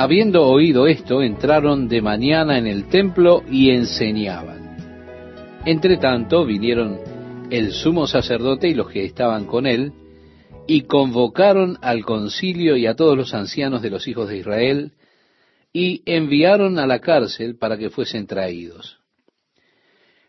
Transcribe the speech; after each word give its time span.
Habiendo 0.00 0.44
oído 0.44 0.86
esto, 0.86 1.22
entraron 1.22 1.88
de 1.88 2.00
mañana 2.00 2.56
en 2.56 2.68
el 2.68 2.88
templo 2.88 3.42
y 3.50 3.70
enseñaban. 3.70 4.76
Entre 5.66 5.96
tanto 5.96 6.46
vinieron 6.46 7.00
el 7.50 7.72
sumo 7.72 8.06
sacerdote 8.06 8.68
y 8.68 8.74
los 8.74 8.90
que 8.90 9.04
estaban 9.04 9.46
con 9.46 9.66
él, 9.66 9.92
y 10.68 10.82
convocaron 10.82 11.78
al 11.82 12.04
concilio 12.04 12.76
y 12.76 12.86
a 12.86 12.94
todos 12.94 13.16
los 13.16 13.34
ancianos 13.34 13.82
de 13.82 13.90
los 13.90 14.06
hijos 14.06 14.28
de 14.28 14.36
Israel, 14.36 14.92
y 15.72 16.02
enviaron 16.06 16.78
a 16.78 16.86
la 16.86 17.00
cárcel 17.00 17.56
para 17.56 17.76
que 17.76 17.90
fuesen 17.90 18.28
traídos. 18.28 19.00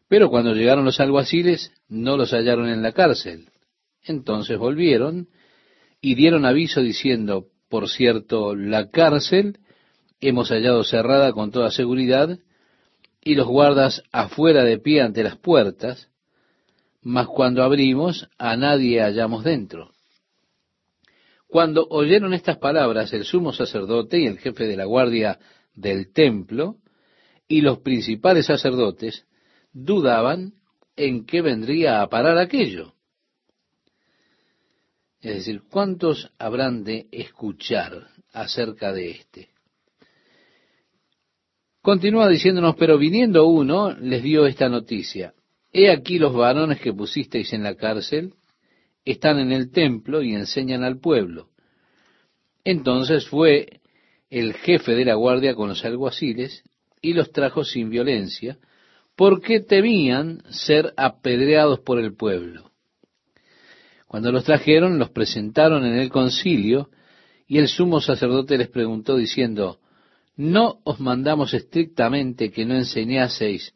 Pero 0.08 0.32
cuando 0.32 0.56
llegaron 0.56 0.84
los 0.84 1.00
alguaciles, 1.00 1.72
no 1.88 2.18
los 2.18 2.32
hallaron 2.32 2.70
en 2.70 2.82
la 2.82 2.92
cárcel. 2.92 3.52
Entonces 4.04 4.58
volvieron 4.58 5.28
y 6.02 6.16
dieron 6.16 6.44
aviso 6.46 6.82
diciendo, 6.82 7.46
por 7.70 7.90
cierto, 7.90 8.56
la 8.56 8.90
cárcel 8.90 9.60
hemos 10.20 10.50
hallado 10.50 10.84
cerrada 10.84 11.32
con 11.32 11.52
toda 11.52 11.72
seguridad, 11.72 12.40
y 13.22 13.36
los 13.36 13.48
guardas 13.48 14.04
afuera 14.12 14.64
de 14.64 14.80
pie 14.80 15.02
ante 15.02 15.24
las 15.24 15.38
puertas, 15.38 16.10
mas 17.02 17.28
cuando 17.28 17.64
abrimos 17.64 18.30
a 18.38 18.56
nadie 18.58 19.02
hallamos 19.02 19.44
dentro. 19.44 19.92
Cuando 21.48 21.88
oyeron 21.90 22.34
estas 22.34 22.58
palabras 22.58 23.12
el 23.14 23.26
sumo 23.26 23.54
sacerdote 23.54 24.20
y 24.20 24.28
el 24.28 24.38
jefe 24.40 24.68
de 24.68 24.78
la 24.78 24.86
guardia 24.86 25.40
del 25.74 26.12
templo 26.14 26.78
y 27.48 27.62
los 27.62 27.80
principales 27.80 28.46
sacerdotes 28.46 29.26
dudaban 29.74 30.54
en 30.96 31.26
qué 31.26 31.42
vendría 31.42 32.02
a 32.02 32.10
parar 32.10 32.38
aquello. 32.38 32.94
Es 35.22 35.36
decir, 35.36 35.64
¿cuántos 35.70 36.32
habrán 36.40 36.84
de 36.84 37.08
escuchar 37.12 38.08
acerca 38.32 38.94
de 38.94 39.12
este? 39.12 39.50
Continúa 41.82 42.30
diciéndonos, 42.30 42.76
pero 42.76 42.98
viniendo 42.98 43.46
uno, 43.48 43.92
les 43.92 44.24
dio 44.24 44.46
esta 44.46 44.70
noticia. 44.70 45.34
He 45.72 45.92
aquí 45.92 46.20
los 46.20 46.34
varones 46.34 46.80
que 46.80 46.94
pusisteis 46.94 47.54
en 47.54 47.64
la 47.64 47.76
cárcel, 47.76 48.34
están 49.06 49.40
en 49.40 49.52
el 49.52 49.72
templo 49.72 50.22
y 50.22 50.34
enseñan 50.34 50.84
al 50.84 51.00
pueblo. 51.00 51.50
Entonces 52.64 53.28
fue 53.28 53.82
el 54.30 54.54
jefe 54.54 54.94
de 54.94 55.06
la 55.06 55.16
guardia 55.16 55.56
con 55.56 55.70
los 55.70 55.84
alguaciles 55.84 56.64
y 57.02 57.14
los 57.14 57.32
trajo 57.32 57.64
sin 57.64 57.90
violencia, 57.90 58.58
porque 59.16 59.60
temían 59.60 60.44
ser 60.50 60.94
apedreados 60.98 61.80
por 61.80 62.00
el 62.00 62.14
pueblo. 62.14 62.69
Cuando 64.10 64.32
los 64.32 64.44
trajeron, 64.44 64.98
los 64.98 65.12
presentaron 65.12 65.86
en 65.86 65.94
el 65.94 66.10
concilio, 66.10 66.90
y 67.48 67.60
el 67.60 67.68
sumo 67.68 68.02
sacerdote 68.02 68.58
les 68.58 68.68
preguntó 68.68 69.16
diciendo, 69.16 69.82
¿no 70.36 70.80
os 70.84 71.00
mandamos 71.00 71.54
estrictamente 71.54 72.50
que 72.50 72.66
no 72.66 72.74
enseñaseis 72.74 73.72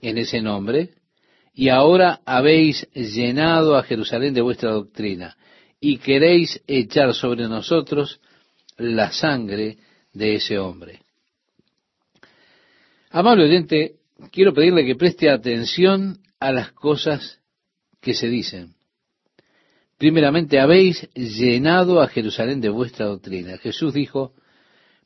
en 0.00 0.18
ese 0.18 0.42
nombre? 0.42 0.94
Y 1.54 1.68
ahora 1.68 2.22
habéis 2.26 2.88
llenado 2.92 3.76
a 3.76 3.84
Jerusalén 3.84 4.34
de 4.34 4.40
vuestra 4.40 4.72
doctrina, 4.72 5.36
y 5.78 5.98
queréis 5.98 6.60
echar 6.66 7.14
sobre 7.14 7.46
nosotros 7.46 8.20
la 8.76 9.12
sangre 9.12 9.78
de 10.12 10.34
ese 10.34 10.58
hombre. 10.58 11.02
Amable 13.10 13.44
oyente, 13.44 13.94
quiero 14.32 14.52
pedirle 14.52 14.84
que 14.84 14.96
preste 14.96 15.30
atención 15.30 16.18
a 16.40 16.50
las 16.50 16.72
cosas 16.72 17.38
que 18.00 18.12
se 18.12 18.28
dicen. 18.28 18.75
Primeramente, 19.98 20.60
habéis 20.60 21.08
llenado 21.14 22.00
a 22.00 22.08
Jerusalén 22.08 22.60
de 22.60 22.68
vuestra 22.68 23.06
doctrina. 23.06 23.56
Jesús 23.58 23.94
dijo, 23.94 24.34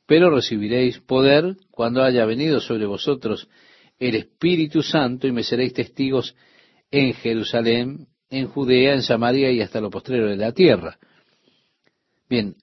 pero 0.06 0.30
recibiréis 0.30 0.98
poder 0.98 1.56
cuando 1.70 2.02
haya 2.02 2.24
venido 2.24 2.60
sobre 2.60 2.86
vosotros 2.86 3.48
el 4.00 4.16
Espíritu 4.16 4.82
Santo 4.82 5.28
y 5.28 5.32
me 5.32 5.44
seréis 5.44 5.72
testigos 5.74 6.34
en 6.90 7.14
Jerusalén, 7.14 8.08
en 8.28 8.48
Judea, 8.48 8.94
en 8.94 9.02
Samaria 9.02 9.52
y 9.52 9.60
hasta 9.60 9.80
lo 9.80 9.90
postrero 9.90 10.28
de 10.28 10.36
la 10.36 10.52
tierra. 10.52 10.98
Bien, 12.28 12.56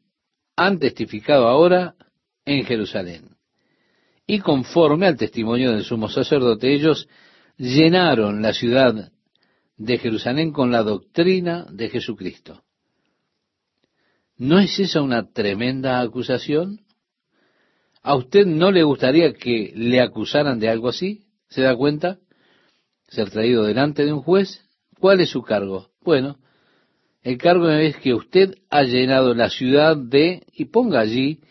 han 0.58 0.80
testificado 0.80 1.48
ahora 1.48 1.96
en 2.44 2.66
Jerusalén. 2.66 3.38
Y 4.26 4.40
conforme 4.40 5.08
al 5.08 5.16
testimonio 5.16 5.72
del 5.72 5.86
sumo 5.86 6.10
sacerdote, 6.10 6.74
ellos 6.74 7.08
llenaron 7.58 8.42
la 8.42 8.52
ciudad 8.52 9.12
de 9.78 9.98
Jerusalén 10.00 10.52
con 10.52 10.72
la 10.72 10.84
doctrina 10.84 11.66
de 11.72 11.90
Jesucristo. 11.90 12.64
¿No 14.38 14.60
es 14.60 14.80
esa 14.80 15.02
una 15.02 15.32
tremenda 15.32 16.00
acusación? 16.00 16.82
¿A 18.04 18.16
usted 18.16 18.46
no 18.46 18.72
le 18.72 18.84
gustaría 18.84 19.34
que 19.34 19.74
le 19.76 20.02
acusaran 20.02 20.60
de 20.60 20.70
algo 20.70 20.90
así? 20.90 21.26
¿Se 21.50 21.62
da 21.62 21.76
cuenta? 21.76 22.20
Ser 23.08 23.30
traído 23.30 23.64
delante 23.64 24.06
de 24.06 24.14
un 24.14 24.22
juez. 24.22 24.62
¿Cuál 25.00 25.22
es 25.22 25.30
su 25.30 25.42
cargo? 25.42 25.90
Bueno, 26.02 26.38
el 27.24 27.38
cargo 27.38 27.70
es 27.70 27.98
que 27.98 28.14
usted 28.14 28.56
ha 28.70 28.84
llenado 28.84 29.34
la 29.34 29.50
ciudad 29.50 29.98
de, 29.98 30.46
y 30.54 30.66
ponga 30.66 31.00
allí 31.00 31.42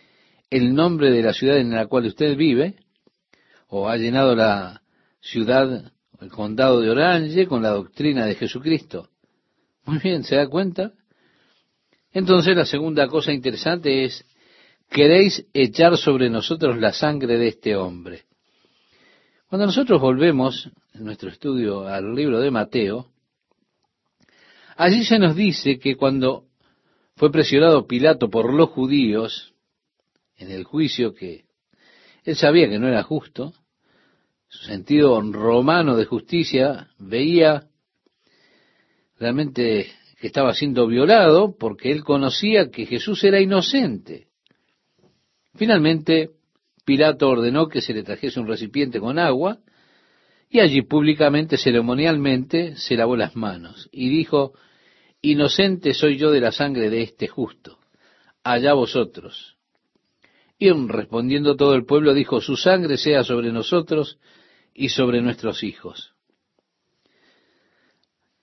el 0.50 0.74
nombre 0.74 1.10
de 1.10 1.22
la 1.22 1.32
ciudad 1.32 1.58
en 1.58 1.70
la 1.70 1.86
cual 1.86 2.06
usted 2.06 2.36
vive, 2.36 2.76
o 3.68 3.88
ha 3.88 3.96
llenado 3.96 4.34
la 4.34 4.82
ciudad 5.20 5.92
el 6.20 6.30
condado 6.30 6.80
de 6.80 6.90
Orange 6.90 7.46
con 7.46 7.62
la 7.62 7.70
doctrina 7.70 8.26
de 8.26 8.34
Jesucristo. 8.34 9.08
Muy 9.84 9.98
bien, 9.98 10.24
¿se 10.24 10.36
da 10.36 10.48
cuenta? 10.48 10.92
Entonces 12.12 12.56
la 12.56 12.64
segunda 12.64 13.08
cosa 13.08 13.32
interesante 13.32 14.04
es, 14.04 14.24
queréis 14.90 15.46
echar 15.52 15.96
sobre 15.96 16.30
nosotros 16.30 16.78
la 16.78 16.92
sangre 16.92 17.36
de 17.36 17.48
este 17.48 17.76
hombre. 17.76 18.24
Cuando 19.48 19.66
nosotros 19.66 20.00
volvemos 20.00 20.70
en 20.94 21.04
nuestro 21.04 21.28
estudio 21.28 21.86
al 21.86 22.14
libro 22.14 22.40
de 22.40 22.50
Mateo, 22.50 23.06
allí 24.76 25.04
se 25.04 25.18
nos 25.18 25.36
dice 25.36 25.78
que 25.78 25.96
cuando 25.96 26.46
fue 27.16 27.30
presionado 27.30 27.86
Pilato 27.86 28.28
por 28.28 28.52
los 28.52 28.70
judíos 28.70 29.54
en 30.36 30.50
el 30.50 30.64
juicio 30.64 31.14
que 31.14 31.44
él 32.24 32.36
sabía 32.36 32.68
que 32.68 32.78
no 32.78 32.88
era 32.88 33.02
justo, 33.02 33.54
sentido 34.64 35.20
romano 35.20 35.96
de 35.96 36.04
justicia, 36.04 36.88
veía 36.98 37.64
realmente 39.18 39.86
que 40.20 40.26
estaba 40.26 40.54
siendo 40.54 40.86
violado 40.86 41.56
porque 41.58 41.90
él 41.90 42.04
conocía 42.04 42.70
que 42.70 42.86
Jesús 42.86 43.22
era 43.24 43.40
inocente. 43.40 44.28
Finalmente, 45.54 46.30
Pilato 46.84 47.28
ordenó 47.28 47.68
que 47.68 47.80
se 47.80 47.92
le 47.92 48.02
trajese 48.02 48.40
un 48.40 48.46
recipiente 48.46 49.00
con 49.00 49.18
agua 49.18 49.58
y 50.48 50.60
allí 50.60 50.82
públicamente, 50.82 51.56
ceremonialmente, 51.56 52.76
se 52.76 52.94
lavó 52.94 53.16
las 53.16 53.34
manos 53.36 53.88
y 53.90 54.08
dijo, 54.08 54.52
Inocente 55.20 55.92
soy 55.92 56.18
yo 56.18 56.30
de 56.30 56.40
la 56.40 56.52
sangre 56.52 56.88
de 56.88 57.02
este 57.02 57.26
justo, 57.26 57.78
allá 58.44 58.74
vosotros. 58.74 59.56
Y 60.58 60.70
respondiendo 60.70 61.56
todo 61.56 61.74
el 61.74 61.84
pueblo 61.84 62.14
dijo, 62.14 62.40
Su 62.40 62.56
sangre 62.56 62.96
sea 62.96 63.24
sobre 63.24 63.52
nosotros 63.52 64.18
y 64.76 64.90
sobre 64.90 65.22
nuestros 65.22 65.62
hijos. 65.62 66.12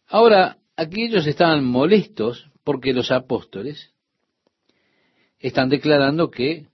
Ahora, 0.08 0.58
aquí 0.76 1.04
ellos 1.04 1.28
estaban 1.28 1.64
molestos 1.64 2.50
porque 2.64 2.92
los 2.92 3.12
apóstoles 3.12 3.94
están 5.40 5.70
declarando 5.70 6.32
que 6.32 6.68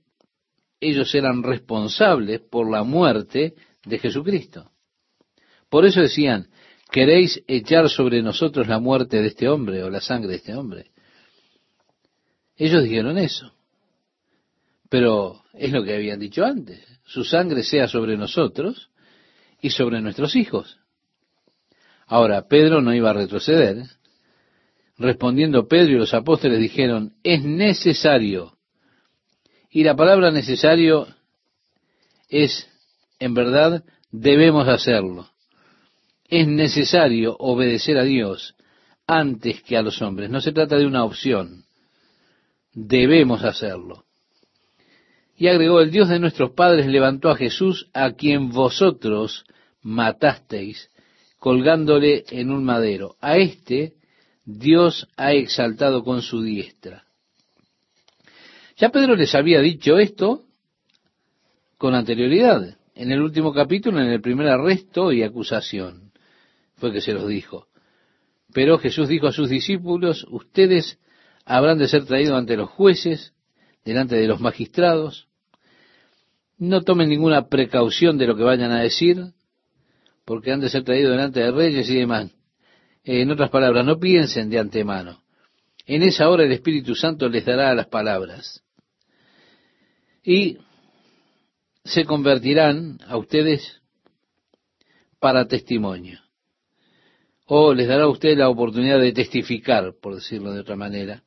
ellos 0.79 1.13
eran 1.13 1.43
responsables 1.43 2.39
por 2.39 2.71
la 2.71 2.83
muerte 2.83 3.53
de 3.83 3.99
Jesucristo. 3.99 4.71
Por 5.69 5.85
eso 5.85 5.99
decían, 5.99 6.47
¿queréis 6.89 7.43
echar 7.47 7.89
sobre 7.89 8.21
nosotros 8.21 8.67
la 8.67 8.79
muerte 8.79 9.21
de 9.21 9.27
este 9.27 9.49
hombre 9.49 9.83
o 9.83 9.89
la 9.89 9.99
sangre 9.99 10.29
de 10.29 10.35
este 10.37 10.55
hombre? 10.55 10.91
Ellos 12.55 12.83
dijeron 12.83 13.17
eso. 13.17 13.53
Pero 14.89 15.43
es 15.53 15.71
lo 15.71 15.83
que 15.83 15.95
habían 15.95 16.19
dicho 16.19 16.45
antes. 16.45 16.81
Su 17.03 17.23
sangre 17.23 17.63
sea 17.63 17.87
sobre 17.87 18.17
nosotros 18.17 18.88
y 19.61 19.69
sobre 19.71 20.01
nuestros 20.01 20.35
hijos. 20.35 20.79
Ahora, 22.07 22.47
Pedro 22.47 22.81
no 22.81 22.93
iba 22.93 23.11
a 23.11 23.13
retroceder. 23.13 23.83
Respondiendo 24.97 25.67
Pedro 25.67 25.93
y 25.93 25.97
los 25.99 26.13
apóstoles 26.13 26.59
dijeron, 26.59 27.13
es 27.23 27.43
necesario. 27.43 28.57
Y 29.69 29.83
la 29.83 29.95
palabra 29.95 30.31
necesario 30.31 31.07
es, 32.27 32.67
en 33.19 33.33
verdad, 33.33 33.83
debemos 34.11 34.67
hacerlo. 34.67 35.29
Es 36.25 36.47
necesario 36.47 37.35
obedecer 37.37 37.97
a 37.97 38.03
Dios 38.03 38.55
antes 39.07 39.61
que 39.63 39.77
a 39.77 39.81
los 39.81 40.01
hombres. 40.01 40.29
No 40.29 40.41
se 40.41 40.51
trata 40.51 40.77
de 40.77 40.85
una 40.85 41.03
opción. 41.03 41.65
Debemos 42.73 43.43
hacerlo. 43.43 44.05
Y 45.39 45.47
agregó, 45.47 45.79
el 45.79 45.89
Dios 45.89 46.09
de 46.09 46.19
nuestros 46.19 46.51
padres 46.51 46.85
levantó 46.85 47.29
a 47.29 47.37
Jesús, 47.37 47.89
a 47.93 48.11
quien 48.11 48.49
vosotros 48.49 49.45
matasteis, 49.81 50.89
colgándole 51.39 52.25
en 52.29 52.51
un 52.51 52.65
madero. 52.65 53.15
A 53.21 53.37
este 53.37 53.93
Dios 54.43 55.07
ha 55.15 55.31
exaltado 55.31 56.03
con 56.03 56.21
su 56.21 56.41
diestra. 56.41 57.05
Ya 58.75 58.89
Pedro 58.89 59.15
les 59.15 59.33
había 59.33 59.61
dicho 59.61 59.97
esto 59.97 60.43
con 61.77 61.95
anterioridad. 61.95 62.77
En 62.93 63.13
el 63.13 63.21
último 63.21 63.53
capítulo, 63.53 64.01
en 64.01 64.09
el 64.09 64.19
primer 64.19 64.49
arresto 64.49 65.13
y 65.13 65.23
acusación, 65.23 66.11
fue 66.75 66.91
que 66.91 66.99
se 66.99 67.13
los 67.13 67.29
dijo. 67.29 67.67
Pero 68.53 68.77
Jesús 68.77 69.07
dijo 69.07 69.27
a 69.27 69.31
sus 69.31 69.47
discípulos, 69.49 70.25
ustedes 70.29 70.99
habrán 71.45 71.77
de 71.77 71.87
ser 71.87 72.03
traídos 72.03 72.37
ante 72.37 72.57
los 72.57 72.69
jueces, 72.69 73.33
delante 73.85 74.17
de 74.17 74.27
los 74.27 74.41
magistrados. 74.41 75.28
No 76.59 76.81
tomen 76.81 77.09
ninguna 77.09 77.47
precaución 77.47 78.17
de 78.17 78.27
lo 78.27 78.35
que 78.35 78.43
vayan 78.43 78.71
a 78.71 78.81
decir, 78.81 79.17
porque 80.25 80.51
han 80.51 80.59
de 80.59 80.69
ser 80.69 80.83
traídos 80.83 81.11
delante 81.11 81.39
de 81.39 81.51
reyes 81.51 81.89
y 81.89 81.95
demás. 81.95 82.29
En 83.03 83.31
otras 83.31 83.49
palabras, 83.49 83.85
no 83.85 83.97
piensen 83.97 84.49
de 84.49 84.59
antemano. 84.59 85.23
En 85.85 86.03
esa 86.03 86.29
hora 86.29 86.43
el 86.43 86.51
Espíritu 86.51 86.95
Santo 86.95 87.29
les 87.29 87.45
dará 87.45 87.73
las 87.73 87.87
palabras. 87.87 88.61
Y 90.23 90.57
se 91.83 92.05
convertirán 92.05 92.99
a 93.07 93.17
ustedes 93.17 93.81
para 95.19 95.47
testimonio. 95.47 96.19
O 97.45 97.73
les 97.73 97.87
dará 97.87 98.03
a 98.03 98.09
ustedes 98.09 98.37
la 98.37 98.49
oportunidad 98.49 98.99
de 98.99 99.13
testificar, 99.13 99.95
por 99.99 100.15
decirlo 100.15 100.51
de 100.51 100.59
otra 100.59 100.75
manera. 100.75 101.23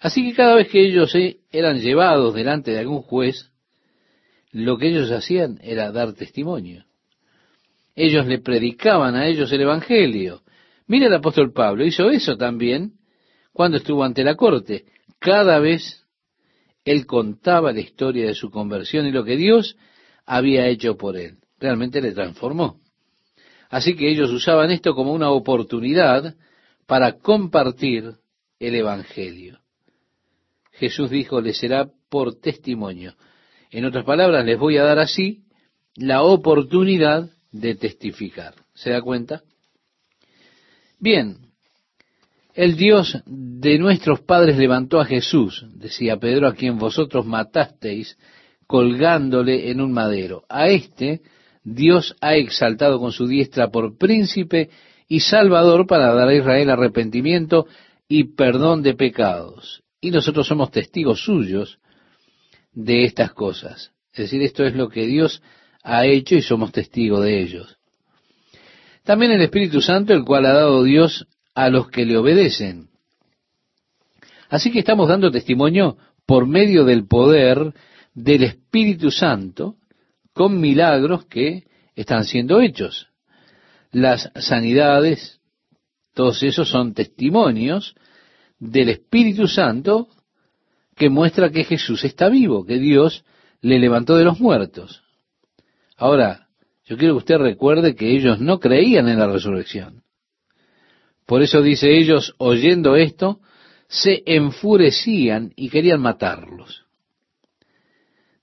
Así 0.00 0.26
que 0.26 0.34
cada 0.34 0.56
vez 0.56 0.68
que 0.68 0.84
ellos 0.84 1.14
eran 1.52 1.80
llevados 1.80 2.34
delante 2.34 2.72
de 2.72 2.80
algún 2.80 3.02
juez, 3.02 3.50
lo 4.54 4.78
que 4.78 4.88
ellos 4.88 5.10
hacían 5.10 5.58
era 5.62 5.90
dar 5.90 6.12
testimonio. 6.12 6.84
Ellos 7.96 8.24
le 8.26 8.38
predicaban 8.38 9.16
a 9.16 9.26
ellos 9.26 9.52
el 9.52 9.62
Evangelio. 9.62 10.42
Mira 10.86 11.08
el 11.08 11.14
apóstol 11.14 11.52
Pablo, 11.52 11.84
hizo 11.84 12.08
eso 12.08 12.36
también 12.36 12.92
cuando 13.52 13.78
estuvo 13.78 14.04
ante 14.04 14.22
la 14.22 14.36
corte. 14.36 14.84
Cada 15.18 15.58
vez 15.58 16.06
él 16.84 17.04
contaba 17.04 17.72
la 17.72 17.80
historia 17.80 18.26
de 18.26 18.34
su 18.34 18.50
conversión 18.50 19.06
y 19.06 19.10
lo 19.10 19.24
que 19.24 19.36
Dios 19.36 19.76
había 20.24 20.68
hecho 20.68 20.96
por 20.96 21.16
él. 21.16 21.38
Realmente 21.58 22.00
le 22.00 22.12
transformó. 22.12 22.78
Así 23.70 23.96
que 23.96 24.08
ellos 24.08 24.30
usaban 24.30 24.70
esto 24.70 24.94
como 24.94 25.12
una 25.12 25.30
oportunidad 25.30 26.36
para 26.86 27.18
compartir 27.18 28.14
el 28.60 28.74
Evangelio. 28.76 29.58
Jesús 30.70 31.10
dijo, 31.10 31.40
le 31.40 31.54
será 31.54 31.88
por 32.08 32.36
testimonio. 32.36 33.14
En 33.74 33.84
otras 33.84 34.04
palabras, 34.04 34.44
les 34.44 34.56
voy 34.56 34.76
a 34.76 34.84
dar 34.84 35.00
así 35.00 35.46
la 35.96 36.22
oportunidad 36.22 37.30
de 37.50 37.74
testificar. 37.74 38.54
¿Se 38.72 38.90
da 38.90 39.02
cuenta? 39.02 39.42
Bien, 41.00 41.38
el 42.54 42.76
Dios 42.76 43.20
de 43.26 43.80
nuestros 43.80 44.20
padres 44.20 44.58
levantó 44.58 45.00
a 45.00 45.04
Jesús, 45.04 45.66
decía 45.74 46.18
Pedro, 46.18 46.46
a 46.46 46.54
quien 46.54 46.78
vosotros 46.78 47.26
matasteis 47.26 48.16
colgándole 48.68 49.72
en 49.72 49.80
un 49.80 49.90
madero. 49.90 50.44
A 50.48 50.68
este 50.68 51.22
Dios 51.64 52.14
ha 52.20 52.36
exaltado 52.36 53.00
con 53.00 53.10
su 53.10 53.26
diestra 53.26 53.72
por 53.72 53.98
príncipe 53.98 54.70
y 55.08 55.18
salvador 55.18 55.88
para 55.88 56.14
dar 56.14 56.28
a 56.28 56.34
Israel 56.36 56.70
arrepentimiento 56.70 57.66
y 58.06 58.36
perdón 58.36 58.84
de 58.84 58.94
pecados. 58.94 59.82
Y 60.00 60.12
nosotros 60.12 60.46
somos 60.46 60.70
testigos 60.70 61.24
suyos 61.24 61.80
de 62.74 63.04
estas 63.04 63.32
cosas. 63.32 63.92
Es 64.12 64.18
decir, 64.18 64.42
esto 64.42 64.64
es 64.64 64.74
lo 64.74 64.88
que 64.88 65.06
Dios 65.06 65.42
ha 65.82 66.06
hecho 66.06 66.34
y 66.34 66.42
somos 66.42 66.72
testigos 66.72 67.22
de 67.24 67.40
ellos. 67.40 67.76
También 69.04 69.32
el 69.32 69.42
Espíritu 69.42 69.80
Santo, 69.80 70.12
el 70.12 70.24
cual 70.24 70.46
ha 70.46 70.54
dado 70.54 70.82
Dios 70.82 71.26
a 71.54 71.68
los 71.68 71.88
que 71.88 72.04
le 72.04 72.16
obedecen. 72.16 72.88
Así 74.48 74.70
que 74.70 74.78
estamos 74.78 75.08
dando 75.08 75.30
testimonio 75.30 75.96
por 76.26 76.46
medio 76.46 76.84
del 76.84 77.06
poder 77.06 77.74
del 78.14 78.44
Espíritu 78.44 79.10
Santo 79.10 79.76
con 80.32 80.60
milagros 80.60 81.26
que 81.26 81.64
están 81.94 82.24
siendo 82.24 82.60
hechos. 82.60 83.08
Las 83.92 84.30
sanidades, 84.36 85.40
todos 86.14 86.42
esos 86.42 86.68
son 86.68 86.94
testimonios 86.94 87.94
del 88.58 88.88
Espíritu 88.88 89.46
Santo 89.46 90.08
que 90.96 91.08
muestra 91.10 91.50
que 91.50 91.64
Jesús 91.64 92.04
está 92.04 92.28
vivo, 92.28 92.64
que 92.64 92.78
Dios 92.78 93.24
le 93.60 93.78
levantó 93.78 94.16
de 94.16 94.24
los 94.24 94.40
muertos. 94.40 95.02
Ahora, 95.96 96.48
yo 96.84 96.96
quiero 96.96 97.14
que 97.14 97.18
usted 97.18 97.38
recuerde 97.38 97.94
que 97.94 98.14
ellos 98.14 98.40
no 98.40 98.60
creían 98.60 99.08
en 99.08 99.18
la 99.18 99.26
resurrección. 99.26 100.02
Por 101.26 101.42
eso 101.42 101.62
dice 101.62 101.96
ellos, 101.96 102.34
oyendo 102.38 102.96
esto, 102.96 103.40
se 103.88 104.22
enfurecían 104.26 105.52
y 105.56 105.70
querían 105.70 106.00
matarlos. 106.00 106.84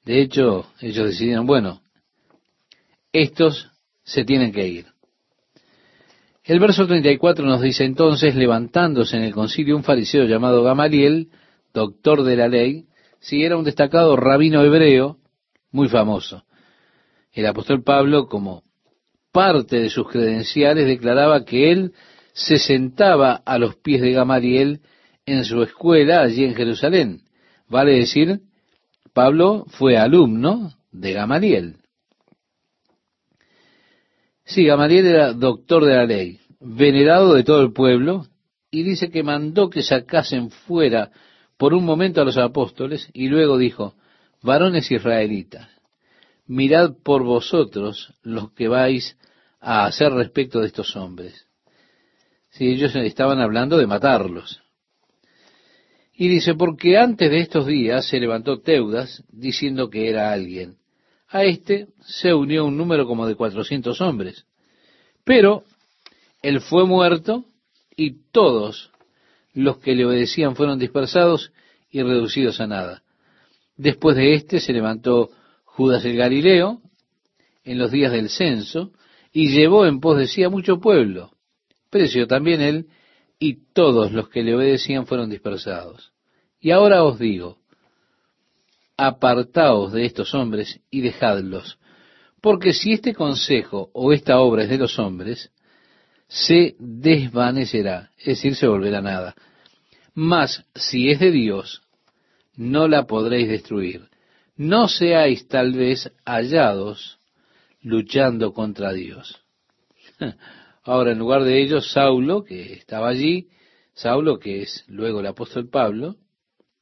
De 0.04 0.22
hecho, 0.22 0.66
ellos 0.80 1.08
decidieron, 1.10 1.46
bueno, 1.46 1.82
estos 3.14 3.70
se 4.04 4.24
tienen 4.24 4.52
que 4.52 4.68
ir. 4.68 4.86
El 6.44 6.60
verso 6.60 6.88
34 6.88 7.46
nos 7.46 7.62
dice 7.62 7.84
entonces, 7.84 8.36
levantándose 8.36 9.16
en 9.18 9.24
el 9.24 9.34
concilio 9.34 9.76
un 9.78 9.84
fariseo 9.84 10.26
llamado 10.26 10.64
Gamaliel, 10.64 11.30
doctor 11.74 12.24
de 12.24 12.36
la 12.36 12.48
ley, 12.48 12.86
si 13.20 13.44
era 13.44 13.58
un 13.58 13.64
destacado 13.64 14.16
rabino 14.16 14.64
hebreo, 14.64 15.18
muy 15.72 15.88
famoso. 15.90 16.44
El 17.32 17.46
apóstol 17.46 17.84
Pablo, 17.84 18.28
como 18.28 18.64
parte 19.32 19.80
de 19.80 19.90
sus 19.90 20.08
credenciales, 20.10 20.88
declaraba 20.88 21.46
que 21.46 21.72
él 21.72 21.94
se 22.34 22.58
sentaba 22.58 23.42
a 23.46 23.58
los 23.58 23.76
pies 23.78 24.02
de 24.02 24.12
Gamaliel 24.12 24.82
en 25.26 25.46
su 25.46 25.62
escuela 25.64 26.22
allí 26.22 26.44
en 26.44 26.56
Jerusalén. 26.56 27.22
Vale 27.70 27.94
decir, 27.94 28.42
Pablo 29.14 29.66
fue 29.70 29.98
alumno 29.98 30.74
de 30.92 31.14
Gamaliel. 31.14 31.76
Sí, 34.46 34.66
Gamaliel 34.66 35.06
era 35.06 35.34
doctor 35.34 35.86
de 35.86 35.96
la 35.96 36.06
ley, 36.06 36.40
venerado 36.60 37.34
de 37.34 37.44
todo 37.44 37.62
el 37.62 37.72
pueblo, 37.72 38.26
y 38.70 38.84
dice 38.84 39.10
que 39.10 39.24
mandó 39.24 39.70
que 39.70 39.84
sacasen 39.84 40.50
fuera 40.50 41.12
por 41.62 41.76
un 41.76 41.86
momento 41.86 42.20
a 42.20 42.26
los 42.26 42.40
apóstoles 42.40 43.08
y 43.14 43.28
luego 43.28 43.56
dijo, 43.60 43.94
varones 44.42 44.90
israelitas, 44.90 45.70
mirad 46.48 46.96
por 47.04 47.24
vosotros 47.24 48.16
los 48.24 48.52
que 48.54 48.68
vais 48.68 49.16
a 49.60 49.86
hacer 49.86 50.12
respecto 50.12 50.60
de 50.60 50.66
estos 50.66 50.96
hombres. 50.96 51.46
Si 52.50 52.66
ellos 52.66 52.96
estaban 52.96 53.40
hablando 53.40 53.78
de 53.78 53.86
matarlos. 53.86 54.64
Y 56.16 56.30
dice, 56.30 56.56
porque 56.56 56.98
antes 56.98 57.30
de 57.30 57.42
estos 57.42 57.68
días 57.68 58.08
se 58.08 58.20
levantó 58.20 58.62
Teudas 58.62 59.24
diciendo 59.30 59.92
que 59.92 60.10
era 60.10 60.32
alguien. 60.32 60.78
A 61.28 61.44
este 61.44 61.90
se 62.02 62.34
unió 62.34 62.66
un 62.66 62.76
número 62.76 63.06
como 63.06 63.28
de 63.28 63.36
cuatrocientos 63.36 64.02
hombres. 64.02 64.48
Pero 65.24 65.64
él 66.42 66.60
fue 66.60 66.88
muerto 66.88 67.46
y 67.96 68.32
todos 68.32 68.90
los 69.54 69.78
que 69.78 69.96
le 69.96 70.06
obedecían 70.06 70.56
fueron 70.56 70.80
dispersados 70.80 71.52
y 71.90 72.02
reducidos 72.02 72.62
a 72.62 72.68
nada. 72.68 73.04
Después 73.78 74.16
de 74.16 74.34
éste 74.34 74.60
se 74.60 74.74
levantó 74.74 75.30
Judas 75.66 76.06
el 76.06 76.16
Galileo 76.16 76.82
en 77.64 77.78
los 77.78 77.92
días 77.92 78.12
del 78.12 78.30
censo 78.30 78.92
y 79.32 79.50
llevó 79.50 79.86
en 79.86 80.00
pos 80.00 80.18
de 80.18 80.28
sí 80.28 80.44
a 80.44 80.50
mucho 80.50 80.80
pueblo. 80.80 81.32
Precio 81.90 82.28
también 82.28 82.62
él 82.62 82.88
y 83.40 83.66
todos 83.74 84.12
los 84.12 84.30
que 84.30 84.44
le 84.44 84.56
obedecían 84.56 85.06
fueron 85.06 85.30
dispersados. 85.30 86.12
Y 86.60 86.72
ahora 86.72 87.04
os 87.04 87.18
digo, 87.18 87.58
apartaos 88.98 89.92
de 89.94 90.06
estos 90.06 90.36
hombres 90.36 90.80
y 90.92 91.02
dejadlos, 91.02 91.80
porque 92.40 92.74
si 92.74 92.94
este 92.94 93.16
consejo 93.16 93.90
o 93.94 94.14
esta 94.14 94.40
obra 94.40 94.64
es 94.64 94.70
de 94.70 94.78
los 94.78 95.00
hombres, 95.00 95.52
se 96.32 96.76
desvanecerá, 96.80 98.10
es 98.18 98.26
decir, 98.26 98.56
se 98.56 98.66
volverá 98.66 99.02
nada. 99.02 99.36
Mas 100.14 100.64
si 100.74 101.10
es 101.10 101.20
de 101.20 101.30
Dios, 101.30 101.82
no 102.56 102.88
la 102.88 103.06
podréis 103.06 103.50
destruir. 103.50 104.08
No 104.56 104.88
seáis 104.88 105.50
tal 105.50 105.74
vez 105.74 106.10
hallados 106.26 107.20
luchando 107.82 108.54
contra 108.54 108.94
Dios. 108.94 109.44
Ahora, 110.84 111.12
en 111.12 111.20
lugar 111.20 111.44
de 111.44 111.62
ellos, 111.62 111.92
Saulo, 111.92 112.46
que 112.46 112.74
estaba 112.74 113.10
allí, 113.10 113.50
Saulo, 113.94 114.40
que 114.40 114.62
es 114.62 114.86
luego 114.88 115.20
el 115.20 115.28
apóstol 115.28 115.68
Pablo, 115.68 116.16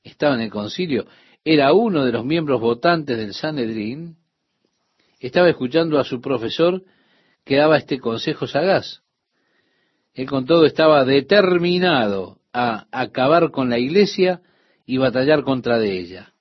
estaba 0.03 0.35
en 0.35 0.41
el 0.41 0.51
concilio, 0.51 1.07
era 1.43 1.73
uno 1.73 2.05
de 2.05 2.11
los 2.11 2.23
miembros 2.23 2.61
votantes 2.61 3.17
del 3.17 3.33
Sanedrín, 3.33 4.17
estaba 5.19 5.49
escuchando 5.49 5.97
a 5.97 6.03
su 6.03 6.21
profesor 6.21 6.83
que 7.43 7.55
daba 7.55 7.77
este 7.77 7.99
consejo 7.99 8.45
sagaz. 8.45 9.01
Él 10.13 10.27
con 10.27 10.45
todo 10.45 10.65
estaba 10.65 11.05
determinado 11.05 12.39
a 12.53 12.87
acabar 12.91 13.51
con 13.51 13.69
la 13.69 13.79
iglesia 13.79 14.41
y 14.85 14.97
batallar 14.97 15.43
contra 15.43 15.77
de 15.77 15.99
ella. 15.99 16.33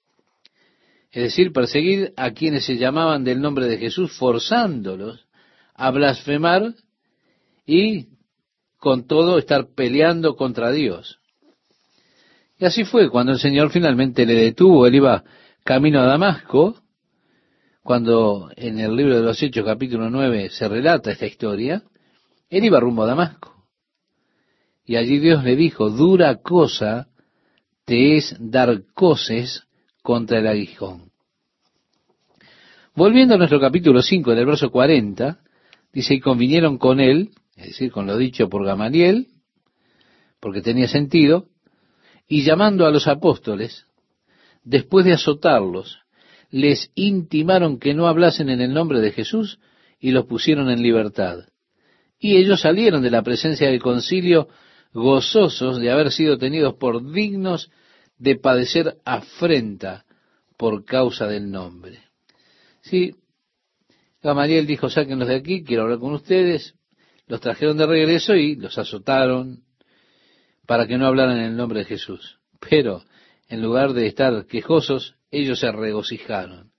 Es 1.10 1.22
decir, 1.22 1.52
perseguir 1.52 2.12
a 2.16 2.32
quienes 2.32 2.64
se 2.64 2.76
llamaban 2.76 3.25
del 3.25 3.40
nombre 3.40 3.66
de 3.66 3.78
Jesús, 3.78 4.12
forzándolos 4.12 5.26
a 5.75 5.90
blasfemar 5.90 6.75
y 7.66 8.08
con 8.78 9.06
todo 9.06 9.38
estar 9.38 9.68
peleando 9.75 10.37
contra 10.37 10.70
Dios. 10.70 11.18
Y 12.58 12.64
así 12.64 12.84
fue 12.84 13.08
cuando 13.08 13.32
el 13.32 13.38
Señor 13.38 13.70
finalmente 13.70 14.26
le 14.26 14.34
detuvo. 14.34 14.87
Él 14.87 14.96
iba 14.96 15.25
camino 15.64 16.00
a 16.00 16.06
Damasco, 16.06 16.80
cuando 17.82 18.50
en 18.56 18.80
el 18.80 18.96
libro 18.96 19.16
de 19.16 19.22
los 19.22 19.42
Hechos 19.42 19.64
capítulo 19.64 20.10
9 20.10 20.50
se 20.50 20.68
relata 20.68 21.10
esta 21.10 21.26
historia, 21.26 21.82
él 22.50 22.64
iba 22.64 22.80
rumbo 22.80 23.04
a 23.04 23.06
Damasco. 23.06 23.58
Y 24.88 24.97
allí 24.97 25.18
Dios 25.18 25.45
le 25.45 25.54
dijo, 25.54 25.90
dura 25.90 26.37
cosa 26.37 27.09
te 27.85 28.16
es 28.16 28.35
dar 28.40 28.85
coces 28.95 29.64
contra 30.02 30.38
el 30.38 30.47
aguijón. 30.47 31.12
Volviendo 32.95 33.35
a 33.35 33.37
nuestro 33.37 33.61
capítulo 33.61 34.00
5, 34.00 34.33
en 34.33 34.38
el 34.38 34.47
verso 34.47 34.71
40, 34.71 35.40
dice, 35.92 36.14
y 36.14 36.21
convinieron 36.21 36.78
con 36.78 37.00
él, 37.00 37.33
es 37.54 37.66
decir, 37.66 37.92
con 37.92 38.07
lo 38.07 38.16
dicho 38.16 38.49
por 38.49 38.64
Gamaliel, 38.64 39.26
porque 40.40 40.62
tenía 40.62 40.88
sentido, 40.88 41.49
y 42.26 42.42
llamando 42.42 42.87
a 42.87 42.90
los 42.90 43.09
apóstoles, 43.09 43.85
después 44.64 45.04
de 45.04 45.12
azotarlos, 45.12 45.99
les 46.50 46.90
intimaron 46.95 47.78
que 47.78 47.92
no 47.92 48.07
hablasen 48.07 48.49
en 48.49 48.62
el 48.62 48.73
nombre 48.73 49.00
de 49.00 49.12
Jesús 49.12 49.59
y 50.00 50.12
los 50.12 50.25
pusieron 50.25 50.71
en 50.71 50.83
libertad. 50.83 51.40
Y 52.18 52.37
ellos 52.37 52.62
salieron 52.62 53.02
de 53.02 53.11
la 53.11 53.21
presencia 53.21 53.68
del 53.68 53.83
concilio 53.83 54.49
gozosos 54.99 55.81
de 55.81 55.90
haber 55.90 56.11
sido 56.11 56.38
tenidos 56.38 56.75
por 56.75 57.12
dignos 57.12 57.71
de 58.19 58.37
padecer 58.37 58.97
afrenta 59.05 60.05
por 60.57 60.85
causa 60.85 61.26
del 61.26 61.50
nombre. 61.50 62.00
Sí, 62.83 63.14
Gamaliel 64.23 64.67
dijo, 64.67 64.90
sáquenlos 64.90 65.28
de 65.28 65.37
aquí, 65.37 65.62
quiero 65.62 65.85
hablar 65.85 65.99
con 65.99 66.12
ustedes. 66.14 66.75
Los 67.26 67.40
trajeron 67.40 67.76
de 67.76 67.87
regreso 67.87 68.35
y 68.35 68.57
los 68.57 68.76
azotaron 68.78 69.62
para 70.67 70.87
que 70.87 70.99
no 70.99 71.07
hablaran 71.07 71.38
en 71.38 71.45
el 71.45 71.57
nombre 71.57 71.81
de 71.81 71.85
Jesús. 71.85 72.38
Pero, 72.69 73.05
en 73.49 73.62
lugar 73.62 73.93
de 73.93 74.07
estar 74.07 74.47
quejosos, 74.47 75.14
ellos 75.31 75.61
se 75.61 75.71
regocijaron. 75.71 76.73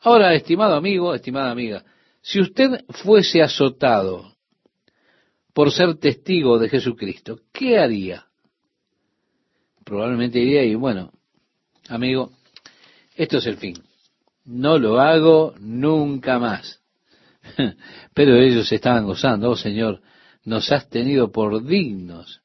Ahora, 0.00 0.34
estimado 0.34 0.74
amigo, 0.74 1.14
estimada 1.14 1.50
amiga, 1.50 1.84
si 2.20 2.40
usted 2.40 2.84
fuese 2.88 3.42
azotado 3.42 4.33
por 5.54 5.70
ser 5.70 5.96
testigo 5.98 6.58
de 6.58 6.68
Jesucristo, 6.68 7.40
¿qué 7.52 7.78
haría? 7.78 8.26
Probablemente 9.84 10.40
diría, 10.40 10.64
y 10.64 10.74
bueno, 10.74 11.12
amigo, 11.88 12.32
esto 13.16 13.38
es 13.38 13.46
el 13.46 13.56
fin. 13.56 13.76
No 14.44 14.78
lo 14.78 15.00
hago 15.00 15.54
nunca 15.60 16.38
más. 16.38 16.82
Pero 18.14 18.36
ellos 18.36 18.70
estaban 18.72 19.06
gozando, 19.06 19.50
oh 19.50 19.56
Señor, 19.56 20.02
nos 20.44 20.70
has 20.72 20.88
tenido 20.88 21.30
por 21.30 21.64
dignos 21.64 22.42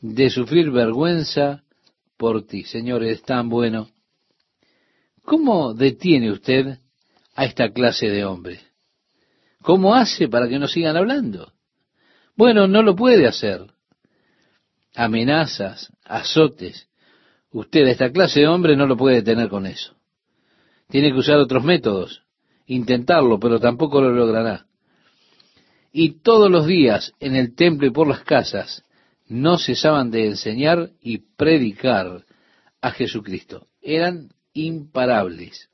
de 0.00 0.28
sufrir 0.28 0.70
vergüenza 0.70 1.62
por 2.16 2.46
ti. 2.46 2.64
Señor, 2.64 3.04
es 3.04 3.22
tan 3.22 3.48
bueno. 3.48 3.88
¿Cómo 5.22 5.72
detiene 5.74 6.32
usted 6.32 6.78
a 7.34 7.44
esta 7.44 7.70
clase 7.70 8.08
de 8.08 8.24
hombres? 8.24 8.60
¿Cómo 9.62 9.94
hace 9.94 10.28
para 10.28 10.48
que 10.48 10.58
no 10.58 10.66
sigan 10.66 10.96
hablando? 10.96 11.52
Bueno, 12.36 12.66
no 12.66 12.82
lo 12.82 12.96
puede 12.96 13.26
hacer. 13.26 13.66
Amenazas, 14.94 15.92
azotes. 16.04 16.88
Usted, 17.52 17.86
esta 17.88 18.10
clase 18.10 18.40
de 18.40 18.48
hombre, 18.48 18.76
no 18.76 18.86
lo 18.86 18.96
puede 18.96 19.22
tener 19.22 19.48
con 19.48 19.66
eso. 19.66 19.96
Tiene 20.88 21.12
que 21.12 21.18
usar 21.18 21.38
otros 21.38 21.64
métodos, 21.64 22.22
intentarlo, 22.66 23.38
pero 23.38 23.58
tampoco 23.58 24.00
lo 24.00 24.12
logrará. 24.12 24.66
Y 25.92 26.20
todos 26.20 26.50
los 26.50 26.66
días 26.66 27.12
en 27.20 27.34
el 27.34 27.54
templo 27.54 27.86
y 27.86 27.90
por 27.90 28.06
las 28.06 28.22
casas 28.22 28.84
no 29.28 29.58
cesaban 29.58 30.10
de 30.10 30.26
enseñar 30.26 30.90
y 31.00 31.18
predicar 31.18 32.24
a 32.80 32.90
Jesucristo. 32.90 33.66
Eran 33.82 34.30
imparables. 34.52 35.68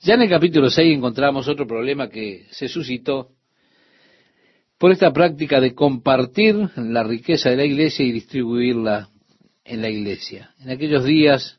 Ya 0.00 0.14
en 0.14 0.22
el 0.22 0.28
capítulo 0.28 0.70
6 0.70 0.96
encontramos 0.96 1.48
otro 1.48 1.66
problema 1.66 2.08
que 2.08 2.46
se 2.50 2.68
suscitó 2.68 3.30
por 4.78 4.92
esta 4.92 5.12
práctica 5.12 5.60
de 5.60 5.74
compartir 5.74 6.70
la 6.76 7.02
riqueza 7.02 7.50
de 7.50 7.56
la 7.56 7.64
iglesia 7.64 8.04
y 8.04 8.12
distribuirla 8.12 9.08
en 9.64 9.82
la 9.82 9.88
iglesia. 9.88 10.50
En 10.60 10.70
aquellos 10.70 11.04
días, 11.04 11.58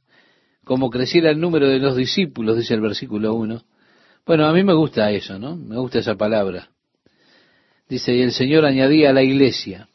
como 0.63 0.89
creciera 0.89 1.29
el 1.29 1.39
número 1.39 1.67
de 1.67 1.79
los 1.79 1.95
discípulos, 1.95 2.57
dice 2.57 2.73
el 2.73 2.81
versículo 2.81 3.33
1. 3.33 3.63
Bueno, 4.25 4.45
a 4.45 4.53
mí 4.53 4.63
me 4.63 4.73
gusta 4.73 5.11
eso, 5.11 5.39
¿no? 5.39 5.55
Me 5.55 5.77
gusta 5.77 5.99
esa 5.99 6.15
palabra. 6.15 6.69
Dice, 7.89 8.13
y 8.13 8.21
el 8.21 8.33
Señor 8.33 8.65
añadía 8.65 9.09
a 9.09 9.13
la 9.13 9.23
iglesia. 9.23 9.87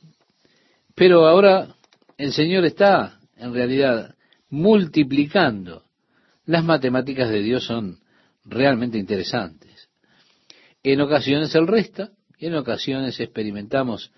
Pero 0.95 1.27
ahora 1.27 1.77
el 2.17 2.33
Señor 2.33 2.65
está, 2.65 3.21
en 3.37 3.53
realidad, 3.53 4.15
multiplicando. 4.49 5.85
Las 6.47 6.65
matemáticas 6.65 7.31
de 7.31 7.43
Dios 7.43 7.65
son 7.65 7.99
realmente 8.45 8.99
interesantes. 8.99 9.89
En 10.83 11.01
ocasiones 11.01 11.55
Él 11.55 11.67
resta, 11.67 12.11
en 12.47 12.57
ocasiones 12.57 13.21
experimentamos 13.21 14.11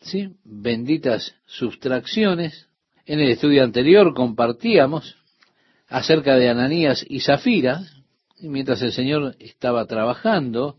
¿sí? 0.00 0.36
benditas 0.44 1.34
sustracciones. 1.46 2.68
En 3.06 3.20
el 3.20 3.30
estudio 3.30 3.64
anterior 3.64 4.14
compartíamos 4.14 5.16
acerca 5.88 6.36
de 6.36 6.48
Ananías 6.48 7.04
y 7.08 7.20
Zafira, 7.20 7.82
y 8.38 8.48
mientras 8.48 8.82
el 8.82 8.92
Señor 8.92 9.36
estaba 9.38 9.86
trabajando 9.86 10.76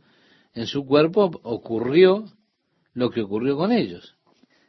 en 0.54 0.68
su 0.68 0.86
cuerpo, 0.86 1.32
ocurrió 1.44 2.26
lo 2.94 3.10
que 3.10 3.22
ocurrió 3.22 3.58
con 3.58 3.72
ellos. 3.72 4.16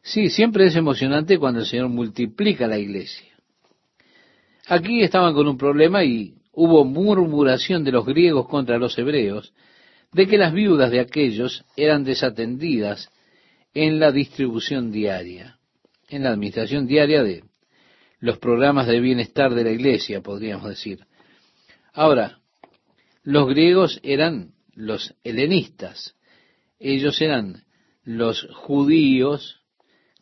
Sí, 0.03 0.31
siempre 0.31 0.67
es 0.67 0.77
emocionante 0.77 1.39
cuando 1.39 1.61
el 1.61 1.67
Señor 1.67 1.89
multiplica 1.89 2.67
la 2.67 2.79
iglesia. 2.79 3.29
Aquí 4.67 5.03
estaban 5.03 5.35
con 5.35 5.47
un 5.47 5.59
problema 5.59 6.05
y 6.05 6.35
hubo 6.53 6.85
murmuración 6.85 7.85
de 7.85 7.93
los 7.93 8.05
griegos 8.05 8.49
contra 8.49 8.79
los 8.79 8.97
hebreos, 8.99 9.53
de 10.13 10.27
que 10.27 10.39
las 10.39 10.53
viudas 10.53 10.91
de 10.91 11.01
aquellos 11.01 11.65
eran 11.77 12.05
desatendidas 12.05 13.11
en 13.75 13.99
la 13.99 14.13
distribución 14.13 14.93
diaria, 14.93 15.59
en 16.09 16.23
la 16.23 16.31
administración 16.31 16.87
diaria 16.87 17.23
de 17.23 17.45
los 18.21 18.39
programas 18.39 18.87
de 18.87 19.01
bienestar 19.01 19.55
de 19.55 19.65
la 19.65 19.71
iglesia, 19.71 20.21
podríamos 20.21 20.69
decir. 20.69 21.01
Ahora, 21.95 22.39
los 23.23 23.49
griegos 23.49 24.01
eran 24.03 24.53
los 24.75 25.15
helenistas, 25.25 26.15
ellos 26.79 27.21
eran 27.21 27.65
los 28.05 28.47
judíos 28.55 29.61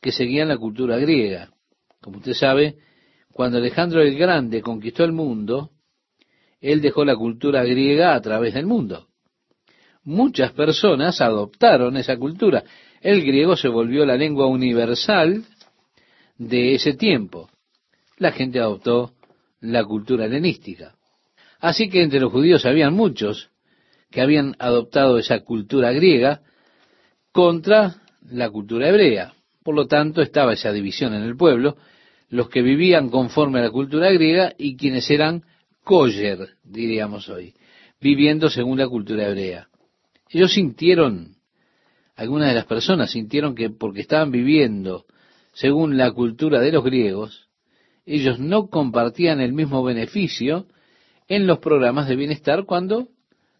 que 0.00 0.12
seguían 0.12 0.49
la 0.49 0.56
cultura 0.56 0.99
griega. 0.99 1.50
Como 2.00 2.18
usted 2.18 2.35
sabe, 2.35 2.76
cuando 3.32 3.59
Alejandro 3.59 4.02
el 4.02 4.16
Grande 4.16 4.62
conquistó 4.62 5.04
el 5.04 5.12
mundo, 5.12 5.70
él 6.61 6.80
dejó 6.80 7.04
la 7.04 7.16
cultura 7.16 7.64
griega 7.64 8.14
a 8.14 8.20
través 8.20 8.54
del 8.54 8.66
mundo 8.66 9.10
muchas 10.04 10.52
personas 10.52 11.21
adoptaron 11.21 11.97
esa 11.97 12.16
cultura. 12.16 12.64
El 13.00 13.25
griego 13.25 13.57
se 13.57 13.69
volvió 13.69 14.04
la 14.04 14.16
lengua 14.16 14.47
universal 14.47 15.45
de 16.38 16.75
ese 16.75 16.95
tiempo. 16.95 17.50
La 18.19 18.33
gente 18.33 18.61
adoptó 18.61 19.12
la 19.61 19.85
cultura 19.85 20.26
helenística. 20.26 20.95
Así 21.61 21.88
que 21.88 22.02
entre 22.02 22.21
los 22.21 22.33
judíos 22.33 22.64
habían 22.64 22.95
muchos 22.95 23.50
que 24.11 24.21
habían 24.21 24.57
adoptado 24.59 25.19
esa 25.19 25.40
cultura 25.40 25.92
griega 25.92 26.40
contra 27.33 27.97
la 28.30 28.50
cultura 28.50 28.88
hebrea. 28.88 29.35
Por 29.62 29.75
lo 29.75 29.87
tanto, 29.87 30.23
estaba 30.23 30.54
esa 30.54 30.73
división 30.73 31.14
en 31.14 31.23
el 31.23 31.37
pueblo, 31.37 31.76
los 32.28 32.49
que 32.49 32.62
vivían 32.62 33.11
conforme 33.11 33.61
a 33.61 33.64
la 33.64 33.71
cultura 33.71 34.11
griega 34.11 34.52
y 34.57 34.76
quienes 34.76 35.11
eran 35.11 35.45
kosher, 35.85 36.57
diríamos 36.64 37.28
hoy, 37.28 37.54
viviendo 38.00 38.49
según 38.49 38.78
la 38.78 38.88
cultura 38.88 39.28
hebrea. 39.28 39.69
Ellos 40.30 40.54
sintieron, 40.54 41.37
algunas 42.14 42.49
de 42.49 42.54
las 42.54 42.66
personas 42.66 43.10
sintieron 43.10 43.54
que 43.54 43.70
porque 43.70 44.00
estaban 44.00 44.30
viviendo 44.30 45.06
según 45.52 45.96
la 45.96 46.12
cultura 46.12 46.60
de 46.60 46.72
los 46.72 46.84
griegos, 46.84 47.49
ellos 48.06 48.38
no 48.38 48.68
compartían 48.68 49.40
el 49.40 49.52
mismo 49.52 49.82
beneficio 49.82 50.66
en 51.28 51.46
los 51.46 51.58
programas 51.58 52.08
de 52.08 52.16
bienestar 52.16 52.64
cuando 52.64 53.08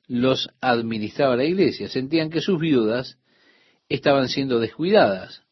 los 0.07 0.51
administraba 0.61 1.37
la 1.37 1.45
iglesia. 1.45 1.89
Sentían 1.89 2.31
que 2.31 2.41
sus 2.41 2.59
viudas 2.59 3.19
estaban 3.89 4.29
siendo 4.29 4.59
descuidadas. 4.59 5.43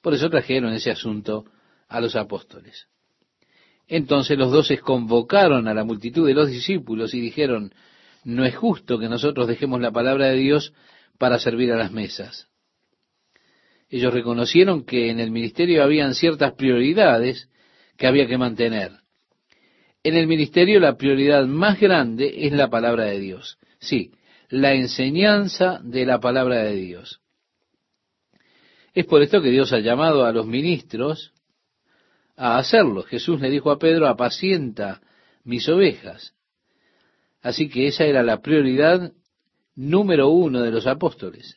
Por 0.00 0.14
eso 0.14 0.30
trajeron 0.30 0.72
ese 0.72 0.90
asunto 0.90 1.44
a 1.88 2.00
los 2.00 2.16
apóstoles. 2.16 2.86
Entonces 3.88 4.38
los 4.38 4.50
doces 4.50 4.80
convocaron 4.80 5.68
a 5.68 5.74
la 5.74 5.84
multitud 5.84 6.26
de 6.26 6.34
los 6.34 6.50
discípulos 6.50 7.14
y 7.14 7.20
dijeron, 7.20 7.72
no 8.26 8.44
es 8.44 8.56
justo 8.56 8.98
que 8.98 9.08
nosotros 9.08 9.46
dejemos 9.46 9.80
la 9.80 9.92
palabra 9.92 10.26
de 10.26 10.36
Dios 10.36 10.72
para 11.16 11.38
servir 11.38 11.70
a 11.70 11.76
las 11.76 11.92
mesas. 11.92 12.48
Ellos 13.88 14.12
reconocieron 14.12 14.84
que 14.84 15.10
en 15.10 15.20
el 15.20 15.30
ministerio 15.30 15.84
habían 15.84 16.12
ciertas 16.12 16.54
prioridades 16.54 17.48
que 17.96 18.08
había 18.08 18.26
que 18.26 18.36
mantener. 18.36 18.90
En 20.02 20.16
el 20.16 20.26
ministerio 20.26 20.80
la 20.80 20.96
prioridad 20.96 21.46
más 21.46 21.78
grande 21.78 22.46
es 22.46 22.52
la 22.52 22.68
palabra 22.68 23.04
de 23.04 23.20
Dios. 23.20 23.58
Sí, 23.78 24.10
la 24.48 24.74
enseñanza 24.74 25.78
de 25.84 26.04
la 26.04 26.18
palabra 26.18 26.64
de 26.64 26.74
Dios. 26.74 27.20
Es 28.92 29.06
por 29.06 29.22
esto 29.22 29.40
que 29.40 29.50
Dios 29.50 29.72
ha 29.72 29.78
llamado 29.78 30.24
a 30.24 30.32
los 30.32 30.46
ministros 30.46 31.32
a 32.36 32.58
hacerlo. 32.58 33.04
Jesús 33.04 33.40
le 33.40 33.50
dijo 33.50 33.70
a 33.70 33.78
Pedro, 33.78 34.08
apacienta 34.08 35.00
mis 35.44 35.68
ovejas. 35.68 36.35
Así 37.46 37.68
que 37.68 37.86
esa 37.86 38.04
era 38.04 38.24
la 38.24 38.42
prioridad 38.42 39.12
número 39.76 40.30
uno 40.30 40.62
de 40.62 40.72
los 40.72 40.88
apóstoles. 40.88 41.54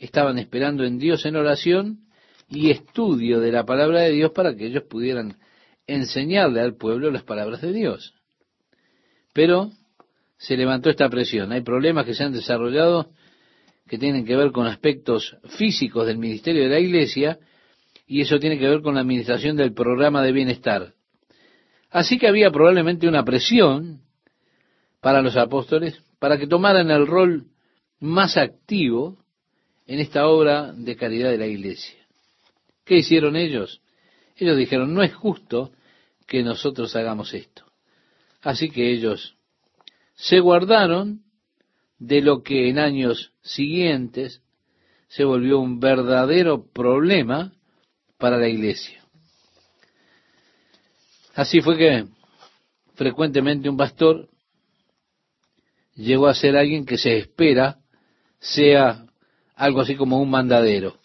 Estaban 0.00 0.40
esperando 0.40 0.82
en 0.82 0.98
Dios 0.98 1.24
en 1.24 1.36
oración 1.36 2.00
y 2.48 2.72
estudio 2.72 3.38
de 3.38 3.52
la 3.52 3.64
palabra 3.64 4.00
de 4.00 4.10
Dios 4.10 4.32
para 4.32 4.56
que 4.56 4.66
ellos 4.66 4.82
pudieran 4.90 5.38
enseñarle 5.86 6.60
al 6.60 6.74
pueblo 6.74 7.12
las 7.12 7.22
palabras 7.22 7.60
de 7.60 7.72
Dios. 7.72 8.12
Pero 9.32 9.70
se 10.36 10.56
levantó 10.56 10.90
esta 10.90 11.08
presión. 11.08 11.52
Hay 11.52 11.60
problemas 11.60 12.04
que 12.04 12.14
se 12.14 12.24
han 12.24 12.32
desarrollado 12.32 13.12
que 13.86 13.98
tienen 13.98 14.24
que 14.24 14.34
ver 14.34 14.50
con 14.50 14.66
aspectos 14.66 15.36
físicos 15.58 16.08
del 16.08 16.18
ministerio 16.18 16.64
de 16.64 16.70
la 16.70 16.80
iglesia 16.80 17.38
y 18.08 18.22
eso 18.22 18.40
tiene 18.40 18.58
que 18.58 18.68
ver 18.68 18.82
con 18.82 18.96
la 18.96 19.02
administración 19.02 19.56
del 19.56 19.74
programa 19.74 20.24
de 20.24 20.32
bienestar. 20.32 20.94
Así 21.88 22.18
que 22.18 22.26
había 22.26 22.50
probablemente 22.50 23.06
una 23.06 23.24
presión 23.24 24.02
para 25.02 25.20
los 25.20 25.36
apóstoles 25.36 26.00
para 26.18 26.38
que 26.38 26.46
tomaran 26.46 26.90
el 26.90 27.06
rol 27.06 27.48
más 27.98 28.36
activo 28.36 29.18
en 29.86 29.98
esta 29.98 30.28
obra 30.28 30.72
de 30.72 30.96
caridad 30.96 31.30
de 31.30 31.38
la 31.38 31.46
iglesia. 31.46 31.98
¿Qué 32.84 32.98
hicieron 32.98 33.34
ellos? 33.34 33.82
Ellos 34.36 34.56
dijeron, 34.56 34.94
no 34.94 35.02
es 35.02 35.12
justo 35.12 35.72
que 36.26 36.44
nosotros 36.44 36.94
hagamos 36.94 37.34
esto. 37.34 37.64
Así 38.42 38.70
que 38.70 38.92
ellos 38.92 39.36
se 40.14 40.38
guardaron 40.38 41.22
de 41.98 42.22
lo 42.22 42.42
que 42.42 42.68
en 42.68 42.78
años 42.78 43.32
siguientes 43.42 44.40
se 45.08 45.24
volvió 45.24 45.58
un 45.58 45.80
verdadero 45.80 46.64
problema 46.72 47.52
para 48.18 48.38
la 48.38 48.48
iglesia. 48.48 49.04
Así 51.34 51.60
fue 51.60 51.76
que 51.76 52.06
frecuentemente 52.94 53.68
un 53.68 53.76
pastor 53.76 54.28
llegó 55.94 56.26
a 56.26 56.34
ser 56.34 56.56
alguien 56.56 56.86
que 56.86 56.98
se 56.98 57.18
espera 57.18 57.78
sea 58.40 59.06
algo 59.54 59.80
así 59.80 59.94
como 59.96 60.20
un 60.20 60.30
mandadero. 60.30 60.96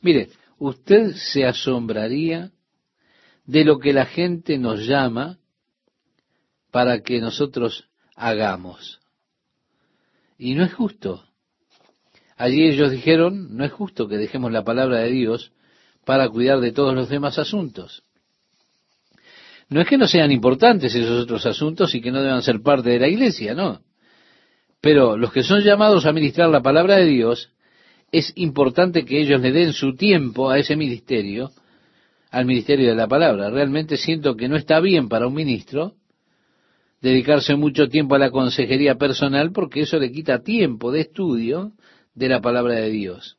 Mire, 0.00 0.30
usted 0.58 1.14
se 1.14 1.44
asombraría 1.44 2.50
de 3.44 3.64
lo 3.64 3.78
que 3.78 3.92
la 3.92 4.06
gente 4.06 4.58
nos 4.58 4.86
llama 4.86 5.38
para 6.70 7.00
que 7.02 7.20
nosotros 7.20 7.88
hagamos. 8.16 9.00
Y 10.38 10.54
no 10.54 10.64
es 10.64 10.74
justo. 10.74 11.24
Allí 12.36 12.64
ellos 12.64 12.90
dijeron, 12.90 13.56
no 13.56 13.64
es 13.64 13.72
justo 13.72 14.08
que 14.08 14.16
dejemos 14.16 14.50
la 14.50 14.64
palabra 14.64 14.98
de 14.98 15.10
Dios 15.10 15.52
para 16.04 16.28
cuidar 16.28 16.60
de 16.60 16.72
todos 16.72 16.94
los 16.94 17.08
demás 17.08 17.38
asuntos. 17.38 18.02
No 19.68 19.80
es 19.80 19.88
que 19.88 19.96
no 19.96 20.06
sean 20.06 20.32
importantes 20.32 20.94
esos 20.94 21.22
otros 21.22 21.46
asuntos 21.46 21.94
y 21.94 22.00
que 22.00 22.10
no 22.10 22.22
deban 22.22 22.42
ser 22.42 22.60
parte 22.60 22.90
de 22.90 22.98
la 22.98 23.08
iglesia, 23.08 23.54
no. 23.54 23.80
Pero 24.84 25.16
los 25.16 25.32
que 25.32 25.42
son 25.42 25.62
llamados 25.62 26.04
a 26.04 26.12
ministrar 26.12 26.50
la 26.50 26.60
palabra 26.60 26.96
de 26.96 27.06
Dios, 27.06 27.50
es 28.12 28.34
importante 28.36 29.06
que 29.06 29.18
ellos 29.18 29.40
le 29.40 29.50
den 29.50 29.72
su 29.72 29.96
tiempo 29.96 30.50
a 30.50 30.58
ese 30.58 30.76
ministerio, 30.76 31.52
al 32.30 32.44
ministerio 32.44 32.90
de 32.90 32.94
la 32.94 33.08
palabra. 33.08 33.48
Realmente 33.48 33.96
siento 33.96 34.36
que 34.36 34.46
no 34.46 34.56
está 34.56 34.80
bien 34.80 35.08
para 35.08 35.26
un 35.26 35.32
ministro 35.32 35.94
dedicarse 37.00 37.54
mucho 37.56 37.88
tiempo 37.88 38.14
a 38.14 38.18
la 38.18 38.30
consejería 38.30 38.96
personal 38.96 39.52
porque 39.52 39.80
eso 39.80 39.98
le 39.98 40.12
quita 40.12 40.42
tiempo 40.42 40.92
de 40.92 41.00
estudio 41.00 41.72
de 42.14 42.28
la 42.28 42.42
palabra 42.42 42.74
de 42.74 42.90
Dios. 42.90 43.38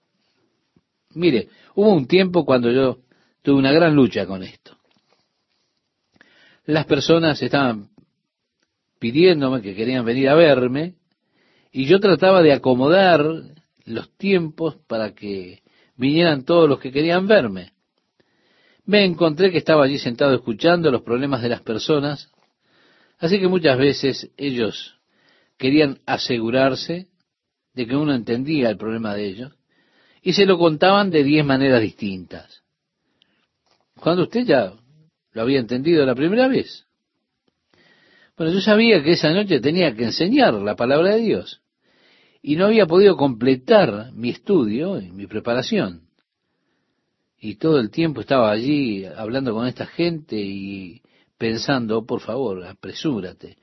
Mire, 1.13 1.49
hubo 1.75 1.93
un 1.93 2.07
tiempo 2.07 2.43
cuando 2.43 2.71
yo 2.71 3.01
tuve 3.43 3.59
una 3.59 3.71
gran 3.71 3.93
lucha 3.93 4.25
con 4.25 4.41
esto. 4.41 4.79
Las 6.65 6.87
personas 6.87 7.39
estaban 7.43 7.89
pidiéndome 8.97 9.61
que 9.61 9.75
querían 9.75 10.03
venir 10.05 10.29
a 10.29 10.33
verme 10.33 10.95
y 11.77 11.87
yo 11.87 11.99
trataba 11.99 12.41
de 12.41 12.53
acomodar 12.53 13.25
los 13.83 14.09
tiempos 14.17 14.77
para 14.87 15.13
que 15.13 15.61
vinieran 15.97 16.45
todos 16.45 16.69
los 16.69 16.79
que 16.79 16.89
querían 16.89 17.27
verme. 17.27 17.73
Me 18.85 19.03
encontré 19.03 19.51
que 19.51 19.57
estaba 19.57 19.83
allí 19.83 19.99
sentado 19.99 20.33
escuchando 20.33 20.89
los 20.89 21.01
problemas 21.01 21.41
de 21.41 21.49
las 21.49 21.61
personas, 21.63 22.31
así 23.19 23.41
que 23.41 23.49
muchas 23.49 23.77
veces 23.77 24.31
ellos 24.37 24.95
querían 25.57 25.99
asegurarse 26.05 27.07
de 27.73 27.85
que 27.85 27.97
uno 27.97 28.15
entendía 28.15 28.69
el 28.69 28.77
problema 28.77 29.13
de 29.13 29.25
ellos 29.25 29.51
y 30.21 30.31
se 30.31 30.45
lo 30.45 30.57
contaban 30.57 31.09
de 31.09 31.25
diez 31.25 31.43
maneras 31.43 31.81
distintas. 31.81 32.63
Cuando 33.99 34.23
usted 34.23 34.45
ya 34.45 34.71
lo 35.33 35.41
había 35.41 35.59
entendido 35.59 36.05
la 36.05 36.15
primera 36.15 36.47
vez. 36.47 36.85
Bueno, 38.37 38.53
yo 38.53 38.61
sabía 38.61 39.03
que 39.03 39.11
esa 39.11 39.31
noche 39.31 39.59
tenía 39.59 39.93
que 39.93 40.05
enseñar 40.05 40.53
la 40.53 40.77
palabra 40.77 41.15
de 41.15 41.21
Dios 41.21 41.61
y 42.47 42.57
no 42.57 42.67
había 42.67 42.85
podido 42.85 43.17
completar 43.17 44.11
mi 44.13 44.29
estudio 44.29 45.01
y 45.01 45.11
mi 45.11 45.25
preparación. 45.25 46.03
Y 47.39 47.55
todo 47.55 47.79
el 47.79 47.89
tiempo 47.89 48.21
estaba 48.21 48.51
allí 48.51 49.03
hablando 49.03 49.51
con 49.51 49.65
esta 49.65 49.87
gente 49.87 50.35
y 50.37 51.01
pensando, 51.39 52.05
por 52.05 52.21
favor, 52.21 52.63
apresúrate, 52.63 53.57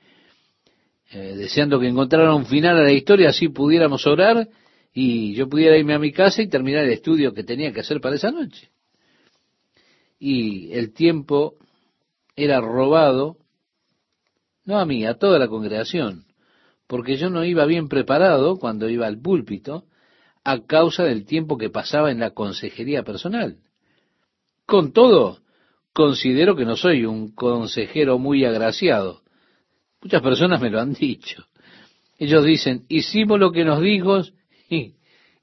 eh, 1.13 1.33
deseando 1.37 1.79
que 1.79 1.87
encontrara 1.87 2.35
un 2.35 2.45
final 2.45 2.77
a 2.77 2.83
la 2.83 2.91
historia, 2.91 3.29
así 3.29 3.47
pudiéramos 3.47 4.05
orar 4.05 4.49
y 4.93 5.33
yo 5.33 5.47
pudiera 5.47 5.77
irme 5.77 5.93
a 5.93 5.99
mi 5.99 6.11
casa 6.11 6.41
y 6.41 6.49
terminar 6.49 6.83
el 6.83 6.91
estudio 6.91 7.33
que 7.33 7.45
tenía 7.45 7.71
que 7.71 7.79
hacer 7.79 8.01
para 8.01 8.17
esa 8.17 8.31
noche. 8.31 8.69
Y 10.19 10.73
el 10.73 10.91
tiempo 10.91 11.55
era 12.35 12.59
robado, 12.59 13.37
no 14.65 14.77
a 14.77 14.85
mí, 14.85 15.05
a 15.05 15.13
toda 15.13 15.39
la 15.39 15.47
congregación, 15.47 16.25
porque 16.93 17.17
yo 17.17 17.31
no 17.31 17.43
iba 17.43 17.65
bien 17.65 17.87
preparado 17.87 18.57
cuando 18.57 18.87
iba 18.87 19.07
al 19.07 19.19
púlpito 19.19 19.85
a 20.43 20.63
causa 20.63 21.03
del 21.03 21.25
tiempo 21.25 21.57
que 21.57 21.71
pasaba 21.71 22.11
en 22.11 22.19
la 22.19 22.35
consejería 22.35 23.01
personal. 23.01 23.57
Con 24.67 24.93
todo, 24.93 25.39
considero 25.91 26.55
que 26.55 26.65
no 26.65 26.75
soy 26.75 27.05
un 27.05 27.33
consejero 27.33 28.19
muy 28.19 28.45
agraciado. 28.45 29.23
Muchas 30.03 30.21
personas 30.21 30.61
me 30.61 30.69
lo 30.69 30.79
han 30.79 30.93
dicho. 30.93 31.47
Ellos 32.19 32.45
dicen, 32.45 32.85
hicimos 32.89 33.39
lo 33.39 33.51
que 33.51 33.65
nos 33.65 33.81
dijo 33.81 34.21
y 34.69 34.93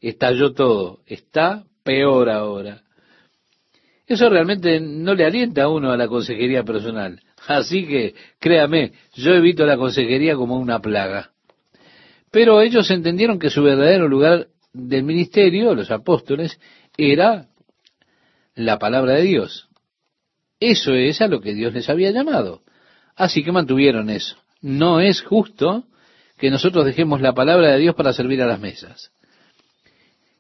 estalló 0.00 0.52
todo. 0.52 1.00
Está 1.04 1.64
peor 1.82 2.30
ahora. 2.30 2.84
Eso 4.06 4.30
realmente 4.30 4.78
no 4.78 5.14
le 5.14 5.24
alienta 5.24 5.64
a 5.64 5.68
uno 5.68 5.90
a 5.90 5.96
la 5.96 6.06
consejería 6.06 6.62
personal. 6.62 7.20
Así 7.48 7.88
que, 7.88 8.14
créame, 8.38 8.92
yo 9.14 9.32
evito 9.34 9.66
la 9.66 9.76
consejería 9.76 10.36
como 10.36 10.56
una 10.56 10.78
plaga. 10.78 11.32
Pero 12.30 12.60
ellos 12.60 12.90
entendieron 12.90 13.38
que 13.38 13.50
su 13.50 13.62
verdadero 13.62 14.08
lugar 14.08 14.48
del 14.72 15.02
ministerio, 15.02 15.74
los 15.74 15.90
apóstoles, 15.90 16.60
era 16.96 17.48
la 18.54 18.78
palabra 18.78 19.14
de 19.14 19.22
Dios. 19.22 19.68
Eso 20.60 20.92
es 20.94 21.20
a 21.20 21.28
lo 21.28 21.40
que 21.40 21.54
Dios 21.54 21.72
les 21.72 21.88
había 21.88 22.10
llamado. 22.10 22.62
Así 23.16 23.42
que 23.42 23.52
mantuvieron 23.52 24.10
eso. 24.10 24.36
No 24.60 25.00
es 25.00 25.22
justo 25.22 25.84
que 26.36 26.50
nosotros 26.50 26.84
dejemos 26.84 27.20
la 27.20 27.34
palabra 27.34 27.72
de 27.72 27.78
Dios 27.78 27.94
para 27.94 28.12
servir 28.12 28.42
a 28.42 28.46
las 28.46 28.60
mesas. 28.60 29.10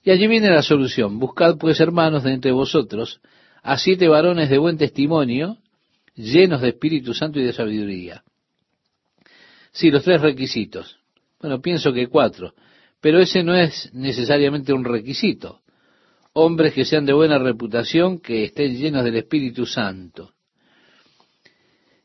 Y 0.02 0.10
allí 0.10 0.26
viene 0.26 0.50
la 0.50 0.62
solución. 0.62 1.18
Buscad 1.18 1.58
pues, 1.58 1.80
hermanos, 1.80 2.22
de 2.22 2.32
entre 2.32 2.52
vosotros, 2.52 3.20
a 3.62 3.76
siete 3.76 4.08
varones 4.08 4.48
de 4.48 4.58
buen 4.58 4.78
testimonio, 4.78 5.58
llenos 6.14 6.60
de 6.62 6.68
Espíritu 6.68 7.14
Santo 7.14 7.38
y 7.38 7.44
de 7.44 7.52
sabiduría. 7.52 8.22
Sí, 9.72 9.90
los 9.90 10.04
tres 10.04 10.20
requisitos. 10.20 10.99
Bueno, 11.40 11.60
pienso 11.60 11.92
que 11.92 12.08
cuatro, 12.08 12.54
pero 13.00 13.18
ese 13.18 13.42
no 13.42 13.54
es 13.54 13.90
necesariamente 13.94 14.72
un 14.72 14.84
requisito. 14.84 15.60
Hombres 16.34 16.74
que 16.74 16.84
sean 16.84 17.06
de 17.06 17.12
buena 17.12 17.38
reputación, 17.38 18.20
que 18.20 18.44
estén 18.44 18.76
llenos 18.76 19.04
del 19.04 19.16
Espíritu 19.16 19.66
Santo. 19.66 20.34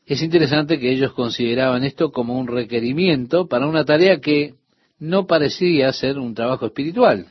Es 0.06 0.22
interesante 0.22 0.78
que 0.78 0.90
ellos 0.90 1.12
consideraban 1.12 1.84
esto 1.84 2.12
como 2.12 2.38
un 2.38 2.46
requerimiento 2.46 3.46
para 3.46 3.66
una 3.66 3.84
tarea 3.84 4.20
que 4.20 4.54
no 4.98 5.26
parecía 5.26 5.92
ser 5.92 6.18
un 6.18 6.34
trabajo 6.34 6.66
espiritual. 6.66 7.26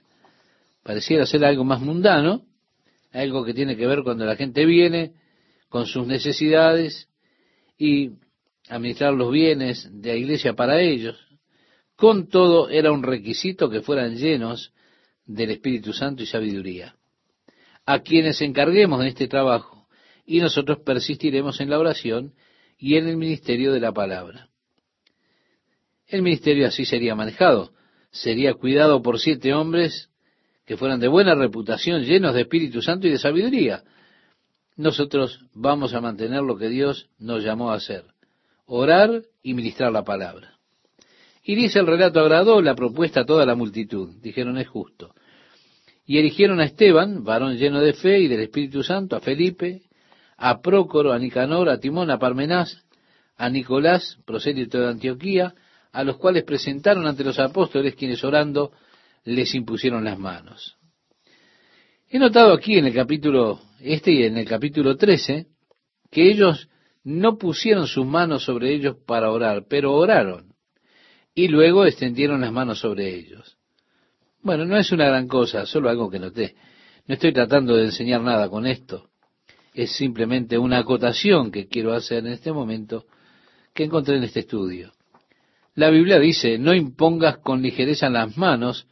Pareciera 0.83 1.25
ser 1.25 1.43
algo 1.43 1.63
más 1.63 1.81
mundano, 1.81 2.43
algo 3.11 3.43
que 3.43 3.53
tiene 3.53 3.75
que 3.75 3.87
ver 3.87 4.03
cuando 4.03 4.25
la 4.25 4.35
gente 4.35 4.65
viene 4.65 5.13
con 5.69 5.85
sus 5.87 6.05
necesidades 6.05 7.09
y 7.77 8.11
administrar 8.69 9.13
los 9.13 9.31
bienes 9.31 9.89
de 9.91 10.09
la 10.09 10.15
iglesia 10.15 10.53
para 10.53 10.81
ellos. 10.81 11.24
Con 11.95 12.27
todo 12.27 12.69
era 12.69 12.91
un 12.91 13.03
requisito 13.03 13.69
que 13.69 13.81
fueran 13.81 14.17
llenos 14.17 14.73
del 15.25 15.51
Espíritu 15.51 15.93
Santo 15.93 16.23
y 16.23 16.25
sabiduría. 16.25 16.95
A 17.85 17.99
quienes 17.99 18.41
encarguemos 18.41 19.01
de 19.01 19.09
este 19.09 19.27
trabajo 19.27 19.87
y 20.25 20.39
nosotros 20.39 20.79
persistiremos 20.79 21.61
en 21.61 21.69
la 21.69 21.79
oración 21.79 22.33
y 22.77 22.95
en 22.95 23.07
el 23.07 23.17
ministerio 23.17 23.71
de 23.71 23.79
la 23.79 23.93
palabra. 23.93 24.49
El 26.07 26.21
ministerio 26.21 26.67
así 26.67 26.85
sería 26.85 27.15
manejado, 27.15 27.71
sería 28.11 28.53
cuidado 28.53 29.01
por 29.01 29.19
siete 29.19 29.53
hombres 29.53 30.09
que 30.65 30.77
fueran 30.77 30.99
de 30.99 31.07
buena 31.07 31.35
reputación, 31.35 32.03
llenos 32.03 32.33
de 32.33 32.41
Espíritu 32.41 32.81
Santo 32.81 33.07
y 33.07 33.11
de 33.11 33.19
sabiduría. 33.19 33.83
Nosotros 34.75 35.45
vamos 35.53 35.93
a 35.93 36.01
mantener 36.01 36.41
lo 36.41 36.57
que 36.57 36.69
Dios 36.69 37.09
nos 37.17 37.43
llamó 37.43 37.71
a 37.71 37.75
hacer, 37.75 38.03
orar 38.65 39.23
y 39.41 39.53
ministrar 39.53 39.91
la 39.91 40.03
palabra. 40.03 40.54
Y 41.47 41.53
dice 41.53 41.77
el 41.77 41.85
relato, 41.85 42.19
agradó 42.19 42.59
la 42.59 42.73
propuesta 42.73 43.21
a 43.21 43.25
toda 43.25 43.45
la 43.45 43.53
multitud. 43.53 44.15
Dijeron, 44.19 44.57
es 44.57 44.67
justo. 44.67 45.13
Y 46.03 46.17
eligieron 46.17 46.59
a 46.59 46.65
Esteban, 46.65 47.23
varón 47.23 47.57
lleno 47.57 47.81
de 47.81 47.93
fe 47.93 48.19
y 48.19 48.27
del 48.27 48.41
Espíritu 48.41 48.81
Santo, 48.81 49.15
a 49.15 49.19
Felipe, 49.19 49.83
a 50.37 50.59
Prócoro, 50.61 51.13
a 51.13 51.19
Nicanor, 51.19 51.69
a 51.69 51.79
Timón, 51.79 52.09
a 52.09 52.17
Parmenás, 52.17 52.83
a 53.37 53.49
Nicolás, 53.49 54.17
prosélito 54.25 54.79
de 54.79 54.89
Antioquía, 54.89 55.53
a 55.91 56.03
los 56.03 56.17
cuales 56.17 56.43
presentaron 56.43 57.05
ante 57.05 57.23
los 57.23 57.37
apóstoles, 57.37 57.95
quienes 57.95 58.23
orando 58.23 58.71
les 59.23 59.53
impusieron 59.53 60.03
las 60.03 60.17
manos. 60.17 60.77
He 62.09 62.17
notado 62.17 62.53
aquí 62.53 62.77
en 62.77 62.87
el 62.87 62.93
capítulo 62.93 63.59
este 63.79 64.11
y 64.11 64.23
en 64.23 64.37
el 64.37 64.47
capítulo 64.47 64.97
13 64.97 65.45
que 66.09 66.29
ellos 66.29 66.69
no 67.03 67.37
pusieron 67.37 67.85
sus 67.85 68.05
manos 68.05 68.43
sobre 68.43 68.73
ellos 68.73 68.97
para 69.05 69.31
orar, 69.31 69.65
pero 69.69 69.93
oraron 69.93 70.44
y 71.35 71.49
luego 71.49 71.85
extendieron 71.85 72.41
las 72.41 72.53
manos 72.53 72.79
sobre 72.79 73.13
ellos. 73.13 73.57
Bueno, 74.41 74.63
no 74.65 74.77
es 74.77 74.91
una 74.91 75.05
gran 75.05 75.27
cosa, 75.27 75.65
solo 75.65 75.89
algo 75.89 76.09
que 76.09 76.17
noté. 76.17 76.55
No 77.07 77.15
estoy 77.15 77.33
tratando 77.33 77.75
de 77.75 77.85
enseñar 77.85 78.21
nada 78.21 78.49
con 78.49 78.65
esto. 78.65 79.09
Es 79.73 79.91
simplemente 79.91 80.57
una 80.57 80.79
acotación 80.79 81.51
que 81.51 81.67
quiero 81.67 81.93
hacer 81.93 82.19
en 82.19 82.33
este 82.33 82.53
momento 82.53 83.05
que 83.73 83.83
encontré 83.83 84.15
en 84.15 84.23
este 84.23 84.39
estudio. 84.39 84.93
La 85.75 85.89
Biblia 85.89 86.19
dice, 86.19 86.57
no 86.57 86.73
impongas 86.73 87.39
con 87.39 87.61
ligereza 87.61 88.09
las 88.09 88.37
manos 88.37 88.87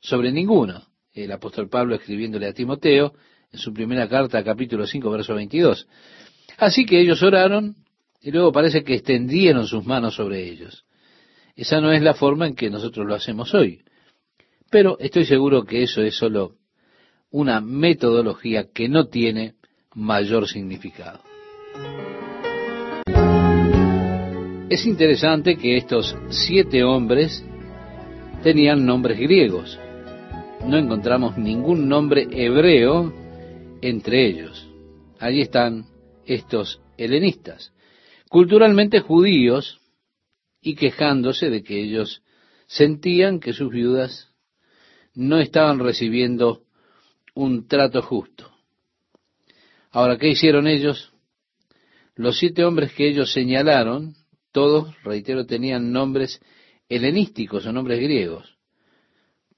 sobre 0.00 0.32
ninguno. 0.32 0.82
El 1.12 1.30
apóstol 1.30 1.68
Pablo 1.68 1.94
escribiéndole 1.94 2.48
a 2.48 2.52
Timoteo 2.52 3.14
en 3.52 3.58
su 3.60 3.72
primera 3.72 4.08
carta, 4.08 4.42
capítulo 4.42 4.84
5, 4.84 5.10
verso 5.10 5.34
22. 5.36 5.86
Así 6.58 6.84
que 6.84 7.00
ellos 7.00 7.22
oraron 7.22 7.76
y 8.20 8.32
luego 8.32 8.50
parece 8.50 8.82
que 8.82 8.94
extendieron 8.94 9.68
sus 9.68 9.84
manos 9.84 10.16
sobre 10.16 10.42
ellos. 10.42 10.83
Esa 11.56 11.80
no 11.80 11.92
es 11.92 12.02
la 12.02 12.14
forma 12.14 12.46
en 12.48 12.56
que 12.56 12.68
nosotros 12.68 13.06
lo 13.06 13.14
hacemos 13.14 13.54
hoy. 13.54 13.82
Pero 14.70 14.98
estoy 14.98 15.24
seguro 15.24 15.64
que 15.64 15.84
eso 15.84 16.02
es 16.02 16.16
solo 16.16 16.56
una 17.30 17.60
metodología 17.60 18.70
que 18.72 18.88
no 18.88 19.06
tiene 19.06 19.54
mayor 19.94 20.48
significado. 20.48 21.20
Es 24.68 24.84
interesante 24.86 25.56
que 25.56 25.76
estos 25.76 26.16
siete 26.30 26.82
hombres 26.82 27.44
tenían 28.42 28.84
nombres 28.84 29.18
griegos. 29.18 29.78
No 30.66 30.76
encontramos 30.76 31.38
ningún 31.38 31.88
nombre 31.88 32.26
hebreo 32.32 33.12
entre 33.80 34.26
ellos. 34.26 34.68
Allí 35.20 35.42
están 35.42 35.86
estos 36.26 36.80
helenistas, 36.96 37.72
culturalmente 38.28 39.00
judíos 39.00 39.80
y 40.64 40.74
quejándose 40.74 41.50
de 41.50 41.62
que 41.62 41.78
ellos 41.78 42.22
sentían 42.66 43.38
que 43.38 43.52
sus 43.52 43.70
viudas 43.70 44.32
no 45.14 45.38
estaban 45.38 45.78
recibiendo 45.78 46.62
un 47.34 47.68
trato 47.68 48.00
justo. 48.00 48.50
Ahora, 49.90 50.16
¿qué 50.16 50.28
hicieron 50.28 50.66
ellos? 50.66 51.12
Los 52.16 52.38
siete 52.38 52.64
hombres 52.64 52.94
que 52.94 53.06
ellos 53.06 53.32
señalaron, 53.32 54.14
todos, 54.52 54.94
reitero, 55.04 55.44
tenían 55.44 55.92
nombres 55.92 56.40
helenísticos 56.88 57.66
o 57.66 57.72
nombres 57.72 58.00
griegos. 58.00 58.56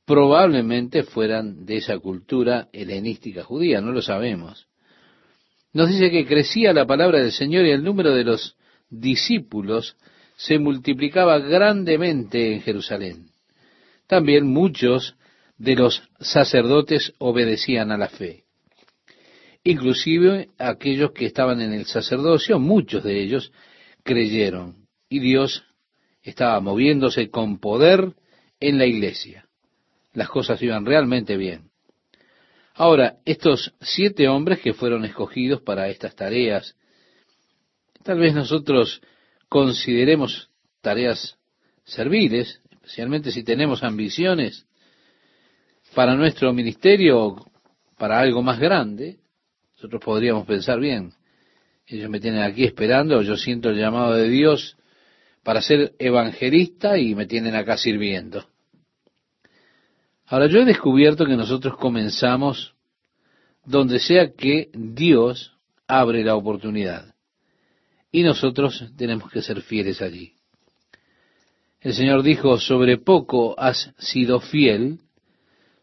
Probablemente 0.05 1.05
fueran 1.05 1.65
de 1.65 1.77
esa 1.77 1.99
cultura 2.01 2.69
helenística 2.73 3.45
judía, 3.45 3.81
no 3.81 3.93
lo 3.93 4.03
sabemos. 4.03 4.67
Nos 5.73 5.89
dice 5.89 6.11
que 6.11 6.27
crecía 6.27 6.73
la 6.73 6.87
palabra 6.87 7.21
del 7.21 7.33
Señor 7.33 7.65
y 7.65 7.71
el 7.71 7.85
número 7.85 8.13
de 8.13 8.25
los 8.25 8.57
discípulos 8.91 9.97
se 10.37 10.59
multiplicaba 10.59 11.39
grandemente 11.39 12.53
en 12.53 12.61
Jerusalén. 12.61 13.31
También 14.07 14.47
muchos 14.47 15.17
de 15.59 15.75
los 15.75 16.03
sacerdotes 16.21 17.15
obedecían 17.19 17.91
a 17.91 17.97
la 17.97 18.09
fe. 18.09 18.45
Inclusive 19.65 20.51
aquellos 20.59 21.11
que 21.13 21.27
estaban 21.27 21.61
en 21.61 21.73
el 21.73 21.87
sacerdocio, 21.87 22.61
muchos 22.61 23.03
de 23.03 23.21
ellos 23.21 23.51
creyeron. 24.05 24.87
Y 25.09 25.19
Dios 25.19 25.65
estaba 26.23 26.61
moviéndose 26.61 27.31
con 27.31 27.59
poder 27.59 28.13
en 28.61 28.79
la 28.79 28.87
iglesia. 28.87 29.47
Las 30.13 30.29
cosas 30.29 30.63
iban 30.63 30.87
realmente 30.87 31.37
bien. 31.37 31.71
Ahora, 32.75 33.17
estos 33.25 33.75
siete 33.81 34.29
hombres 34.29 34.61
que 34.61 34.75
fueron 34.75 35.05
escogidos 35.05 35.63
para 35.63 35.89
estas 35.89 36.15
tareas, 36.15 36.77
tal 38.03 38.19
vez 38.19 38.35
nosotros 38.35 39.01
consideremos 39.49 40.51
tareas 40.81 41.39
serviles, 41.85 42.61
especialmente 42.71 43.31
si 43.31 43.43
tenemos 43.43 43.83
ambiciones 43.83 44.67
para 45.95 46.15
nuestro 46.15 46.53
ministerio 46.53 47.19
o 47.19 47.51
para 47.97 48.21
algo 48.21 48.43
más 48.43 48.59
grande, 48.59 49.19
nosotros 49.75 50.03
podríamos 50.05 50.47
pensar 50.47 50.79
bien, 50.81 51.13
ellos 51.87 52.11
me 52.11 52.21
tienen 52.21 52.43
aquí 52.43 52.65
esperando, 52.65 53.23
yo 53.23 53.37
siento 53.37 53.71
el 53.71 53.79
llamado 53.79 54.15
de 54.15 54.29
Dios 54.29 54.77
para 55.43 55.63
ser 55.63 55.95
evangelista 55.99 56.99
y 56.99 57.15
me 57.15 57.27
tienen 57.27 57.55
acá 57.55 57.77
sirviendo. 57.77 58.45
Ahora 60.27 60.49
yo 60.49 60.59
he 60.59 60.65
descubierto 60.65 61.25
que 61.25 61.37
nosotros 61.37 61.77
comenzamos 61.77 62.75
donde 63.65 64.01
sea 64.01 64.33
que 64.33 64.71
Dios 64.75 65.57
abre 65.87 66.25
la 66.25 66.35
oportunidad. 66.35 67.16
Y 68.11 68.23
nosotros 68.23 68.85
tenemos 68.97 69.31
que 69.31 69.43
ser 69.43 69.63
fieles 69.63 70.01
allí. 70.01 70.33
El 71.81 71.95
Señor 71.95 72.23
dijo, 72.23 72.59
sobre 72.59 72.99
poco 72.99 73.59
has 73.59 73.93
sido 73.99 74.41
fiel, 74.41 75.01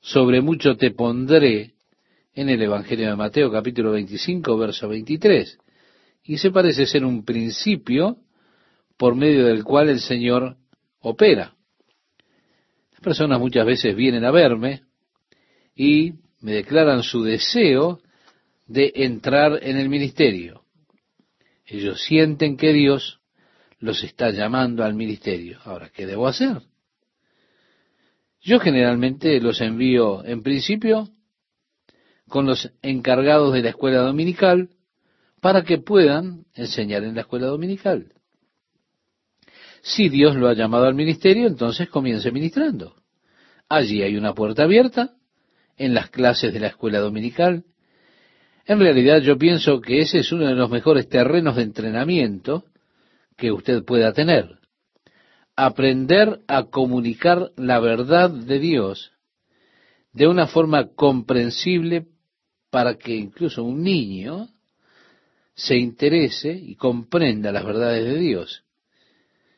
sobre 0.02 0.42
mucho 0.42 0.76
te 0.76 0.92
pondré, 0.92 1.74
en 2.36 2.50
el 2.50 2.62
Evangelio 2.62 3.10
de 3.10 3.16
Mateo 3.16 3.52
capítulo 3.52 3.92
25, 3.92 4.58
verso 4.58 4.88
23. 4.90 5.60
Y 6.24 6.38
se 6.38 6.52
parece 6.52 6.86
ser 6.86 7.06
un 7.06 7.24
principio 7.24 8.18
por 8.98 9.16
medio 9.16 9.46
del 9.46 9.64
cual 9.64 9.90
el 9.90 10.00
Señor 10.00 10.58
opera. 11.00 11.54
Las 12.92 13.02
personas 13.02 13.40
muchas 13.40 13.66
veces 13.66 13.96
vienen 13.96 14.26
a 14.26 14.32
verme 14.32 14.84
y 15.76 16.14
me 16.40 16.54
declaran 16.54 17.04
su 17.04 17.24
deseo 17.24 18.00
de 18.68 18.92
entrar 18.96 19.60
en 19.62 19.78
el 19.78 19.90
ministerio. 19.90 20.63
Ellos 21.74 22.04
sienten 22.04 22.56
que 22.56 22.72
Dios 22.72 23.20
los 23.80 24.04
está 24.04 24.30
llamando 24.30 24.84
al 24.84 24.94
ministerio. 24.94 25.58
Ahora, 25.64 25.90
¿qué 25.90 26.06
debo 26.06 26.28
hacer? 26.28 26.62
Yo 28.42 28.60
generalmente 28.60 29.42
los 29.42 29.60
envío 29.60 30.24
en 30.24 30.44
principio 30.44 31.10
con 32.30 32.46
los 32.46 32.72
encargados 32.84 33.54
de 33.54 33.64
la 33.64 33.70
escuela 33.70 34.02
dominical 34.02 34.70
para 35.42 35.64
que 35.64 35.80
puedan 35.80 36.46
enseñar 36.54 37.04
en 37.04 37.16
la 37.16 37.22
escuela 37.22 37.48
dominical. 37.48 38.14
Si 39.82 40.10
Dios 40.10 40.36
lo 40.36 40.50
ha 40.50 40.54
llamado 40.54 40.86
al 40.86 40.94
ministerio, 40.94 41.48
entonces 41.48 41.90
comience 41.90 42.32
ministrando. 42.32 43.02
Allí 43.68 44.04
hay 44.04 44.16
una 44.16 44.36
puerta 44.36 44.66
abierta 44.66 45.16
en 45.76 45.96
las 45.96 46.12
clases 46.12 46.54
de 46.54 46.60
la 46.60 46.68
escuela 46.68 47.00
dominical. 47.00 47.66
En 48.66 48.80
realidad 48.80 49.22
yo 49.22 49.38
pienso 49.38 49.82
que 49.82 50.00
ese 50.00 50.20
es 50.20 50.32
uno 50.32 50.48
de 50.48 50.56
los 50.56 50.70
mejores 50.70 51.10
terrenos 51.10 51.56
de 51.56 51.64
entrenamiento 51.64 52.66
que 53.36 53.52
usted 53.52 53.84
pueda 53.84 54.14
tener. 54.14 54.60
Aprender 55.56 56.40
a 56.48 56.64
comunicar 56.64 57.52
la 57.58 57.80
verdad 57.80 58.30
de 58.30 58.60
Dios 58.60 59.12
de 60.14 60.28
una 60.28 60.48
forma 60.48 60.94
comprensible 60.94 62.08
para 62.70 62.96
que 62.96 63.16
incluso 63.16 63.64
un 63.64 63.84
niño 63.84 64.48
se 65.56 65.78
interese 65.78 66.52
y 66.52 66.76
comprenda 66.76 67.52
las 67.52 67.66
verdades 67.66 68.06
de 68.06 68.18
Dios. 68.18 68.64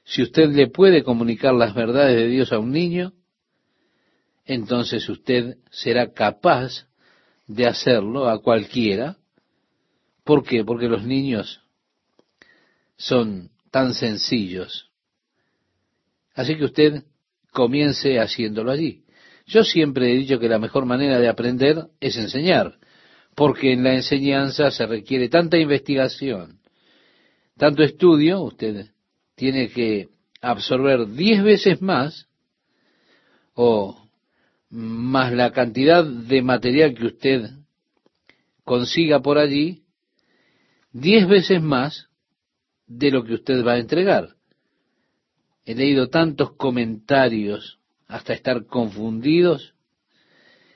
Si 0.04 0.22
usted 0.22 0.50
le 0.50 0.68
puede 0.68 1.04
comunicar 1.04 1.54
las 1.54 1.74
verdades 1.74 2.16
de 2.16 2.28
Dios 2.28 2.52
a 2.52 2.60
un 2.60 2.72
niño, 2.72 3.14
entonces 4.46 5.08
usted 5.10 5.58
será 5.72 6.12
capaz 6.12 6.88
de 7.48 7.68
hacerlo 7.68 8.30
a 8.30 8.42
cualquiera. 8.42 9.18
¿Por 10.24 10.44
qué? 10.44 10.64
Porque 10.64 10.88
los 10.88 11.04
niños 11.04 11.62
son 12.98 13.52
tan 13.72 13.94
sencillos. 13.94 14.90
Así 16.34 16.58
que 16.58 16.66
usted 16.66 17.04
comience 17.52 18.20
haciéndolo 18.20 18.72
allí. 18.72 19.04
Yo 19.48 19.64
siempre 19.64 20.12
he 20.12 20.18
dicho 20.18 20.40
que 20.40 20.50
la 20.50 20.60
mejor 20.60 20.86
manera 20.86 21.20
de 21.20 21.30
aprender 21.30 21.88
es 22.00 22.18
enseñar 22.18 22.80
porque 23.36 23.74
en 23.74 23.84
la 23.84 23.94
enseñanza 23.94 24.72
se 24.72 24.86
requiere 24.86 25.30
tanta 25.30 25.58
investigación, 25.58 26.60
tanto 27.58 27.84
estudio, 27.84 28.42
usted 28.42 28.88
tiene 29.36 29.70
que 29.70 30.08
absorber 30.42 31.08
diez 31.08 31.44
veces 31.44 31.82
más 31.82 32.28
o 33.54 34.05
más 34.70 35.32
la 35.34 35.52
cantidad 35.52 36.04
de 36.04 36.42
material 36.42 36.94
que 36.96 37.06
usted 37.06 37.50
consiga 38.64 39.22
por 39.22 39.38
allí, 39.38 39.84
diez 40.92 41.28
veces 41.28 41.62
más 41.62 42.10
de 42.88 43.12
lo 43.12 43.24
que 43.24 43.36
usted 43.36 43.66
va 43.66 43.74
a 43.74 43.80
entregar. 43.80 44.30
he 45.66 45.74
leído 45.74 46.10
tantos 46.10 46.54
comentarios 46.54 47.80
hasta 48.08 48.34
estar 48.34 48.66
confundidos, 48.68 49.74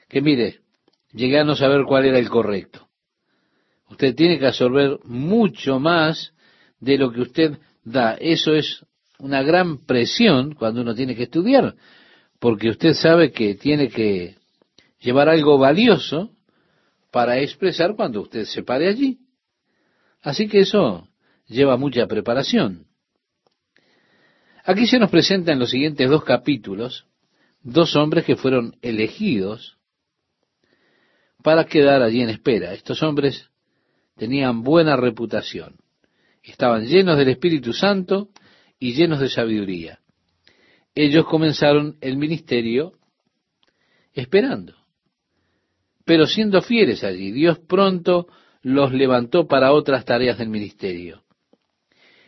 que 0.08 0.20
mire, 0.20 0.62
llegué 1.12 1.40
a 1.40 1.44
no 1.44 1.56
saber 1.56 1.84
cuál 1.86 2.06
era 2.06 2.18
el 2.18 2.30
correcto. 2.30 2.88
Usted 3.90 4.16
tiene 4.16 4.40
que 4.40 4.48
absorber 4.48 5.00
mucho 5.04 5.80
más 5.80 6.34
de 6.80 6.98
lo 6.98 7.12
que 7.12 7.22
usted 7.22 7.58
da. 7.84 8.16
Eso 8.16 8.54
es 8.54 8.84
una 9.20 9.44
gran 9.44 9.86
presión 9.86 10.54
cuando 10.56 10.82
uno 10.82 10.96
tiene 10.96 11.16
que 11.16 11.24
estudiar, 11.24 11.76
porque 12.40 12.70
usted 12.70 12.94
sabe 12.94 13.32
que 13.32 13.56
tiene 13.56 13.90
que 13.90 14.36
llevar 15.00 15.30
algo 15.30 15.58
valioso 15.58 16.32
para 17.12 17.40
expresar 17.40 17.96
cuando 17.96 18.22
usted 18.22 18.46
se 18.46 18.64
pare 18.64 18.88
allí. 18.88 19.20
Así 20.22 20.48
que 20.48 20.62
eso 20.62 21.08
lleva 21.48 21.78
mucha 21.78 22.06
preparación. 22.08 22.86
Aquí 24.64 24.88
se 24.88 25.00
nos 25.00 25.10
presenta 25.10 25.52
en 25.52 25.60
los 25.60 25.70
siguientes 25.70 26.10
dos 26.10 26.24
capítulos 26.24 27.06
dos 27.62 27.96
hombres 27.96 28.26
que 28.26 28.36
fueron 28.36 28.78
elegidos 28.82 29.78
para 31.44 31.66
quedar 31.66 32.02
allí 32.02 32.22
en 32.22 32.30
espera. 32.30 32.74
Estos 32.74 33.02
hombres 33.04 33.50
tenían 34.16 34.64
buena 34.64 34.96
reputación, 34.96 35.78
estaban 36.44 36.86
llenos 36.86 37.18
del 37.18 37.30
Espíritu 37.30 37.74
Santo 37.74 38.30
y 38.80 38.94
llenos 38.94 39.20
de 39.20 39.30
sabiduría. 39.30 40.00
Ellos 40.96 41.26
comenzaron 41.26 41.98
el 42.02 42.18
ministerio 42.18 42.94
esperando, 44.14 44.76
pero 46.06 46.26
siendo 46.26 46.62
fieles 46.62 47.04
allí. 47.04 47.32
Dios 47.32 47.60
pronto 47.60 48.28
los 48.62 48.92
levantó 48.94 49.48
para 49.48 49.72
otras 49.72 50.06
tareas 50.06 50.38
del 50.38 50.50
ministerio. 50.50 51.24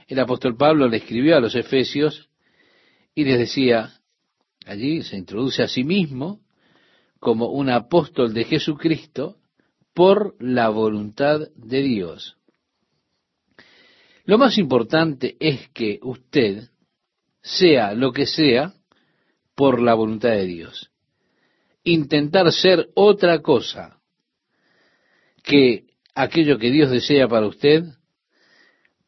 El 0.07 0.19
apóstol 0.19 0.55
Pablo 0.57 0.87
le 0.87 0.97
escribió 0.97 1.37
a 1.37 1.39
los 1.39 1.55
Efesios 1.55 2.29
y 3.15 3.23
les 3.23 3.39
decía, 3.39 3.93
allí 4.65 5.03
se 5.03 5.17
introduce 5.17 5.63
a 5.63 5.67
sí 5.67 5.83
mismo 5.83 6.41
como 7.19 7.49
un 7.49 7.69
apóstol 7.69 8.33
de 8.33 8.45
Jesucristo 8.45 9.37
por 9.93 10.35
la 10.41 10.69
voluntad 10.69 11.41
de 11.55 11.81
Dios. 11.81 12.37
Lo 14.25 14.37
más 14.37 14.57
importante 14.57 15.35
es 15.39 15.69
que 15.69 15.99
usted 16.01 16.70
sea 17.41 17.93
lo 17.93 18.11
que 18.11 18.25
sea 18.25 18.73
por 19.55 19.81
la 19.81 19.93
voluntad 19.93 20.29
de 20.29 20.45
Dios. 20.45 20.91
Intentar 21.83 22.51
ser 22.51 22.89
otra 22.95 23.41
cosa 23.41 23.99
que 25.43 25.85
aquello 26.13 26.57
que 26.57 26.71
Dios 26.71 26.91
desea 26.91 27.27
para 27.27 27.47
usted 27.47 27.83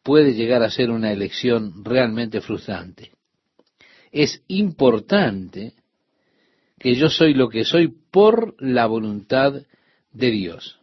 puede 0.01 0.33
llegar 0.33 0.63
a 0.63 0.71
ser 0.71 0.89
una 0.89 1.11
elección 1.11 1.85
realmente 1.85 2.41
frustrante. 2.41 3.11
Es 4.11 4.43
importante 4.47 5.73
que 6.79 6.95
yo 6.95 7.09
soy 7.09 7.33
lo 7.33 7.49
que 7.49 7.63
soy 7.63 7.93
por 8.11 8.55
la 8.61 8.85
voluntad 8.85 9.53
de 10.11 10.31
Dios 10.31 10.79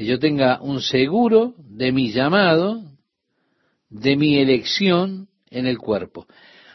que 0.00 0.06
yo 0.06 0.18
tenga 0.18 0.62
un 0.62 0.80
seguro 0.80 1.54
de 1.58 1.92
mi 1.92 2.10
llamado, 2.10 2.82
de 3.90 4.16
mi 4.16 4.38
elección 4.38 5.28
en 5.50 5.66
el 5.66 5.78
cuerpo. 5.78 6.26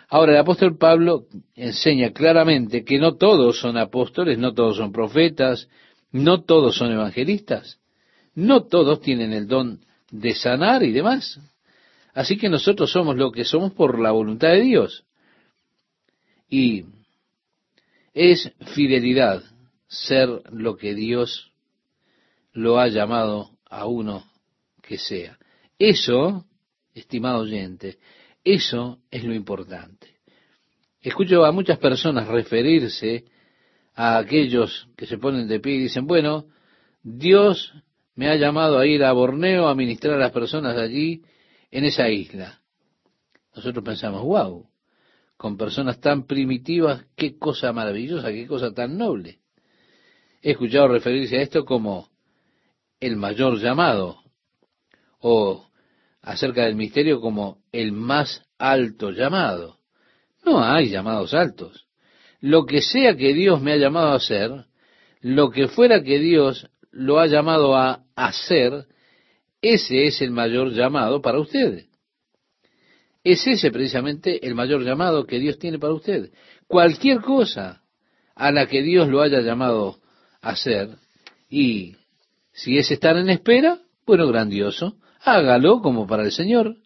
Ahora, 0.07 0.33
el 0.33 0.37
apóstol 0.37 0.77
Pablo 0.77 1.25
enseña 1.55 2.11
claramente 2.11 2.83
que 2.83 2.99
no 2.99 3.15
todos 3.15 3.59
son 3.59 3.77
apóstoles, 3.77 4.37
no 4.37 4.53
todos 4.53 4.77
son 4.77 4.91
profetas, 4.91 5.67
no 6.11 6.43
todos 6.43 6.77
son 6.77 6.91
evangelistas, 6.91 7.79
no 8.35 8.65
todos 8.65 9.01
tienen 9.01 9.33
el 9.33 9.47
don 9.47 9.81
de 10.11 10.35
sanar 10.35 10.83
y 10.83 10.91
demás. 10.91 11.39
Así 12.13 12.37
que 12.37 12.49
nosotros 12.49 12.91
somos 12.91 13.17
lo 13.17 13.31
que 13.31 13.43
somos 13.43 13.73
por 13.73 13.99
la 13.99 14.11
voluntad 14.11 14.49
de 14.49 14.61
Dios. 14.61 15.03
Y 16.47 16.85
es 18.13 18.51
fidelidad 18.73 19.43
ser 19.87 20.29
lo 20.51 20.77
que 20.77 20.93
Dios 20.93 21.51
lo 22.53 22.79
ha 22.79 22.87
llamado 22.87 23.51
a 23.69 23.85
uno 23.85 24.23
que 24.81 24.97
sea. 24.97 25.37
Eso, 25.77 26.45
estimado 26.93 27.39
oyente, 27.39 27.97
eso 28.45 28.99
es 29.11 29.23
lo 29.23 29.33
importante. 29.33 30.15
Escucho 31.01 31.43
a 31.43 31.51
muchas 31.51 31.79
personas 31.79 32.27
referirse 32.27 33.25
a 33.95 34.17
aquellos 34.17 34.87
que 34.95 35.05
se 35.05 35.17
ponen 35.17 35.47
de 35.47 35.59
pie 35.59 35.75
y 35.75 35.79
dicen, 35.83 36.05
bueno, 36.05 36.45
Dios 37.03 37.73
me 38.15 38.29
ha 38.29 38.35
llamado 38.35 38.79
a 38.79 38.85
ir 38.85 39.03
a 39.03 39.11
Borneo 39.11 39.67
a 39.67 39.75
ministrar 39.75 40.15
a 40.15 40.19
las 40.19 40.31
personas 40.31 40.77
allí 40.77 41.23
en 41.71 41.85
esa 41.85 42.09
isla. 42.09 42.61
Nosotros 43.55 43.83
pensamos, 43.83 44.21
wow, 44.23 44.67
con 45.37 45.57
personas 45.57 45.99
tan 45.99 46.25
primitivas, 46.25 47.05
qué 47.15 47.37
cosa 47.37 47.73
maravillosa, 47.73 48.31
qué 48.31 48.47
cosa 48.47 48.73
tan 48.73 48.97
noble. 48.97 49.39
He 50.41 50.51
escuchado 50.51 50.87
referirse 50.87 51.37
a 51.37 51.41
esto 51.41 51.65
como 51.65 52.09
el 52.99 53.15
mayor 53.15 53.59
llamado, 53.59 54.23
o 55.19 55.67
acerca 56.25 56.65
del 56.65 56.75
misterio 56.75 57.21
como 57.21 57.59
el 57.71 57.91
más 57.91 58.41
alto 58.57 59.11
llamado. 59.11 59.77
No 60.43 60.63
hay 60.63 60.89
llamados 60.89 61.35
altos. 61.35 61.85
Lo 62.41 62.65
que 62.65 62.81
sea 62.81 63.15
que 63.15 63.33
Dios 63.33 63.61
me 63.61 63.73
ha 63.73 63.77
llamado 63.77 64.07
a 64.09 64.15
hacer, 64.15 64.65
lo 65.21 65.51
que 65.51 65.67
fuera 65.67 66.03
que 66.03 66.19
Dios 66.19 66.67
lo 66.91 67.19
ha 67.19 67.27
llamado 67.27 67.75
a 67.75 68.03
hacer, 68.15 68.85
ese 69.61 70.05
es 70.05 70.19
el 70.21 70.31
mayor 70.31 70.71
llamado 70.71 71.21
para 71.21 71.39
usted. 71.39 71.85
Es 73.23 73.45
ese 73.45 73.71
precisamente 73.71 74.45
el 74.47 74.55
mayor 74.55 74.83
llamado 74.83 75.25
que 75.25 75.39
Dios 75.39 75.59
tiene 75.59 75.77
para 75.77 75.93
usted. 75.93 76.31
Cualquier 76.67 77.21
cosa 77.21 77.83
a 78.35 78.51
la 78.51 78.65
que 78.67 78.81
Dios 78.81 79.07
lo 79.09 79.21
haya 79.21 79.41
llamado 79.41 79.99
a 80.41 80.49
hacer 80.49 80.89
y 81.49 81.95
si 82.51 82.79
es 82.79 82.89
estar 82.89 83.15
en 83.15 83.29
espera, 83.29 83.79
bueno, 84.07 84.27
grandioso, 84.27 84.97
hágalo 85.25 85.81
como 85.81 86.07
para 86.07 86.23
el 86.23 86.31
Señor. 86.31 86.77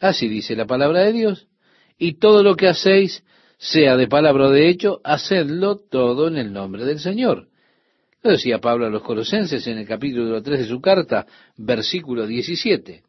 Así 0.00 0.28
dice 0.28 0.54
la 0.56 0.66
palabra 0.66 1.00
de 1.00 1.12
Dios. 1.12 1.48
Y 1.98 2.18
todo 2.18 2.42
lo 2.42 2.56
que 2.56 2.68
hacéis, 2.68 3.24
sea 3.58 3.96
de 3.96 4.06
palabra 4.06 4.48
o 4.48 4.50
de 4.50 4.68
hecho, 4.68 5.00
hacedlo 5.02 5.76
todo 5.76 6.28
en 6.28 6.36
el 6.36 6.52
nombre 6.52 6.84
del 6.84 7.00
Señor. 7.00 7.48
Lo 8.22 8.32
decía 8.32 8.60
Pablo 8.60 8.86
a 8.86 8.90
los 8.90 9.02
Colosenses 9.02 9.66
en 9.66 9.78
el 9.78 9.86
capítulo 9.86 10.42
3 10.42 10.60
de 10.60 10.66
su 10.66 10.80
carta, 10.80 11.26
versículo 11.56 12.26
17. 12.26 13.02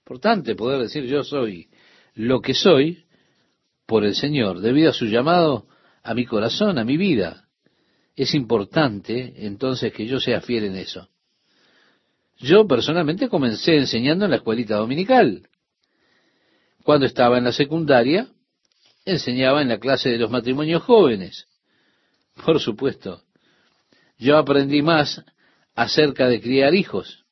Importante 0.00 0.54
poder 0.54 0.82
decir 0.82 1.04
yo 1.04 1.24
soy 1.24 1.68
lo 2.14 2.40
que 2.40 2.54
soy 2.54 3.04
por 3.86 4.04
el 4.04 4.14
Señor, 4.14 4.60
debido 4.60 4.90
a 4.90 4.94
su 4.94 5.06
llamado 5.06 5.66
a 6.02 6.12
mi 6.14 6.26
corazón, 6.26 6.78
a 6.78 6.84
mi 6.84 6.96
vida 6.96 7.44
es 8.16 8.34
importante 8.34 9.34
entonces 9.46 9.92
que 9.92 10.06
yo 10.06 10.20
sea 10.20 10.40
fiel 10.40 10.64
en 10.64 10.76
eso. 10.76 11.08
Yo 12.38 12.66
personalmente 12.66 13.28
comencé 13.28 13.76
enseñando 13.76 14.24
en 14.24 14.32
la 14.32 14.38
escuelita 14.38 14.76
dominical. 14.76 15.48
Cuando 16.82 17.06
estaba 17.06 17.38
en 17.38 17.44
la 17.44 17.52
secundaria, 17.52 18.28
enseñaba 19.04 19.62
en 19.62 19.68
la 19.68 19.78
clase 19.78 20.10
de 20.10 20.18
los 20.18 20.30
matrimonios 20.30 20.82
jóvenes. 20.82 21.46
Por 22.44 22.60
supuesto, 22.60 23.22
yo 24.18 24.36
aprendí 24.36 24.82
más 24.82 25.22
acerca 25.74 26.28
de 26.28 26.40
criar 26.40 26.74
hijos 26.74 27.24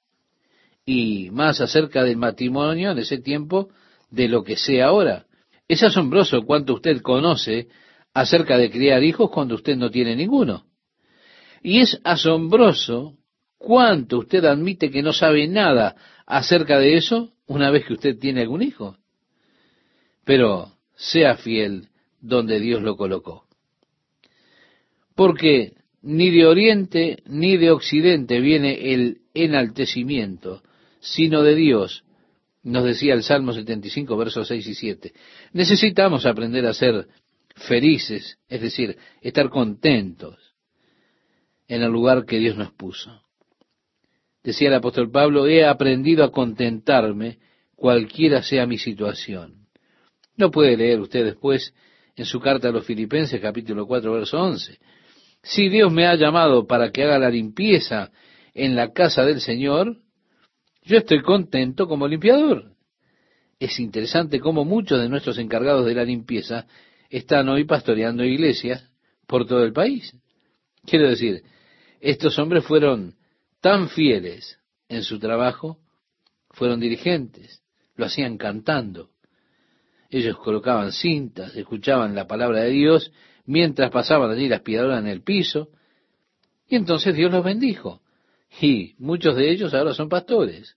y 0.85 1.31
más 1.31 1.61
acerca 1.61 2.03
del 2.03 2.17
matrimonio 2.17 2.91
en 2.91 2.99
ese 2.99 3.19
tiempo 3.19 3.71
de 4.11 4.29
lo 4.29 4.43
que 4.43 4.57
sé 4.57 4.83
ahora. 4.83 5.27
Es 5.69 5.83
asombroso 5.83 6.43
cuánto 6.43 6.75
usted 6.75 7.01
conoce 7.03 7.69
acerca 8.15 8.59
de 8.59 8.71
criar 8.71 9.03
hijos 9.03 9.31
cuando 9.31 9.55
usted 9.55 9.77
no 9.77 9.91
tiene 9.91 10.17
ninguno. 10.17 10.67
Y 11.63 11.81
es 11.81 12.01
asombroso 12.05 13.17
cuánto 13.63 14.19
usted 14.19 14.45
admite 14.45 14.91
que 14.91 15.03
no 15.03 15.13
sabe 15.13 15.47
nada 15.47 15.97
acerca 16.27 16.79
de 16.79 16.97
eso 16.97 17.33
una 17.47 17.71
vez 17.71 17.87
que 17.87 17.95
usted 17.95 18.19
tiene 18.19 18.43
algún 18.43 18.63
hijo. 18.63 18.99
Pero 20.25 20.73
sea 20.95 21.37
fiel 21.37 21.89
donde 22.21 22.61
Dios 22.61 22.83
lo 22.83 22.97
colocó. 22.97 23.45
Porque 25.15 25.75
ni 26.03 26.31
de 26.31 26.47
oriente 26.47 27.23
ni 27.27 27.57
de 27.57 27.71
occidente 27.71 28.41
viene 28.41 28.93
el 28.93 29.19
enaltecimiento, 29.35 30.63
sino 31.01 31.43
de 31.43 31.55
Dios, 31.55 32.05
nos 32.63 32.85
decía 32.85 33.15
el 33.15 33.23
Salmo 33.23 33.53
75, 33.53 34.17
versos 34.17 34.49
6 34.49 34.67
y 34.67 34.75
7. 34.75 35.13
Necesitamos 35.53 36.27
aprender 36.27 36.67
a 36.67 36.75
ser 36.75 37.07
felices, 37.55 38.39
es 38.49 38.61
decir, 38.61 38.97
estar 39.21 39.51
contentos 39.51 40.39
en 41.69 41.83
el 41.83 41.91
lugar 41.91 42.25
que 42.25 42.39
Dios 42.39 42.57
nos 42.57 42.73
puso. 42.73 43.22
Decía 44.43 44.69
el 44.69 44.75
apóstol 44.75 45.11
Pablo, 45.11 45.47
he 45.47 45.65
aprendido 45.65 46.25
a 46.25 46.33
contentarme 46.33 47.39
cualquiera 47.77 48.43
sea 48.43 48.67
mi 48.67 48.79
situación. 48.79 49.67
No 50.37 50.51
puede 50.51 50.77
leer 50.77 51.01
usted 51.01 51.25
después 51.25 51.75
en 52.17 52.25
su 52.25 52.41
carta 52.41 52.69
a 52.69 52.73
los 52.73 52.85
Filipenses 52.85 53.41
capítulo 53.41 53.87
4 53.87 54.13
verso 54.13 54.41
11. 54.41 54.79
Si 55.43 55.69
Dios 55.69 55.93
me 55.93 56.07
ha 56.07 56.15
llamado 56.15 56.67
para 56.67 56.91
que 56.91 57.03
haga 57.03 57.19
la 57.19 57.31
limpieza 57.31 58.11
en 58.55 58.77
la 58.77 58.93
casa 58.93 59.25
del 59.25 59.41
Señor, 59.41 59.99
yo 60.85 60.99
estoy 60.99 61.23
contento 61.23 61.87
como 61.87 62.09
limpiador. 62.09 62.73
Es 63.59 63.79
interesante 63.79 64.41
cómo 64.41 64.65
muchos 64.65 65.01
de 65.01 65.09
nuestros 65.09 65.39
encargados 65.39 65.87
de 65.87 65.95
la 65.95 66.05
limpieza 66.05 66.67
están 67.11 67.49
hoy 67.49 67.65
pastoreando 67.65 68.25
iglesias 68.25 68.91
por 69.27 69.47
todo 69.47 69.65
el 69.65 69.73
país. 69.73 70.17
Quiero 70.85 71.09
decir, 71.09 71.43
estos 72.01 72.39
hombres 72.39 72.65
fueron 72.65 73.15
tan 73.63 73.89
fieles 73.89 74.59
en 74.89 75.03
su 75.03 75.19
trabajo, 75.19 75.79
fueron 76.51 76.81
dirigentes, 76.81 77.63
lo 77.95 78.05
hacían 78.05 78.37
cantando. 78.37 79.11
Ellos 80.11 80.37
colocaban 80.37 80.93
cintas, 80.93 81.57
escuchaban 81.57 82.15
la 82.15 82.27
palabra 82.27 82.61
de 82.63 82.71
Dios 82.71 83.13
mientras 83.47 83.91
pasaban 83.91 84.31
allí 84.31 84.49
la 84.49 84.57
aspiradora 84.57 84.99
en 84.99 85.07
el 85.07 85.23
piso, 85.23 85.71
y 86.69 86.77
entonces 86.77 87.15
Dios 87.15 87.31
los 87.31 87.45
bendijo. 87.45 88.03
Y 88.61 88.95
muchos 88.99 89.37
de 89.37 89.51
ellos 89.51 89.73
ahora 89.73 89.95
son 89.95 90.09
pastores. 90.09 90.77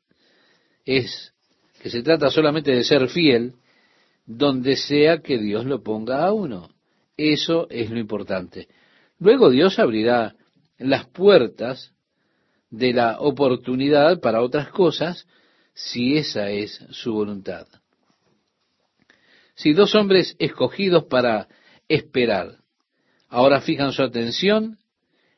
Es 0.86 1.34
que 1.82 1.90
se 1.90 2.04
trata 2.04 2.30
solamente 2.30 2.72
de 2.72 2.84
ser 2.84 3.10
fiel 3.10 3.56
donde 4.26 4.76
sea 4.76 5.22
que 5.22 5.40
Dios 5.40 5.66
lo 5.66 5.82
ponga 5.82 6.24
a 6.24 6.34
uno. 6.34 6.70
Eso 7.18 7.68
es 7.70 7.90
lo 7.90 8.00
importante. 8.00 8.68
Luego 9.20 9.50
Dios 9.50 9.80
abrirá 9.80 10.36
las 10.78 11.08
puertas 11.08 11.95
de 12.70 12.94
la 12.94 13.20
oportunidad 13.20 14.20
para 14.20 14.42
otras 14.42 14.70
cosas 14.70 15.28
si 15.74 16.18
esa 16.18 16.50
es 16.50 16.84
su 16.92 17.14
voluntad. 17.14 17.68
Si 19.56 19.74
dos 19.74 19.96
hombres 19.96 20.36
escogidos 20.40 21.06
para 21.06 21.48
esperar 21.88 22.58
ahora 23.30 23.62
fijan 23.62 23.92
su 23.92 24.02
atención 24.02 24.78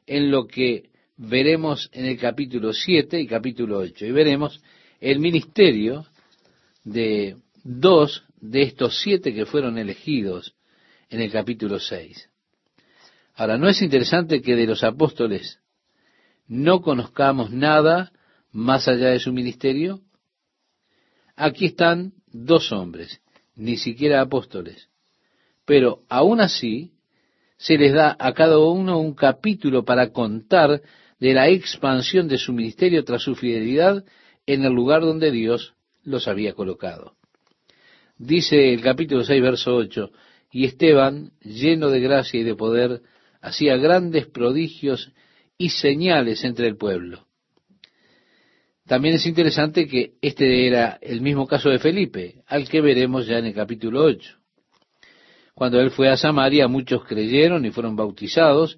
en 0.05 0.31
lo 0.31 0.47
que 0.47 0.89
veremos 1.17 1.89
en 1.93 2.05
el 2.05 2.17
capítulo 2.19 2.73
7 2.73 3.19
y 3.19 3.27
capítulo 3.27 3.79
8 3.79 4.05
y 4.05 4.11
veremos 4.11 4.61
el 4.99 5.19
ministerio 5.19 6.05
de 6.83 7.37
dos 7.63 8.23
de 8.39 8.61
estos 8.61 9.01
siete 9.01 9.33
que 9.33 9.45
fueron 9.45 9.77
elegidos 9.77 10.55
en 11.09 11.21
el 11.21 11.31
capítulo 11.31 11.79
6. 11.79 12.29
Ahora, 13.35 13.57
¿no 13.57 13.67
es 13.67 13.81
interesante 13.81 14.41
que 14.41 14.55
de 14.55 14.65
los 14.65 14.83
apóstoles 14.83 15.59
no 16.47 16.81
conozcamos 16.81 17.51
nada 17.51 18.11
más 18.51 18.87
allá 18.87 19.09
de 19.09 19.19
su 19.19 19.33
ministerio? 19.33 20.01
Aquí 21.35 21.65
están 21.65 22.13
dos 22.31 22.71
hombres, 22.71 23.21
ni 23.55 23.77
siquiera 23.77 24.21
apóstoles, 24.21 24.89
pero 25.65 26.03
aún 26.09 26.41
así 26.41 26.93
se 27.57 27.77
les 27.77 27.93
da 27.93 28.15
a 28.19 28.33
cada 28.33 28.59
uno 28.59 28.99
un 28.99 29.13
capítulo 29.13 29.83
para 29.83 30.11
contar 30.11 30.81
de 31.19 31.33
la 31.33 31.49
expansión 31.49 32.27
de 32.27 32.37
su 32.37 32.53
ministerio 32.53 33.03
tras 33.03 33.23
su 33.23 33.35
fidelidad 33.35 34.05
en 34.45 34.63
el 34.63 34.73
lugar 34.73 35.01
donde 35.01 35.31
Dios 35.31 35.73
los 36.03 36.27
había 36.27 36.53
colocado. 36.53 37.15
Dice 38.17 38.73
el 38.73 38.81
capítulo 38.81 39.23
6, 39.23 39.41
verso 39.41 39.75
8, 39.75 40.11
y 40.51 40.65
Esteban, 40.65 41.31
lleno 41.41 41.89
de 41.89 41.99
gracia 41.99 42.39
y 42.39 42.43
de 42.43 42.55
poder, 42.55 43.01
hacía 43.41 43.77
grandes 43.77 44.27
prodigios 44.27 45.11
y 45.57 45.69
señales 45.69 46.43
entre 46.43 46.67
el 46.67 46.77
pueblo. 46.77 47.25
También 48.85 49.15
es 49.15 49.25
interesante 49.25 49.87
que 49.87 50.13
este 50.21 50.65
era 50.65 50.97
el 51.01 51.21
mismo 51.21 51.45
caso 51.45 51.69
de 51.69 51.79
Felipe, 51.79 52.43
al 52.47 52.69
que 52.69 52.79
veremos 52.79 53.27
ya 53.27 53.39
en 53.39 53.45
el 53.45 53.53
capítulo 53.53 54.03
8. 54.03 54.37
Cuando 55.53 55.81
él 55.81 55.91
fue 55.91 56.09
a 56.09 56.17
Samaria, 56.17 56.67
muchos 56.67 57.03
creyeron 57.03 57.65
y 57.65 57.71
fueron 57.71 57.95
bautizados, 57.95 58.77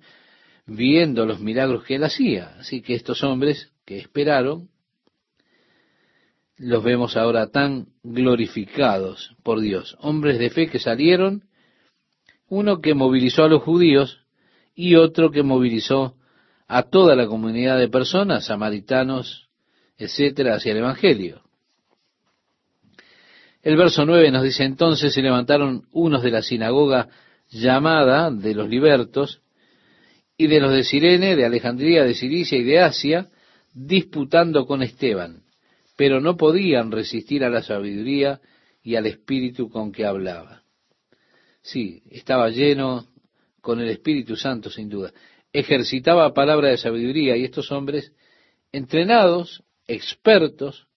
viendo 0.66 1.26
los 1.26 1.40
milagros 1.40 1.84
que 1.84 1.96
él 1.96 2.04
hacía. 2.04 2.56
Así 2.58 2.82
que 2.82 2.96
estos 2.96 3.24
hombres 3.24 3.72
que 3.86 3.98
esperaron 3.98 4.70
los 6.58 6.84
vemos 6.84 7.16
ahora 7.16 7.52
tan 7.52 7.88
glorificados 8.04 9.36
por 9.44 9.62
Dios. 9.62 9.96
Hombres 10.00 10.40
de 10.40 10.50
fe 10.50 10.68
que 10.68 10.80
salieron, 10.80 11.44
uno 12.48 12.82
que 12.82 12.94
movilizó 12.94 13.44
a 13.44 13.50
los 13.50 13.64
judíos 13.64 14.26
y 14.74 14.96
otro 14.96 15.32
que 15.32 15.44
movilizó 15.44 16.16
a 16.70 16.84
toda 16.84 17.18
la 17.18 17.28
comunidad 17.28 17.78
de 17.78 17.90
personas, 17.90 18.46
samaritanos, 18.46 19.50
etcétera, 19.98 20.56
hacia 20.56 20.72
el 20.72 20.78
Evangelio. 20.78 21.42
El 23.62 23.76
verso 23.76 24.06
9 24.06 24.32
nos 24.32 24.44
dice 24.44 24.64
entonces 24.64 25.14
se 25.14 25.22
levantaron 25.22 25.84
unos 25.92 26.24
de 26.24 26.32
la 26.32 26.42
sinagoga 26.42 27.10
llamada 27.50 28.32
de 28.32 28.56
los 28.56 28.70
libertos 28.70 29.42
y 30.38 30.48
de 30.48 30.62
los 30.62 30.72
de 30.72 30.86
Sirene, 30.86 31.36
de 31.36 31.46
Alejandría, 31.46 32.06
de 32.06 32.14
Cilicia 32.14 32.58
y 32.58 32.64
de 32.64 32.80
Asia, 32.80 33.28
disputando 33.74 34.66
con 34.66 34.82
Esteban 34.82 35.44
pero 36.00 36.22
no 36.22 36.38
podían 36.38 36.94
resistir 36.94 37.44
a 37.44 37.50
la 37.50 37.62
sabiduría 37.62 38.40
y 38.82 38.96
al 38.96 39.06
espíritu 39.06 39.70
con 39.70 39.92
que 39.92 40.06
hablaba. 40.06 40.64
Sí, 41.62 42.04
estaba 42.10 42.48
lleno 42.48 43.06
con 43.60 43.82
el 43.82 43.90
Espíritu 43.90 44.38
Santo, 44.38 44.70
sin 44.70 44.88
duda. 44.88 45.12
Ejercitaba 45.52 46.34
palabra 46.34 46.70
de 46.70 46.78
sabiduría 46.78 47.36
y 47.36 47.44
estos 47.44 47.72
hombres, 47.72 48.14
entrenados, 48.72 49.64
expertos, 49.88 50.88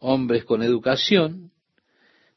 hombres 0.00 0.44
con 0.44 0.62
educación, 0.62 1.52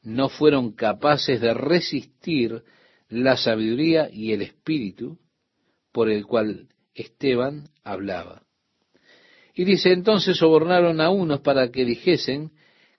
no 0.03 0.29
fueron 0.29 0.71
capaces 0.71 1.41
de 1.41 1.53
resistir 1.53 2.63
la 3.09 3.37
sabiduría 3.37 4.09
y 4.11 4.33
el 4.33 4.41
espíritu 4.41 5.17
por 5.91 6.09
el 6.09 6.25
cual 6.25 6.67
Esteban 6.93 7.69
hablaba. 7.83 8.43
Y 9.53 9.65
dice, 9.65 9.91
entonces 9.91 10.37
sobornaron 10.37 11.01
a 11.01 11.09
unos 11.09 11.41
para 11.41 11.71
que 11.71 11.83
dijesen 11.83 12.51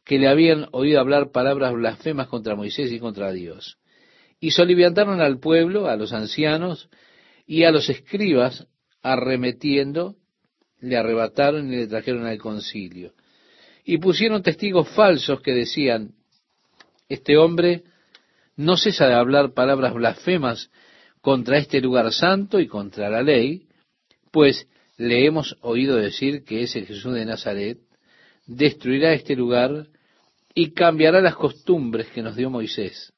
que 0.05 0.19
le 0.19 0.27
habían 0.27 0.67
oído 0.73 0.99
hablar 0.99 1.31
palabras 1.31 1.73
blasfemas 1.75 2.27
contra 2.27 2.57
Moisés 2.57 2.91
y 2.91 2.99
contra 2.99 3.31
Dios. 3.31 3.79
Y 4.41 4.51
soliviantaron 4.51 5.21
al 5.21 5.39
pueblo, 5.39 5.87
a 5.87 5.97
los 5.97 6.13
ancianos 6.13 6.89
y 7.49 7.65
a 7.65 7.71
los 7.71 7.89
escribas, 7.89 8.67
arremetiendo, 9.03 10.17
le 10.81 10.99
arrebataron 10.99 11.73
y 11.73 11.77
le 11.77 11.87
trajeron 11.87 12.27
al 12.27 12.37
concilio. 12.37 13.15
Y 13.85 13.97
pusieron 13.97 14.43
testigos 14.43 14.91
falsos 14.91 15.41
que 15.41 15.55
decían, 15.55 16.13
este 17.09 17.39
hombre 17.39 17.85
no 18.55 18.77
cesa 18.77 19.07
de 19.07 19.15
hablar 19.15 19.55
palabras 19.55 19.95
blasfemas 19.95 20.71
contra 21.23 21.57
este 21.57 21.81
lugar 21.81 22.13
santo 22.13 22.61
y 22.61 22.69
contra 22.69 23.09
la 23.09 23.23
ley, 23.23 23.67
pues 24.31 24.69
le 24.99 25.25
hemos 25.25 25.57
oído 25.63 25.97
decir 25.97 26.45
que 26.45 26.65
ese 26.65 26.85
Jesús 26.85 27.15
de 27.15 27.25
Nazaret 27.25 27.79
destruirá 28.47 29.15
este 29.15 29.35
lugar 29.35 29.87
y 30.55 30.73
cambiará 30.73 31.23
las 31.23 31.35
costumbres 31.35 32.09
que 32.09 32.21
nos 32.21 32.37
dio 32.37 32.51
Moisés. 32.51 33.15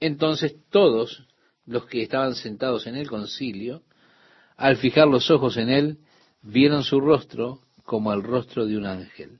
Entonces 0.00 0.56
todos 0.70 1.26
los 1.70 1.86
que 1.86 2.02
estaban 2.02 2.34
sentados 2.34 2.88
en 2.88 2.96
el 2.96 3.08
concilio, 3.08 3.82
al 4.56 4.76
fijar 4.76 5.06
los 5.06 5.30
ojos 5.30 5.56
en 5.56 5.68
él, 5.68 5.98
vieron 6.42 6.82
su 6.82 7.00
rostro 7.00 7.60
como 7.84 8.12
el 8.12 8.24
rostro 8.24 8.66
de 8.66 8.76
un 8.76 8.86
ángel. 8.86 9.38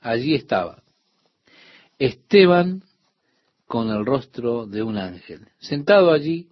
Allí 0.00 0.36
estaba 0.36 0.84
Esteban 1.98 2.84
con 3.66 3.90
el 3.90 4.06
rostro 4.06 4.66
de 4.66 4.84
un 4.84 4.98
ángel, 4.98 5.48
sentado 5.58 6.12
allí 6.12 6.50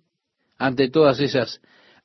ante 0.58 0.90
todas 0.90 1.20
esas 1.20 1.60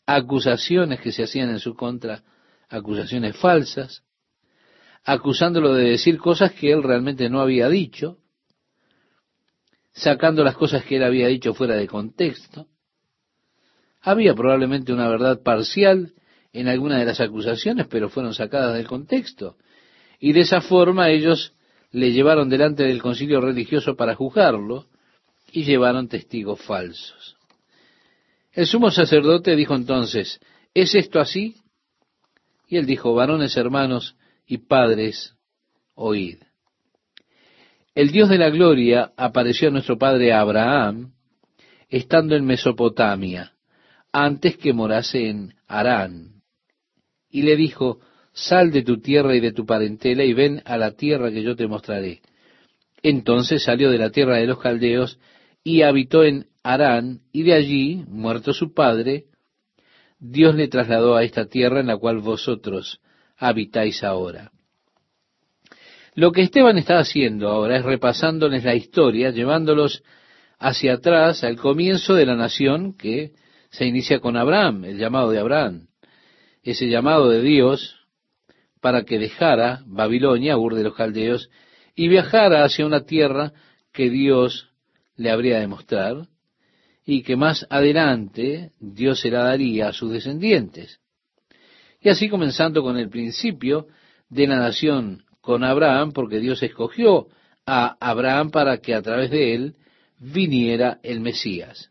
acusaciones 0.06 1.00
que 1.00 1.12
se 1.12 1.24
hacían 1.24 1.50
en 1.50 1.60
su 1.60 1.74
contra, 1.74 2.24
acusaciones 2.70 3.36
falsas, 3.36 4.04
acusándolo 5.04 5.74
de 5.74 5.90
decir 5.90 6.20
cosas 6.20 6.52
que 6.54 6.72
él 6.72 6.84
realmente 6.84 7.32
no 7.32 7.42
había 7.42 7.68
dicho, 7.68 8.20
sacando 10.00 10.44
las 10.44 10.56
cosas 10.56 10.84
que 10.86 10.96
él 10.96 11.04
había 11.04 11.28
dicho 11.28 11.54
fuera 11.54 11.76
de 11.76 11.88
contexto. 11.88 12.68
Había 14.02 14.34
probablemente 14.34 14.94
una 14.94 15.10
verdad 15.10 15.42
parcial 15.44 16.14
en 16.54 16.68
alguna 16.68 16.98
de 16.98 17.06
las 17.06 17.20
acusaciones, 17.20 17.88
pero 17.88 18.10
fueron 18.10 18.34
sacadas 18.34 18.76
del 18.76 18.88
contexto. 18.88 19.58
Y 20.20 20.34
de 20.34 20.42
esa 20.42 20.62
forma 20.62 21.10
ellos 21.10 21.54
le 21.92 22.12
llevaron 22.12 22.50
delante 22.50 22.84
del 22.84 23.02
concilio 23.02 23.42
religioso 23.42 23.96
para 23.96 24.16
juzgarlo 24.16 24.88
y 25.52 25.64
llevaron 25.64 26.08
testigos 26.08 26.62
falsos. 26.62 27.38
El 28.52 28.68
sumo 28.68 28.92
sacerdote 28.92 29.56
dijo 29.56 29.76
entonces, 29.76 30.40
¿es 30.74 30.96
esto 30.96 31.20
así? 31.20 31.56
Y 32.68 32.78
él 32.78 32.86
dijo, 32.86 33.14
varones 33.14 33.58
hermanos 33.58 34.16
y 34.46 34.60
padres, 34.60 35.36
oíd. 35.94 36.38
El 38.00 38.12
Dios 38.12 38.30
de 38.30 38.38
la 38.38 38.50
gloria 38.50 39.12
apareció 39.18 39.68
a 39.68 39.72
nuestro 39.72 39.98
padre 39.98 40.32
Abraham 40.32 41.12
estando 41.90 42.38
en 42.38 42.46
Mesopotamia, 42.46 43.52
antes 44.14 44.56
que 44.56 44.72
morase 44.72 45.28
en 45.28 45.56
Harán. 45.68 46.42
Y 47.30 47.42
le 47.42 47.58
dijo, 47.58 48.00
sal 48.32 48.72
de 48.72 48.84
tu 48.84 49.02
tierra 49.02 49.36
y 49.36 49.42
de 49.42 49.52
tu 49.52 49.66
parentela 49.66 50.24
y 50.24 50.32
ven 50.32 50.62
a 50.64 50.78
la 50.78 50.92
tierra 50.92 51.30
que 51.30 51.44
yo 51.44 51.58
te 51.58 51.68
mostraré. 51.68 52.22
Entonces 53.04 53.64
salió 53.64 53.92
de 53.92 53.98
la 53.98 54.12
tierra 54.12 54.38
de 54.38 54.48
los 54.48 54.60
caldeos 54.60 55.20
y 55.62 55.82
habitó 55.82 56.24
en 56.24 56.48
Harán, 56.64 57.20
y 57.34 57.44
de 57.44 57.54
allí, 57.54 58.06
muerto 58.08 58.54
su 58.54 58.74
padre, 58.74 59.26
Dios 60.20 60.56
le 60.56 60.70
trasladó 60.70 61.18
a 61.18 61.26
esta 61.26 61.48
tierra 61.48 61.82
en 61.82 61.88
la 61.88 61.98
cual 61.98 62.20
vosotros 62.20 63.02
habitáis 63.36 64.06
ahora. 64.06 64.54
Lo 66.20 66.34
que 66.34 66.42
Esteban 66.42 66.78
está 66.78 67.00
haciendo 67.00 67.48
ahora 67.48 67.78
es 67.78 67.86
repasándoles 67.86 68.66
la 68.66 68.76
historia, 68.76 69.32
llevándolos 69.32 70.04
hacia 70.60 70.96
atrás 70.96 71.46
al 71.46 71.56
comienzo 71.56 72.14
de 72.14 72.26
la 72.26 72.36
nación 72.36 72.92
que 72.92 73.32
se 73.70 73.86
inicia 73.86 74.20
con 74.20 74.36
Abraham, 74.36 74.84
el 74.84 74.98
llamado 74.98 75.32
de 75.32 75.40
Abraham, 75.40 75.88
ese 76.62 76.90
llamado 76.90 77.30
de 77.30 77.42
Dios 77.42 78.06
para 78.82 79.06
que 79.06 79.18
dejara 79.18 79.82
Babilonia, 79.86 80.58
Ur 80.58 80.76
de 80.76 80.84
los 80.84 80.94
Caldeos, 80.94 81.50
y 81.96 82.10
viajara 82.10 82.66
hacia 82.66 82.86
una 82.86 83.06
tierra 83.06 83.54
que 83.94 84.10
Dios 84.10 84.72
le 85.16 85.32
habría 85.32 85.62
de 85.62 85.68
mostrar 85.68 86.28
y 87.06 87.24
que 87.24 87.38
más 87.38 87.66
adelante 87.70 88.74
Dios 88.82 89.22
se 89.22 89.32
la 89.32 89.44
daría 89.46 89.88
a 89.88 89.94
sus 89.94 90.12
descendientes. 90.12 91.00
Y 92.02 92.10
así 92.10 92.28
comenzando 92.28 92.84
con 92.84 92.98
el 92.98 93.08
principio 93.08 93.88
de 94.28 94.48
la 94.48 94.58
nación 94.58 95.24
con 95.50 95.64
Abraham, 95.64 96.12
porque 96.12 96.38
Dios 96.38 96.62
escogió 96.62 97.26
a 97.66 97.98
Abraham 98.00 98.52
para 98.52 98.82
que 98.82 98.94
a 98.94 99.02
través 99.02 99.32
de 99.32 99.56
él 99.56 99.76
viniera 100.20 101.00
el 101.02 101.22
Mesías. 101.22 101.90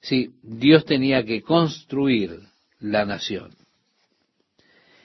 Sí, 0.00 0.30
Dios 0.42 0.86
tenía 0.86 1.22
que 1.26 1.42
construir 1.42 2.40
la 2.80 3.04
nación. 3.04 3.50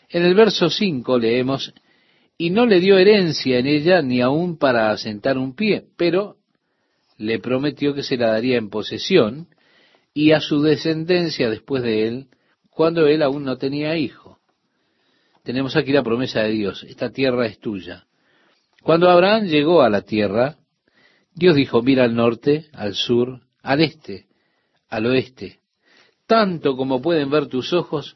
En 0.07 0.23
el 0.23 0.33
verso 0.33 0.69
5 0.69 1.19
leemos, 1.19 1.73
y 2.37 2.51
no 2.51 2.65
le 2.65 2.79
dio 2.79 2.97
herencia 2.97 3.59
en 3.59 3.67
ella 3.67 4.01
ni 4.01 4.21
aun 4.21 4.57
para 4.57 4.89
asentar 4.89 5.37
un 5.37 5.57
pie, 5.57 5.87
pero 5.97 6.37
le 7.17 7.39
prometió 7.39 7.93
que 7.93 8.03
se 8.03 8.15
la 8.15 8.27
daría 8.27 8.55
en 8.55 8.69
posesión 8.69 9.49
y 10.13 10.31
a 10.31 10.39
su 10.39 10.61
descendencia 10.61 11.49
después 11.49 11.83
de 11.83 12.07
él, 12.07 12.27
cuando 12.69 13.07
él 13.07 13.21
aún 13.23 13.43
no 13.43 13.57
tenía 13.57 13.97
hijo. 13.97 14.38
Tenemos 15.49 15.75
aquí 15.75 15.91
la 15.91 16.03
promesa 16.03 16.41
de 16.41 16.51
Dios, 16.51 16.83
esta 16.83 17.09
tierra 17.09 17.47
es 17.47 17.57
tuya. 17.57 18.05
Cuando 18.83 19.09
Abraham 19.09 19.45
llegó 19.45 19.81
a 19.81 19.89
la 19.89 20.03
tierra, 20.03 20.57
Dios 21.33 21.55
dijo, 21.55 21.81
mira 21.81 22.03
al 22.03 22.13
norte, 22.13 22.67
al 22.71 22.93
sur, 22.93 23.41
al 23.63 23.81
este, 23.81 24.27
al 24.89 25.07
oeste. 25.07 25.57
Tanto 26.27 26.77
como 26.77 27.01
pueden 27.01 27.31
ver 27.31 27.47
tus 27.47 27.73
ojos, 27.73 28.15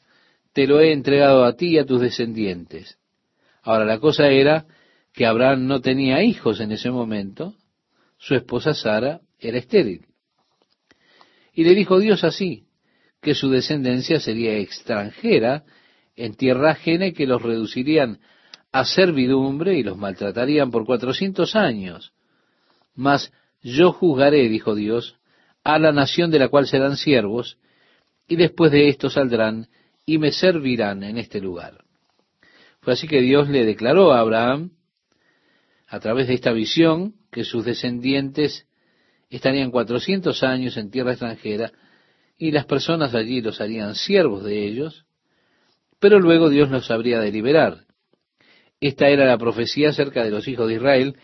te 0.54 0.68
lo 0.68 0.80
he 0.80 0.94
entregado 0.94 1.44
a 1.44 1.56
ti 1.56 1.70
y 1.70 1.80
a 1.80 1.88
tus 1.88 2.02
descendientes. 2.02 3.00
Ahora, 3.64 3.84
la 3.84 3.98
cosa 3.98 4.28
era 4.28 4.68
que 5.12 5.26
Abraham 5.26 5.66
no 5.66 5.82
tenía 5.82 6.22
hijos 6.22 6.60
en 6.60 6.72
ese 6.72 6.92
momento, 6.92 7.56
su 8.20 8.36
esposa 8.36 8.76
Sara 8.76 9.22
era 9.40 9.58
estéril. 9.58 10.06
Y 11.52 11.64
le 11.64 11.74
dijo 11.74 11.98
Dios 11.98 12.24
así, 12.24 12.68
que 13.24 13.34
su 13.34 13.50
descendencia 13.50 14.20
sería 14.20 14.56
extranjera 14.60 15.64
en 16.16 16.36
tierra 16.36 16.72
ajena 16.72 17.12
que 17.12 17.26
los 17.26 17.42
reducirían 17.42 18.20
a 18.72 18.86
servidumbre 18.86 19.78
y 19.78 19.84
los 19.84 19.98
maltratarían 19.98 20.72
por 20.72 20.86
cuatrocientos 20.86 21.56
años. 21.56 22.14
Mas 22.96 23.32
yo 23.62 23.94
juzgaré, 23.94 24.50
dijo 24.50 24.76
Dios, 24.76 25.18
a 25.64 25.80
la 25.80 25.92
nación 25.92 26.32
de 26.32 26.40
la 26.40 26.50
cual 26.50 26.68
serán 26.68 26.98
siervos, 26.98 27.58
y 28.28 28.36
después 28.36 28.72
de 28.72 28.90
esto 28.90 29.10
saldrán 29.10 29.68
y 30.06 30.18
me 30.18 30.32
servirán 30.32 31.04
en 31.04 31.18
este 31.18 31.40
lugar. 31.40 31.84
Fue 32.82 32.94
así 32.94 33.08
que 33.08 33.22
Dios 33.22 33.48
le 33.50 33.64
declaró 33.64 34.12
a 34.12 34.20
Abraham, 34.20 34.72
a 35.88 36.00
través 36.00 36.28
de 36.28 36.34
esta 36.34 36.52
visión, 36.52 37.14
que 37.32 37.44
sus 37.44 37.64
descendientes 37.64 38.68
estarían 39.30 39.72
cuatrocientos 39.72 40.44
años 40.44 40.78
en 40.78 40.92
tierra 40.92 41.12
extranjera, 41.12 41.72
y 42.38 42.52
las 42.52 42.66
personas 42.66 43.14
allí 43.16 43.42
los 43.42 43.62
harían 43.62 43.96
siervos 43.96 44.44
de 44.44 44.66
ellos, 44.66 45.06
pero 46.04 46.20
luego 46.20 46.50
Dios 46.50 46.70
los 46.70 46.92
habría 46.92 47.22
de 47.22 47.32
liberar. 47.32 47.86
Esta 48.82 49.08
era 49.08 49.26
la 49.26 49.38
profecía 49.38 49.92
acerca 49.92 50.22
de 50.22 50.32
los 50.32 50.46
hijos 50.50 50.68
de 50.68 50.74
Israel 50.74 51.16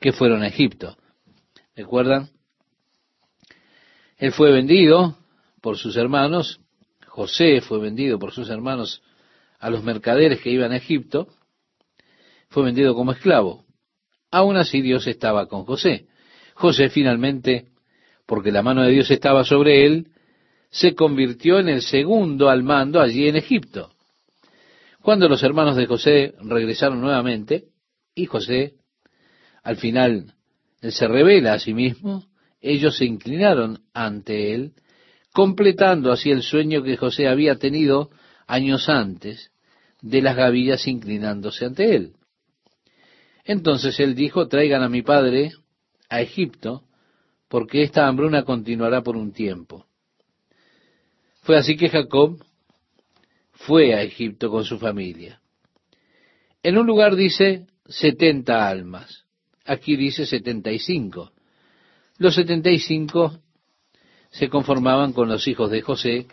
que 0.00 0.12
fueron 0.12 0.44
a 0.44 0.46
Egipto. 0.46 0.96
¿Recuerdan? 1.74 2.30
Él 4.16 4.30
fue 4.30 4.52
vendido 4.52 5.18
por 5.60 5.76
sus 5.76 5.96
hermanos, 5.96 6.60
José 7.08 7.60
fue 7.62 7.80
vendido 7.80 8.20
por 8.20 8.30
sus 8.30 8.48
hermanos 8.48 9.02
a 9.58 9.70
los 9.70 9.82
mercaderes 9.82 10.40
que 10.40 10.50
iban 10.50 10.70
a 10.70 10.76
Egipto, 10.76 11.26
fue 12.48 12.62
vendido 12.62 12.94
como 12.94 13.10
esclavo. 13.10 13.64
Aún 14.30 14.56
así 14.56 14.82
Dios 14.82 15.08
estaba 15.08 15.48
con 15.48 15.64
José. 15.64 16.06
José 16.54 16.90
finalmente, 16.90 17.70
porque 18.24 18.52
la 18.52 18.62
mano 18.62 18.84
de 18.84 18.92
Dios 18.92 19.10
estaba 19.10 19.42
sobre 19.42 19.84
él, 19.84 20.12
se 20.70 20.94
convirtió 20.94 21.58
en 21.58 21.68
el 21.68 21.82
segundo 21.82 22.48
al 22.48 22.62
mando 22.62 23.00
allí 23.00 23.26
en 23.26 23.34
Egipto. 23.34 23.90
Cuando 25.08 25.26
los 25.26 25.42
hermanos 25.42 25.74
de 25.74 25.86
José 25.86 26.34
regresaron 26.38 27.00
nuevamente, 27.00 27.68
y 28.14 28.26
José 28.26 28.74
al 29.62 29.78
final 29.78 30.34
se 30.82 31.08
revela 31.08 31.54
a 31.54 31.58
sí 31.58 31.72
mismo, 31.72 32.26
ellos 32.60 32.98
se 32.98 33.06
inclinaron 33.06 33.84
ante 33.94 34.52
él, 34.52 34.74
completando 35.32 36.12
así 36.12 36.30
el 36.30 36.42
sueño 36.42 36.82
que 36.82 36.98
José 36.98 37.26
había 37.26 37.56
tenido 37.56 38.10
años 38.46 38.90
antes 38.90 39.50
de 40.02 40.20
las 40.20 40.36
gavillas 40.36 40.86
inclinándose 40.86 41.64
ante 41.64 41.96
él. 41.96 42.12
Entonces 43.44 43.98
él 44.00 44.14
dijo, 44.14 44.46
traigan 44.46 44.82
a 44.82 44.90
mi 44.90 45.00
padre 45.00 45.52
a 46.10 46.20
Egipto, 46.20 46.82
porque 47.48 47.82
esta 47.82 48.06
hambruna 48.08 48.42
continuará 48.42 49.00
por 49.02 49.16
un 49.16 49.32
tiempo. 49.32 49.86
Fue 51.40 51.56
así 51.56 51.78
que 51.78 51.88
Jacob 51.88 52.44
fue 53.58 53.94
a 53.94 54.02
Egipto 54.02 54.50
con 54.50 54.64
su 54.64 54.78
familia. 54.78 55.40
En 56.62 56.78
un 56.78 56.86
lugar 56.86 57.16
dice 57.16 57.66
setenta 57.86 58.68
almas. 58.68 59.24
Aquí 59.64 59.96
dice 59.96 60.26
75. 60.26 61.32
Los 62.18 62.34
75 62.34 63.38
se 64.30 64.48
conformaban 64.48 65.12
con 65.12 65.28
los 65.28 65.46
hijos 65.48 65.70
de 65.70 65.82
José, 65.82 66.26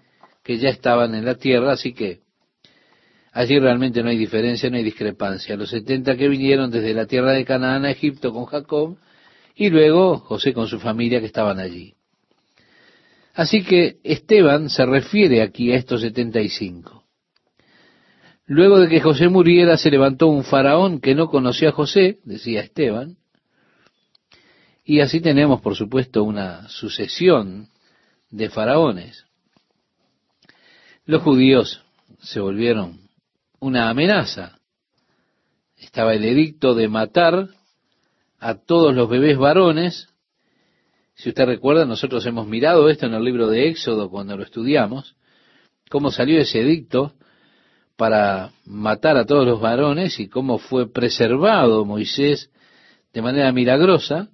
que 0.43 0.57
ya 0.57 0.69
estaban 0.69 1.15
en 1.15 1.26
la 1.26 1.36
tierra, 1.36 1.73
así 1.73 1.93
que 1.93 2.21
allí 3.32 3.59
realmente 3.59 4.03
no 4.03 4.09
hay 4.09 4.17
diferencia, 4.17 4.69
no 4.69 4.78
hay 4.78 4.84
discrepancia. 4.84 5.57
Los 5.57 5.71
70 5.71 6.15
que 6.15 6.28
vinieron 6.28 6.71
desde 6.71 6.93
la 6.93 7.07
tierra 7.07 7.32
de 7.32 7.45
Canaán 7.45 7.86
a 7.86 7.91
Egipto 7.91 8.32
con 8.32 8.45
Jacob, 8.45 8.97
y 9.55 9.69
luego 9.69 10.19
José 10.19 10.53
con 10.53 10.67
su 10.67 10.80
familia 10.80 11.19
que 11.19 11.26
estaban 11.28 11.59
allí. 11.59 11.95
Así 13.34 13.63
que 13.63 13.97
Esteban 14.03 14.69
se 14.69 14.86
refiere 14.86 15.41
aquí 15.41 15.71
a 15.71 15.78
estos 15.78 16.01
75. 16.01 17.05
Luego 18.48 18.80
de 18.80 18.88
que 18.88 19.02
José 19.02 19.28
muriera, 19.28 19.78
se 19.78 19.89
levantó 19.89 20.28
un 20.28 20.43
faraón 20.43 21.00
que 21.00 21.16
no 21.16 21.30
conocía 21.30 21.70
a 21.70 21.74
José, 21.74 22.20
decía 22.24 22.62
Esteban, 22.62 23.18
y 24.84 25.00
así 25.00 25.20
tenemos, 25.20 25.62
por 25.62 25.76
supuesto, 25.76 26.24
una 26.24 26.70
sucesión 26.70 27.70
de 28.30 28.50
faraones. 28.50 29.26
Los 31.06 31.24
judíos 31.24 31.84
se 32.20 32.39
volvieron 32.39 33.00
una 33.60 33.89
amenaza. 33.89 34.60
Estaba 35.78 36.14
el 36.14 36.24
edicto 36.24 36.76
de 36.76 36.88
matar 36.88 37.50
a 38.39 38.56
todos 38.56 38.93
los 38.93 39.10
bebés 39.10 39.39
varones. 39.39 40.10
Si 41.16 41.30
usted 41.30 41.46
recuerda, 41.46 41.86
nosotros 41.86 42.24
hemos 42.28 42.48
mirado 42.48 42.89
esto 42.89 43.08
en 43.08 43.16
el 43.16 43.24
libro 43.24 43.48
de 43.48 43.70
Éxodo 43.70 44.12
cuando 44.12 44.38
lo 44.38 44.43
estudiamos, 44.43 45.16
cómo 45.89 46.12
salió 46.12 46.39
ese 46.39 46.62
edicto 46.62 47.14
para 47.96 48.52
matar 48.66 49.18
a 49.18 49.26
todos 49.26 49.46
los 49.46 49.62
varones 49.62 50.20
y 50.20 50.28
cómo 50.28 50.58
fue 50.58 50.91
preservado 50.91 51.86
Moisés 51.86 52.50
de 53.14 53.22
manera 53.22 53.52
milagrosa 53.52 54.30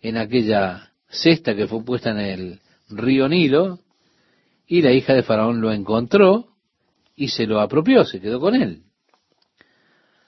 en 0.00 0.16
aquella 0.16 0.92
cesta 1.08 1.54
que 1.54 1.66
fue 1.66 1.84
puesta 1.84 2.10
en 2.10 2.18
el 2.18 2.60
río 2.88 3.28
Nilo, 3.28 3.80
y 4.66 4.82
la 4.82 4.92
hija 4.92 5.14
de 5.14 5.22
Faraón 5.22 5.60
lo 5.60 5.72
encontró 5.72 6.48
y 7.14 7.28
se 7.28 7.46
lo 7.46 7.60
apropió, 7.60 8.04
se 8.04 8.20
quedó 8.20 8.40
con 8.40 8.54
él. 8.54 8.82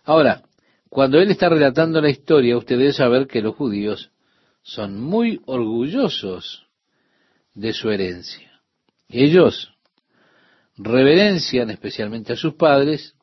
Ahora, 0.04 0.42
cuando 0.88 1.18
él 1.18 1.30
está 1.30 1.48
relatando 1.48 2.00
la 2.00 2.08
historia, 2.08 2.56
usted 2.56 2.78
debe 2.78 2.92
saber 2.92 3.26
que 3.26 3.42
los 3.42 3.54
judíos 3.56 4.10
son 4.62 5.00
muy 5.00 5.40
orgullosos 5.46 6.66
de 7.54 7.72
su 7.72 7.90
herencia. 7.90 8.60
Ellos 9.08 9.74
reverencian 10.78 11.70
especialmente 11.70 12.32
a 12.32 12.36
sus 12.36 12.54
padres, 12.54 13.14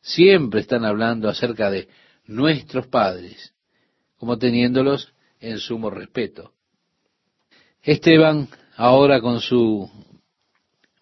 siempre 0.00 0.60
están 0.60 0.84
hablando 0.84 1.28
acerca 1.28 1.70
de 1.70 1.88
nuestros 2.26 2.86
padres, 2.88 3.54
como 4.16 4.38
teniéndolos 4.38 5.14
en 5.40 5.58
sumo 5.58 5.90
respeto. 5.90 6.52
Esteban, 7.82 8.48
ahora 8.76 9.20
con 9.20 9.40
su 9.40 9.90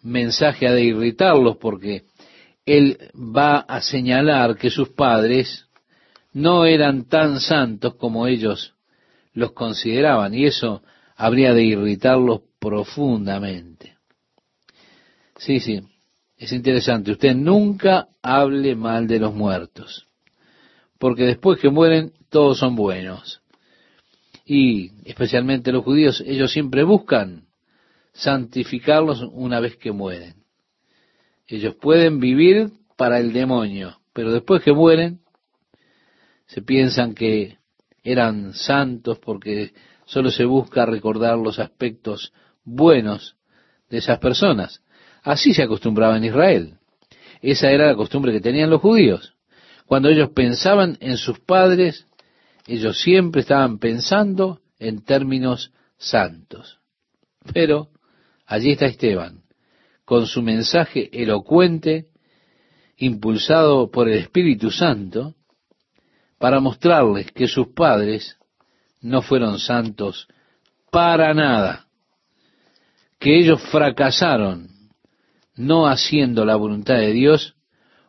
mensaje 0.03 0.67
ha 0.67 0.73
de 0.73 0.83
irritarlos 0.83 1.57
porque 1.57 2.05
él 2.67 2.99
va 3.15 3.59
a 3.59 3.81
señalar 3.81 4.57
que 4.57 4.71
sus 4.71 4.91
padres 4.91 5.67
no 6.33 6.65
eran 6.65 7.05
tan 7.09 7.41
santos 7.41 7.95
como 7.95 8.27
ellos 8.27 8.75
los 9.33 9.53
consideraban 9.53 10.35
y 10.35 10.47
eso 10.47 10.83
habría 11.17 11.55
de 11.55 11.65
irritarlos 11.65 12.43
profundamente. 12.59 13.92
Sí, 15.45 15.59
sí, 15.59 15.81
es 16.37 16.53
interesante. 16.53 17.11
Usted 17.11 17.35
nunca 17.35 18.07
hable 18.23 18.77
mal 18.77 19.09
de 19.09 19.19
los 19.19 19.35
muertos, 19.35 20.07
porque 21.01 21.25
después 21.25 21.59
que 21.59 21.69
mueren 21.69 22.13
todos 22.29 22.59
son 22.59 22.77
buenos. 22.77 23.43
Y 24.47 24.93
especialmente 25.05 25.73
los 25.73 25.83
judíos, 25.83 26.23
ellos 26.25 26.53
siempre 26.53 26.85
buscan 26.85 27.49
santificarlos 28.13 29.23
una 29.33 29.59
vez 29.59 29.77
que 29.77 29.91
mueren. 29.91 30.45
Ellos 31.49 31.75
pueden 31.75 32.21
vivir 32.21 32.71
para 32.97 33.19
el 33.19 33.33
demonio, 33.33 33.99
pero 34.13 34.31
después 34.31 34.63
que 34.63 34.73
mueren, 34.73 35.23
se 36.47 36.63
piensan 36.63 37.15
que 37.15 37.59
eran 38.05 38.55
santos 38.55 39.19
porque 39.19 39.73
solo 40.05 40.31
se 40.31 40.45
busca 40.45 40.87
recordar 40.87 41.37
los 41.37 41.59
aspectos 41.59 42.33
buenos 42.63 43.35
de 43.91 43.99
esas 43.99 44.21
personas. 44.21 44.83
Así 45.23 45.55
se 45.55 45.63
acostumbraba 45.63 46.17
en 46.17 46.25
Israel. 46.25 46.75
Esa 47.41 47.71
era 47.71 47.87
la 47.87 47.97
costumbre 47.97 48.33
que 48.33 48.41
tenían 48.41 48.71
los 48.71 48.81
judíos. 48.81 49.35
Cuando 49.87 50.09
ellos 50.09 50.31
pensaban 50.31 50.97
en 51.01 51.17
sus 51.17 51.39
padres, 51.41 52.07
ellos 52.67 53.01
siempre 53.01 53.43
estaban 53.43 53.79
pensando 53.79 54.61
en 54.79 55.05
términos 55.05 55.73
santos. 55.99 56.79
Pero 57.53 57.89
allí 58.47 58.73
está 58.73 58.87
Esteban, 58.87 59.43
con 60.05 60.27
su 60.27 60.43
mensaje 60.43 61.11
elocuente, 61.13 62.07
impulsado 62.97 63.91
por 63.91 64.09
el 64.09 64.19
Espíritu 64.19 64.71
Santo, 64.71 65.35
para 66.39 66.61
mostrarles 66.61 67.31
que 67.33 67.47
sus 67.47 67.69
padres 67.69 68.37
no 69.01 69.23
fueron 69.23 69.59
santos 69.59 70.29
para 70.91 71.35
nada, 71.35 71.87
que 73.19 73.39
ellos 73.39 73.61
fracasaron 73.71 74.72
no 75.57 75.87
haciendo 75.87 76.45
la 76.45 76.57
voluntad 76.57 76.97
de 76.97 77.13
Dios 77.13 77.55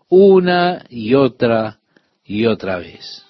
una 0.09 0.85
y 0.89 1.13
otra 1.15 1.79
y 2.23 2.45
otra 2.45 2.77
vez. 2.77 3.25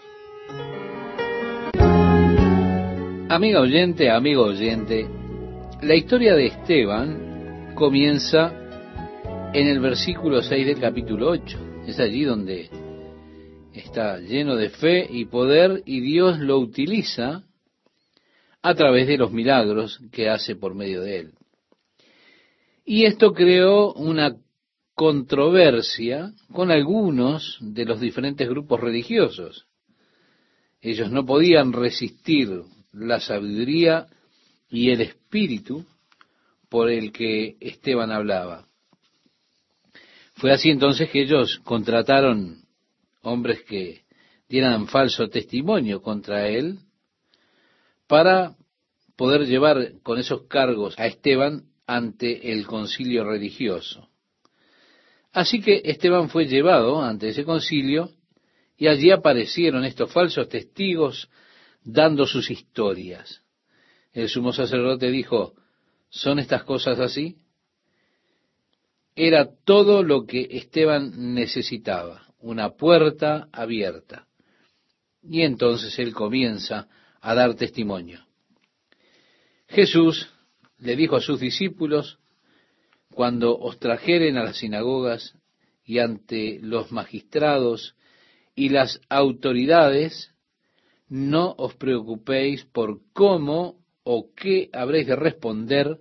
Amiga 3.29 3.61
oyente, 3.61 4.11
amigo 4.11 4.43
oyente, 4.43 5.07
la 5.81 5.95
historia 5.95 6.35
de 6.35 6.47
Esteban 6.47 7.73
comienza 7.75 8.53
en 9.53 9.67
el 9.67 9.79
versículo 9.79 10.41
6 10.41 10.67
del 10.67 10.79
capítulo 10.79 11.29
8. 11.29 11.57
Es 11.87 11.99
allí 11.99 12.23
donde 12.23 12.69
está 13.73 14.19
lleno 14.19 14.55
de 14.55 14.69
fe 14.69 15.07
y 15.09 15.25
poder 15.25 15.81
y 15.85 16.01
Dios 16.01 16.39
lo 16.39 16.59
utiliza 16.59 17.43
a 18.61 18.75
través 18.75 19.07
de 19.07 19.17
los 19.17 19.31
milagros 19.31 19.99
que 20.11 20.29
hace 20.29 20.55
por 20.55 20.75
medio 20.75 21.01
de 21.01 21.19
él. 21.19 21.31
Y 22.85 23.05
esto 23.05 23.33
creó 23.33 23.93
una 23.93 24.35
controversia 24.93 26.33
con 26.51 26.71
algunos 26.71 27.57
de 27.61 27.85
los 27.85 27.99
diferentes 27.99 28.47
grupos 28.47 28.79
religiosos. 28.79 29.65
Ellos 30.81 31.09
no 31.09 31.25
podían 31.25 31.71
resistir 31.71 32.49
la 32.91 33.19
sabiduría 33.19 34.07
y 34.69 34.89
el 34.91 35.01
espíritu 35.01 35.85
por 36.69 36.89
el 36.89 37.11
que 37.11 37.55
Esteban 37.59 38.11
hablaba. 38.11 38.67
Fue 40.35 40.51
así 40.51 40.69
entonces 40.69 41.09
que 41.09 41.21
ellos 41.21 41.61
contrataron 41.63 42.63
hombres 43.21 43.63
que 43.63 44.03
dieran 44.49 44.87
falso 44.87 45.29
testimonio 45.29 46.01
contra 46.01 46.47
él, 46.47 46.79
para 48.07 48.55
poder 49.15 49.47
llevar 49.47 49.93
con 50.03 50.19
esos 50.19 50.43
cargos 50.47 50.93
a 50.99 51.07
Esteban 51.07 51.63
ante 51.85 52.51
el 52.51 52.65
concilio 52.65 53.23
religioso. 53.23 54.09
Así 55.31 55.61
que 55.61 55.81
Esteban 55.83 56.29
fue 56.29 56.45
llevado 56.45 57.01
ante 57.01 57.29
ese 57.29 57.43
concilio 57.43 58.11
y 58.77 58.87
allí 58.87 59.11
aparecieron 59.11 59.83
estos 59.83 60.11
falsos 60.11 60.47
testigos 60.47 61.29
dando 61.83 62.25
sus 62.25 62.49
historias. 62.51 63.41
El 64.11 64.29
sumo 64.29 64.53
sacerdote 64.53 65.09
dijo, 65.09 65.53
¿son 66.09 66.39
estas 66.39 66.63
cosas 66.63 66.99
así? 66.99 67.37
Era 69.15 69.49
todo 69.65 70.03
lo 70.03 70.25
que 70.25 70.47
Esteban 70.51 71.33
necesitaba 71.33 72.27
una 72.39 72.71
puerta 72.71 73.47
abierta. 73.51 74.27
Y 75.23 75.41
entonces 75.41 75.97
él 75.97 76.13
comienza 76.13 76.87
a 77.21 77.33
dar 77.33 77.55
testimonio. 77.55 78.25
Jesús 79.67 80.29
le 80.83 80.97
dijo 80.97 81.15
a 81.15 81.21
sus 81.21 81.39
discípulos, 81.39 82.19
cuando 83.13 83.57
os 83.57 83.79
trajeren 83.79 84.37
a 84.37 84.43
las 84.43 84.57
sinagogas 84.57 85.35
y 85.85 85.99
ante 85.99 86.59
los 86.61 86.91
magistrados 86.91 87.95
y 88.53 88.69
las 88.69 88.99
autoridades, 89.09 90.31
no 91.07 91.55
os 91.57 91.75
preocupéis 91.75 92.65
por 92.65 92.99
cómo 93.13 93.77
o 94.03 94.31
qué 94.35 94.69
habréis 94.73 95.07
de 95.07 95.15
responder 95.15 95.99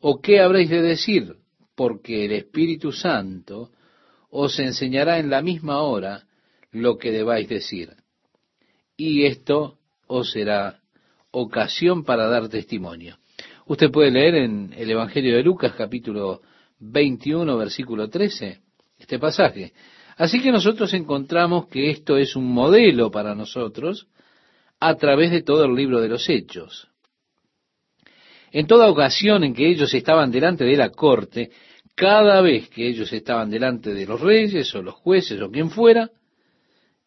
o 0.00 0.20
qué 0.20 0.40
habréis 0.40 0.68
de 0.68 0.82
decir, 0.82 1.36
porque 1.74 2.26
el 2.26 2.32
Espíritu 2.32 2.92
Santo 2.92 3.70
os 4.30 4.58
enseñará 4.58 5.18
en 5.18 5.30
la 5.30 5.40
misma 5.40 5.80
hora 5.80 6.26
lo 6.70 6.98
que 6.98 7.12
debáis 7.12 7.48
decir. 7.48 7.94
Y 8.96 9.24
esto 9.24 9.78
os 10.06 10.32
será 10.32 10.82
ocasión 11.30 12.04
para 12.04 12.26
dar 12.26 12.48
testimonio. 12.48 13.16
Usted 13.68 13.90
puede 13.90 14.12
leer 14.12 14.36
en 14.36 14.72
el 14.76 14.88
Evangelio 14.92 15.36
de 15.36 15.42
Lucas 15.42 15.72
capítulo 15.76 16.40
21 16.78 17.56
versículo 17.56 18.08
13 18.08 18.60
este 18.96 19.18
pasaje. 19.18 19.72
Así 20.16 20.40
que 20.40 20.52
nosotros 20.52 20.94
encontramos 20.94 21.66
que 21.66 21.90
esto 21.90 22.16
es 22.16 22.36
un 22.36 22.46
modelo 22.46 23.10
para 23.10 23.34
nosotros 23.34 24.06
a 24.78 24.94
través 24.94 25.32
de 25.32 25.42
todo 25.42 25.64
el 25.64 25.74
libro 25.74 26.00
de 26.00 26.08
los 26.08 26.28
hechos. 26.28 26.86
En 28.52 28.68
toda 28.68 28.88
ocasión 28.88 29.42
en 29.42 29.52
que 29.52 29.68
ellos 29.68 29.92
estaban 29.94 30.30
delante 30.30 30.64
de 30.64 30.76
la 30.76 30.90
corte, 30.90 31.50
cada 31.96 32.40
vez 32.42 32.68
que 32.68 32.86
ellos 32.86 33.12
estaban 33.12 33.50
delante 33.50 33.92
de 33.94 34.06
los 34.06 34.20
reyes 34.20 34.72
o 34.76 34.82
los 34.82 34.94
jueces 34.94 35.40
o 35.42 35.50
quien 35.50 35.70
fuera, 35.70 36.10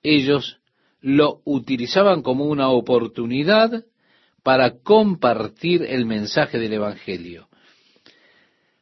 ellos 0.03 0.57
lo 0.99 1.39
utilizaban 1.45 2.21
como 2.21 2.43
una 2.43 2.67
oportunidad 2.69 3.85
para 4.43 4.79
compartir 4.79 5.83
el 5.83 6.05
mensaje 6.05 6.57
del 6.57 6.73
Evangelio, 6.73 7.49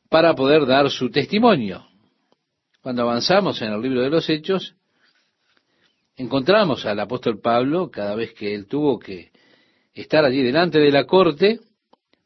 para 0.10 0.34
poder 0.36 0.66
dar 0.66 0.90
su 0.90 1.10
testimonio. 1.10 1.86
Cuando 2.82 3.02
avanzamos 3.04 3.62
en 3.62 3.74
el 3.74 3.82
libro 3.82 4.02
de 4.02 4.10
los 4.10 4.30
Hechos, 4.30 4.76
encontramos 6.16 6.86
al 6.86 7.00
apóstol 7.00 7.40
Pablo, 7.42 7.90
cada 7.92 8.16
vez 8.16 8.34
que 8.34 8.54
él 8.54 8.68
tuvo 8.68 9.00
que 9.00 9.32
estar 9.94 10.24
allí 10.24 10.42
delante 10.42 10.80
de 10.80 10.92
la 10.92 11.06
corte, 11.06 11.60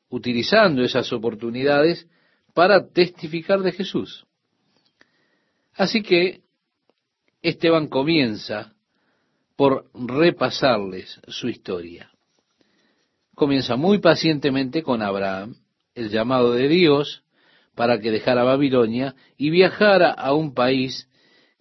utilizando 0.09 0.83
esas 0.83 1.11
oportunidades 1.13 2.07
para 2.53 2.87
testificar 2.89 3.61
de 3.61 3.71
Jesús. 3.71 4.25
Así 5.73 6.03
que 6.03 6.41
Esteban 7.41 7.87
comienza 7.87 8.73
por 9.55 9.89
repasarles 9.93 11.19
su 11.27 11.47
historia. 11.47 12.10
Comienza 13.41 13.75
muy 13.75 13.97
pacientemente 13.97 14.83
con 14.83 15.01
Abraham, 15.01 15.55
el 15.95 16.11
llamado 16.11 16.53
de 16.53 16.67
Dios 16.67 17.23
para 17.73 17.99
que 17.99 18.11
dejara 18.11 18.43
Babilonia 18.43 19.15
y 19.35 19.49
viajara 19.49 20.11
a 20.11 20.35
un 20.35 20.53
país 20.53 21.09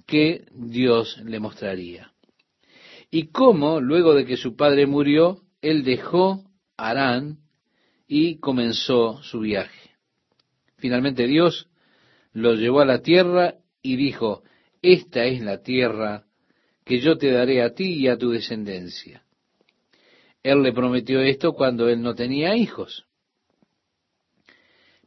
que 0.07 0.45
Dios 0.53 1.19
le 1.25 1.41
mostraría. 1.41 2.13
Y 3.11 3.29
cómo, 3.29 3.81
luego 3.81 4.13
de 4.13 4.27
que 4.27 4.37
su 4.37 4.57
padre 4.57 4.87
murió, 4.87 5.41
él 5.63 5.83
dejó 5.83 6.45
Arán 6.77 7.39
y 8.07 8.37
comenzó 8.41 9.23
su 9.23 9.41
viaje. 9.41 9.93
Finalmente 10.77 11.27
Dios 11.27 11.67
lo 12.35 12.57
llevó 12.57 12.81
a 12.81 12.85
la 12.85 13.01
tierra 13.01 13.55
y 13.81 13.97
dijo, 13.97 14.43
esta 14.83 15.25
es 15.25 15.41
la 15.41 15.63
tierra 15.63 16.27
que 16.85 17.01
yo 17.01 17.17
te 17.17 17.31
daré 17.31 17.63
a 17.63 17.73
ti 17.73 17.95
y 17.95 18.09
a 18.09 18.19
tu 18.19 18.29
descendencia. 18.29 19.25
Él 20.43 20.63
le 20.63 20.73
prometió 20.73 21.21
esto 21.21 21.53
cuando 21.53 21.89
él 21.89 22.01
no 22.03 22.15
tenía 22.15 22.57
hijos. 22.57 23.07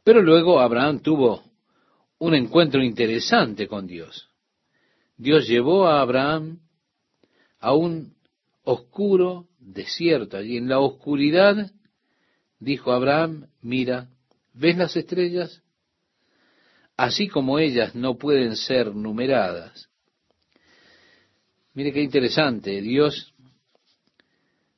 Pero 0.04 0.22
luego 0.22 0.60
Abraham 0.60 1.00
tuvo 1.00 1.42
un 2.18 2.34
encuentro 2.34 2.82
interesante 2.82 3.66
con 3.66 3.86
Dios. 3.86 4.28
Dios 5.16 5.46
llevó 5.46 5.86
a 5.86 6.00
Abraham 6.00 6.60
a 7.58 7.74
un 7.74 8.14
oscuro 8.62 9.48
desierto. 9.58 10.36
Allí 10.36 10.56
en 10.56 10.68
la 10.68 10.78
oscuridad 10.78 11.70
dijo 12.58 12.92
Abraham, 12.92 13.48
mira, 13.60 14.08
¿ves 14.52 14.76
las 14.76 14.96
estrellas? 14.96 15.64
así 16.96 17.28
como 17.28 17.58
ellas 17.58 17.94
no 17.94 18.16
pueden 18.16 18.56
ser 18.56 18.94
numeradas. 18.94 19.88
Mire 21.74 21.92
qué 21.92 22.02
interesante, 22.02 22.80
Dios 22.80 23.33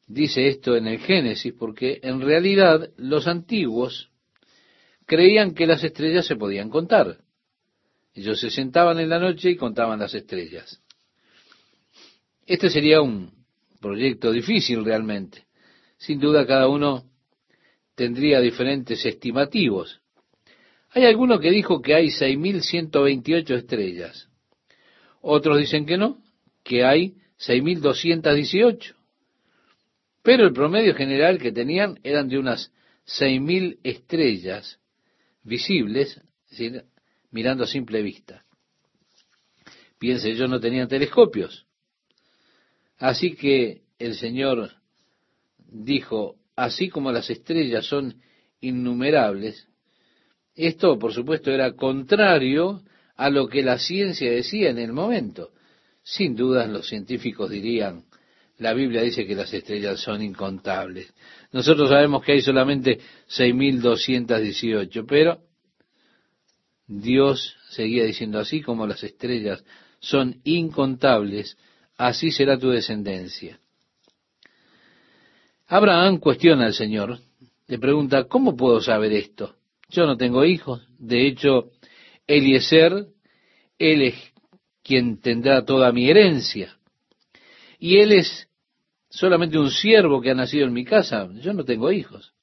dice 0.06 0.48
esto 0.48 0.76
en 0.76 0.86
el 0.86 0.98
Génesis, 0.98 1.52
porque 1.52 2.00
en 2.02 2.20
realidad 2.20 2.90
los 2.96 3.26
antiguos 3.26 4.10
creían 5.04 5.54
que 5.54 5.66
las 5.66 5.82
estrellas 5.84 6.26
se 6.26 6.36
podían 6.36 6.70
contar. 6.70 7.18
Ellos 8.14 8.40
se 8.40 8.50
sentaban 8.50 8.98
en 8.98 9.08
la 9.08 9.18
noche 9.18 9.50
y 9.50 9.56
contaban 9.56 9.98
las 9.98 10.14
estrellas. 10.14 10.80
Este 12.46 12.70
sería 12.70 13.02
un 13.02 13.30
proyecto 13.80 14.32
difícil 14.32 14.84
realmente. 14.84 15.44
Sin 15.98 16.18
duda 16.18 16.46
cada 16.46 16.68
uno 16.68 17.04
tendría 17.94 18.40
diferentes 18.40 19.04
estimativos. 19.04 20.00
Hay 20.90 21.04
alguno 21.04 21.38
que 21.40 21.50
dijo 21.50 21.82
que 21.82 21.94
hay 21.94 22.06
6.128 22.06 23.50
estrellas. 23.50 24.28
Otros 25.20 25.58
dicen 25.58 25.84
que 25.84 25.98
no, 25.98 26.18
que 26.62 26.84
hay 26.84 27.16
6.218. 27.38 28.94
Pero 30.26 30.44
el 30.44 30.52
promedio 30.52 30.92
general 30.96 31.38
que 31.38 31.52
tenían 31.52 32.00
eran 32.02 32.28
de 32.28 32.36
unas 32.36 32.72
6.000 33.06 33.78
estrellas 33.84 34.80
visibles, 35.44 36.20
mirando 37.30 37.62
a 37.62 37.68
simple 37.68 38.02
vista. 38.02 38.44
Piense, 40.00 40.28
ellos 40.28 40.50
no 40.50 40.58
tenían 40.58 40.88
telescopios. 40.88 41.64
Así 42.98 43.36
que 43.36 43.82
el 44.00 44.16
Señor 44.16 44.72
dijo, 45.58 46.34
así 46.56 46.88
como 46.88 47.12
las 47.12 47.30
estrellas 47.30 47.86
son 47.86 48.20
innumerables, 48.60 49.68
esto 50.56 50.98
por 50.98 51.12
supuesto 51.12 51.52
era 51.52 51.76
contrario 51.76 52.82
a 53.14 53.30
lo 53.30 53.46
que 53.46 53.62
la 53.62 53.78
ciencia 53.78 54.28
decía 54.32 54.70
en 54.70 54.78
el 54.78 54.92
momento. 54.92 55.52
Sin 56.02 56.34
dudas 56.34 56.68
los 56.68 56.88
científicos 56.88 57.48
dirían, 57.48 58.05
la 58.58 58.72
Biblia 58.72 59.02
dice 59.02 59.26
que 59.26 59.34
las 59.34 59.52
estrellas 59.52 60.00
son 60.00 60.22
incontables. 60.22 61.12
Nosotros 61.52 61.90
sabemos 61.90 62.24
que 62.24 62.32
hay 62.32 62.40
solamente 62.40 62.98
6.218, 63.28 65.04
pero 65.06 65.40
Dios 66.86 67.56
seguía 67.70 68.04
diciendo 68.04 68.38
así 68.38 68.62
como 68.62 68.86
las 68.86 69.02
estrellas 69.02 69.64
son 69.98 70.40
incontables, 70.44 71.56
así 71.96 72.30
será 72.30 72.58
tu 72.58 72.70
descendencia. 72.70 73.58
Abraham 75.66 76.18
cuestiona 76.18 76.66
al 76.66 76.74
Señor, 76.74 77.18
le 77.66 77.78
pregunta, 77.78 78.24
¿cómo 78.24 78.56
puedo 78.56 78.80
saber 78.80 79.12
esto? 79.12 79.56
Yo 79.88 80.06
no 80.06 80.16
tengo 80.16 80.44
hijos, 80.44 80.86
de 80.98 81.26
hecho, 81.26 81.70
Eliezer, 82.26 83.06
él 83.78 84.02
es 84.02 84.14
quien 84.82 85.20
tendrá 85.20 85.64
toda 85.64 85.90
mi 85.92 86.08
herencia, 86.08 86.78
y 87.78 87.98
él 87.98 88.12
es 88.12 88.45
solamente 89.16 89.58
un 89.58 89.70
siervo 89.70 90.20
que 90.20 90.30
ha 90.30 90.34
nacido 90.34 90.66
en 90.66 90.74
mi 90.74 90.84
casa, 90.84 91.28
yo 91.40 91.54
no 91.54 91.64
tengo 91.64 91.90
hijos. 91.90 92.34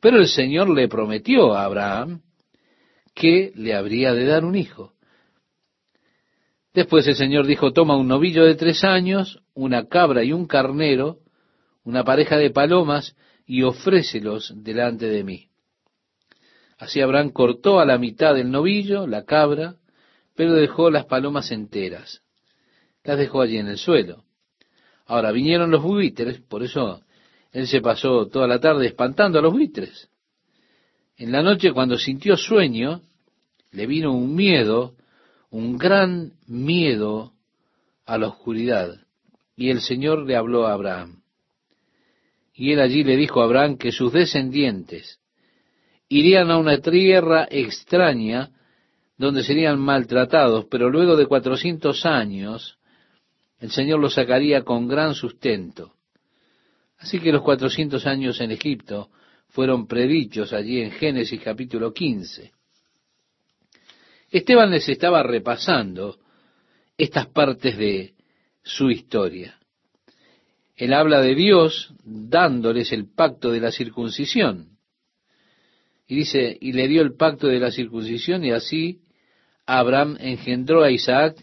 Pero 0.00 0.18
el 0.18 0.26
Señor 0.26 0.70
le 0.70 0.88
prometió 0.88 1.54
a 1.54 1.64
Abraham 1.64 2.22
que 3.14 3.52
le 3.54 3.74
habría 3.74 4.14
de 4.14 4.24
dar 4.24 4.44
un 4.44 4.56
hijo. 4.56 4.94
Después 6.72 7.06
el 7.06 7.14
Señor 7.14 7.46
dijo, 7.46 7.72
toma 7.72 7.96
un 7.96 8.08
novillo 8.08 8.44
de 8.44 8.54
tres 8.54 8.84
años, 8.84 9.42
una 9.54 9.86
cabra 9.86 10.24
y 10.24 10.32
un 10.32 10.46
carnero, 10.46 11.18
una 11.84 12.04
pareja 12.04 12.36
de 12.36 12.50
palomas, 12.50 13.14
y 13.46 13.62
ofrécelos 13.62 14.52
delante 14.56 15.06
de 15.06 15.24
mí. 15.24 15.48
Así 16.78 17.00
Abraham 17.00 17.30
cortó 17.30 17.80
a 17.80 17.86
la 17.86 17.96
mitad 17.96 18.38
el 18.38 18.50
novillo, 18.50 19.06
la 19.06 19.24
cabra, 19.24 19.76
pero 20.34 20.54
dejó 20.54 20.90
las 20.90 21.06
palomas 21.06 21.50
enteras. 21.50 22.22
Las 23.04 23.18
dejó 23.18 23.42
allí 23.42 23.58
en 23.58 23.68
el 23.68 23.78
suelo. 23.78 24.25
Ahora 25.06 25.32
vinieron 25.32 25.70
los 25.70 25.82
buitres, 25.82 26.40
por 26.40 26.62
eso 26.62 27.00
él 27.52 27.66
se 27.66 27.80
pasó 27.80 28.26
toda 28.26 28.46
la 28.46 28.60
tarde 28.60 28.86
espantando 28.86 29.38
a 29.38 29.42
los 29.42 29.52
buitres. 29.52 30.08
En 31.16 31.32
la 31.32 31.42
noche, 31.42 31.72
cuando 31.72 31.96
sintió 31.96 32.36
sueño, 32.36 33.00
le 33.72 33.86
vino 33.86 34.12
un 34.12 34.34
miedo 34.34 34.96
un 35.50 35.78
gran 35.78 36.32
miedo 36.46 37.32
a 38.04 38.18
la 38.18 38.28
oscuridad. 38.28 38.94
Y 39.56 39.70
el 39.70 39.80
Señor 39.80 40.26
le 40.26 40.36
habló 40.36 40.66
a 40.66 40.72
Abraham. 40.72 41.22
Y 42.54 42.72
él 42.72 42.80
allí 42.80 43.04
le 43.04 43.16
dijo 43.16 43.40
a 43.40 43.44
Abraham 43.44 43.76
que 43.76 43.92
sus 43.92 44.12
descendientes 44.12 45.18
irían 46.08 46.50
a 46.50 46.58
una 46.58 46.78
tierra 46.78 47.48
extraña 47.50 48.50
donde 49.18 49.44
serían 49.44 49.78
maltratados, 49.78 50.66
pero 50.66 50.90
luego 50.90 51.16
de 51.16 51.26
cuatrocientos 51.26 52.04
años 52.04 52.78
el 53.60 53.70
Señor 53.70 54.00
los 54.00 54.14
sacaría 54.14 54.62
con 54.62 54.86
gran 54.86 55.14
sustento. 55.14 55.94
Así 56.98 57.20
que 57.20 57.32
los 57.32 57.42
cuatrocientos 57.42 58.06
años 58.06 58.40
en 58.40 58.50
Egipto 58.50 59.10
fueron 59.48 59.86
predichos 59.86 60.52
allí 60.52 60.80
en 60.80 60.90
Génesis 60.92 61.40
capítulo 61.42 61.92
15. 61.92 62.52
Esteban 64.30 64.70
les 64.70 64.88
estaba 64.88 65.22
repasando 65.22 66.18
estas 66.98 67.26
partes 67.28 67.76
de 67.76 68.14
su 68.62 68.90
historia. 68.90 69.58
Él 70.74 70.92
habla 70.92 71.22
de 71.22 71.34
Dios 71.34 71.94
dándoles 72.04 72.92
el 72.92 73.08
pacto 73.08 73.50
de 73.50 73.60
la 73.60 73.70
circuncisión. 73.70 74.76
Y 76.06 76.16
dice, 76.16 76.56
y 76.60 76.72
le 76.72 76.86
dio 76.88 77.02
el 77.02 77.14
pacto 77.14 77.46
de 77.46 77.58
la 77.58 77.70
circuncisión 77.70 78.44
y 78.44 78.52
así 78.52 79.00
Abraham 79.64 80.16
engendró 80.20 80.82
a 80.82 80.90
Isaac 80.90 81.36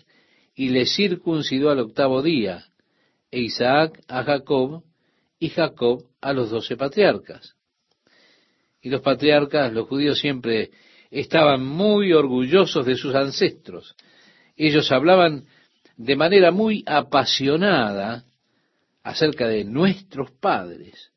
y 0.56 0.70
le 0.70 0.86
circuncidó 0.86 1.70
al 1.70 1.80
octavo 1.80 2.22
día, 2.22 2.66
e 3.32 3.40
Isaac 3.40 4.00
a 4.08 4.24
Jacob 4.24 4.84
y 5.40 5.50
Jacob 5.50 6.04
a 6.22 6.34
los 6.34 6.52
doce 6.52 6.78
patriarcas. 6.78 7.56
Y 8.82 8.90
los 8.90 9.02
patriarcas, 9.02 9.74
los 9.74 9.88
judíos 9.88 10.20
siempre 10.20 10.72
estaban 11.10 11.66
muy 11.66 12.14
orgullosos 12.14 12.86
de 12.86 12.96
sus 12.96 13.16
ancestros. 13.16 13.96
Ellos 14.56 14.92
hablaban 14.92 15.46
de 15.98 16.16
manera 16.16 16.52
muy 16.52 16.84
apasionada 16.86 18.26
acerca 19.04 19.48
de 19.48 19.64
nuestros 19.64 20.32
padres, 20.32 21.12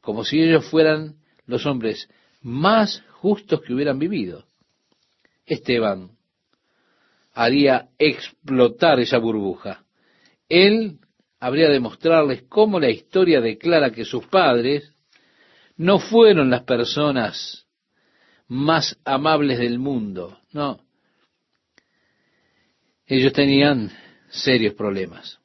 como 0.00 0.24
si 0.24 0.40
ellos 0.40 0.64
fueran 0.66 1.16
los 1.46 1.66
hombres 1.66 2.08
más 2.40 3.02
justos 3.12 3.62
que 3.62 3.74
hubieran 3.74 3.98
vivido. 3.98 4.44
Esteban 5.44 6.17
haría 7.38 7.90
explotar 8.00 8.98
esa 8.98 9.18
burbuja. 9.18 9.84
Él 10.48 10.98
habría 11.38 11.68
de 11.68 11.78
mostrarles 11.78 12.42
cómo 12.48 12.80
la 12.80 12.90
historia 12.90 13.40
declara 13.40 13.92
que 13.92 14.04
sus 14.04 14.26
padres 14.26 14.92
no 15.76 16.00
fueron 16.00 16.50
las 16.50 16.64
personas 16.64 17.68
más 18.48 18.98
amables 19.04 19.60
del 19.60 19.78
mundo. 19.78 20.40
No. 20.52 20.80
Ellos 23.06 23.32
tenían 23.32 23.92
serios 24.30 24.74
problemas. 24.74 25.38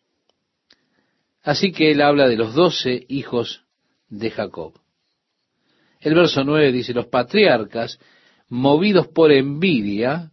Así 1.44 1.72
que 1.72 1.92
él 1.92 2.02
habla 2.02 2.28
de 2.28 2.38
los 2.38 2.56
doce 2.56 3.06
hijos 3.08 3.66
de 4.10 4.32
Jacob. 4.32 4.74
El 6.00 6.16
verso 6.16 6.44
nueve 6.44 6.72
dice, 6.72 6.92
los 6.92 7.06
patriarcas, 7.06 8.00
movidos 8.50 9.10
por 9.10 9.32
envidia, 9.32 10.32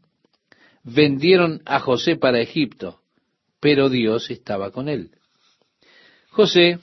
vendieron 0.83 1.63
a 1.67 1.81
José 1.81 2.17
para 2.17 2.41
Egipto, 2.41 3.01
pero 3.61 3.89
Dios 3.89 4.31
estaba 4.31 4.71
con 4.71 4.89
él. 4.89 5.11
José 6.31 6.79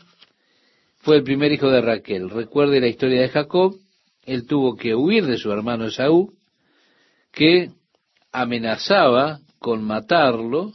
fue 0.98 1.18
el 1.18 1.24
primer 1.24 1.52
hijo 1.52 1.70
de 1.70 1.82
Raquel. 1.82 2.30
Recuerde 2.30 2.80
la 2.80 2.88
historia 2.88 3.22
de 3.22 3.30
Jacob, 3.30 3.78
él 4.24 4.46
tuvo 4.46 4.76
que 4.76 4.94
huir 4.94 5.26
de 5.26 5.38
su 5.38 5.52
hermano 5.52 5.86
Esaú, 5.86 6.34
que 7.32 7.72
amenazaba 8.32 9.40
con 9.60 9.84
matarlo. 9.84 10.74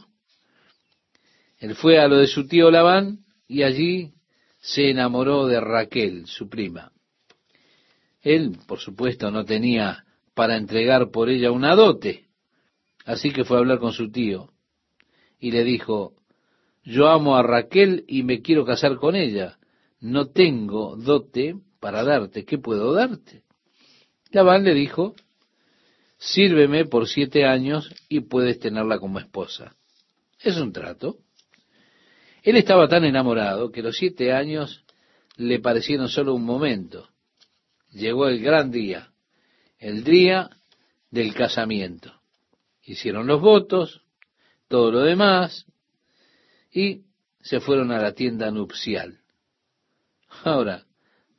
Él 1.59 1.75
fue 1.75 1.99
a 1.99 2.07
lo 2.07 2.17
de 2.17 2.27
su 2.27 2.47
tío 2.47 2.71
Labán 2.71 3.19
y 3.47 3.63
allí 3.63 4.13
se 4.59 4.89
enamoró 4.89 5.45
de 5.45 5.59
Raquel, 5.59 6.25
su 6.25 6.49
prima. 6.49 6.91
Él, 8.21 8.57
por 8.67 8.79
supuesto, 8.79 9.29
no 9.29 9.45
tenía 9.45 10.05
para 10.33 10.57
entregar 10.57 11.11
por 11.11 11.29
ella 11.29 11.51
una 11.51 11.75
dote, 11.75 12.25
así 13.05 13.31
que 13.31 13.43
fue 13.43 13.57
a 13.57 13.59
hablar 13.59 13.79
con 13.79 13.93
su 13.93 14.11
tío 14.11 14.49
y 15.39 15.51
le 15.51 15.63
dijo, 15.63 16.13
yo 16.83 17.09
amo 17.09 17.35
a 17.35 17.43
Raquel 17.43 18.05
y 18.07 18.23
me 18.23 18.41
quiero 18.41 18.65
casar 18.65 18.95
con 18.95 19.15
ella, 19.15 19.57
no 19.99 20.29
tengo 20.29 20.95
dote 20.95 21.55
para 21.79 22.03
darte, 22.03 22.45
¿qué 22.45 22.57
puedo 22.57 22.93
darte? 22.93 23.43
Labán 24.31 24.63
le 24.63 24.73
dijo, 24.73 25.15
sírveme 26.17 26.85
por 26.85 27.07
siete 27.07 27.45
años 27.45 27.93
y 28.09 28.21
puedes 28.21 28.59
tenerla 28.59 28.99
como 28.99 29.19
esposa. 29.19 29.75
Es 30.39 30.57
un 30.57 30.71
trato. 30.71 31.17
Él 32.41 32.57
estaba 32.57 32.87
tan 32.87 33.05
enamorado 33.05 33.71
que 33.71 33.81
los 33.81 33.97
siete 33.97 34.33
años 34.33 34.83
le 35.37 35.59
parecieron 35.59 36.09
solo 36.09 36.33
un 36.33 36.43
momento. 36.43 37.09
Llegó 37.91 38.27
el 38.27 38.41
gran 38.41 38.71
día, 38.71 39.11
el 39.77 40.03
día 40.03 40.49
del 41.11 41.33
casamiento. 41.33 42.22
Hicieron 42.83 43.27
los 43.27 43.41
votos, 43.41 44.01
todo 44.67 44.91
lo 44.91 45.01
demás, 45.01 45.65
y 46.71 47.03
se 47.41 47.59
fueron 47.59 47.91
a 47.91 48.01
la 48.01 48.13
tienda 48.13 48.51
nupcial. 48.51 49.19
Ahora, 50.43 50.85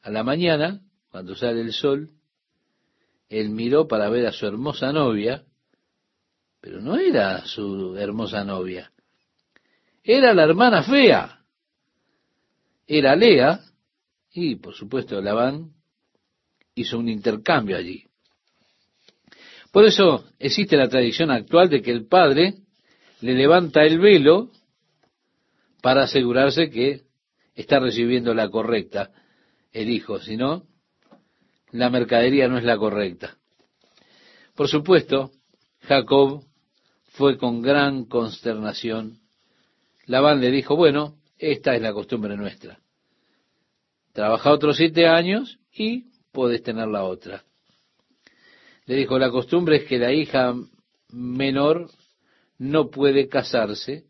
a 0.02 0.10
la 0.10 0.22
mañana, 0.22 0.80
cuando 1.10 1.34
sale 1.34 1.60
el 1.60 1.72
sol, 1.72 2.10
él 3.28 3.50
miró 3.50 3.88
para 3.88 4.08
ver 4.08 4.26
a 4.26 4.32
su 4.32 4.46
hermosa 4.46 4.92
novia, 4.92 5.44
pero 6.60 6.80
no 6.80 6.96
era 6.96 7.44
su 7.44 7.96
hermosa 7.96 8.44
novia. 8.44 8.90
era 10.02 10.32
la 10.32 10.44
hermana 10.44 10.82
fea. 10.82 11.40
Era 12.86 13.16
Lea, 13.16 13.60
y 14.32 14.56
por 14.56 14.74
supuesto 14.74 15.20
Labán 15.20 15.72
hizo 16.74 16.98
un 16.98 17.08
intercambio 17.08 17.76
allí. 17.76 18.06
Por 19.74 19.84
eso 19.84 20.24
existe 20.38 20.76
la 20.76 20.88
tradición 20.88 21.32
actual 21.32 21.68
de 21.68 21.82
que 21.82 21.90
el 21.90 22.06
padre 22.06 22.54
le 23.20 23.34
levanta 23.34 23.82
el 23.82 23.98
velo 23.98 24.52
para 25.82 26.04
asegurarse 26.04 26.70
que 26.70 27.00
está 27.56 27.80
recibiendo 27.80 28.34
la 28.34 28.48
correcta 28.50 29.10
el 29.72 29.90
hijo, 29.90 30.20
si 30.20 30.36
no, 30.36 30.62
la 31.72 31.90
mercadería 31.90 32.46
no 32.46 32.56
es 32.56 32.62
la 32.62 32.78
correcta. 32.78 33.36
Por 34.54 34.68
supuesto, 34.68 35.32
Jacob 35.80 36.44
fue 37.06 37.36
con 37.36 37.60
gran 37.60 38.04
consternación. 38.04 39.18
Labán 40.06 40.40
le 40.40 40.52
dijo, 40.52 40.76
bueno, 40.76 41.16
esta 41.36 41.74
es 41.74 41.82
la 41.82 41.92
costumbre 41.92 42.36
nuestra. 42.36 42.78
Trabaja 44.12 44.52
otros 44.52 44.76
siete 44.76 45.08
años 45.08 45.58
y 45.72 46.12
puedes 46.30 46.62
tener 46.62 46.86
la 46.86 47.02
otra. 47.02 47.42
Le 48.86 48.96
dijo, 48.96 49.18
la 49.18 49.30
costumbre 49.30 49.76
es 49.76 49.84
que 49.84 49.98
la 49.98 50.12
hija 50.12 50.54
menor 51.10 51.90
no 52.58 52.90
puede 52.90 53.28
casarse 53.28 54.04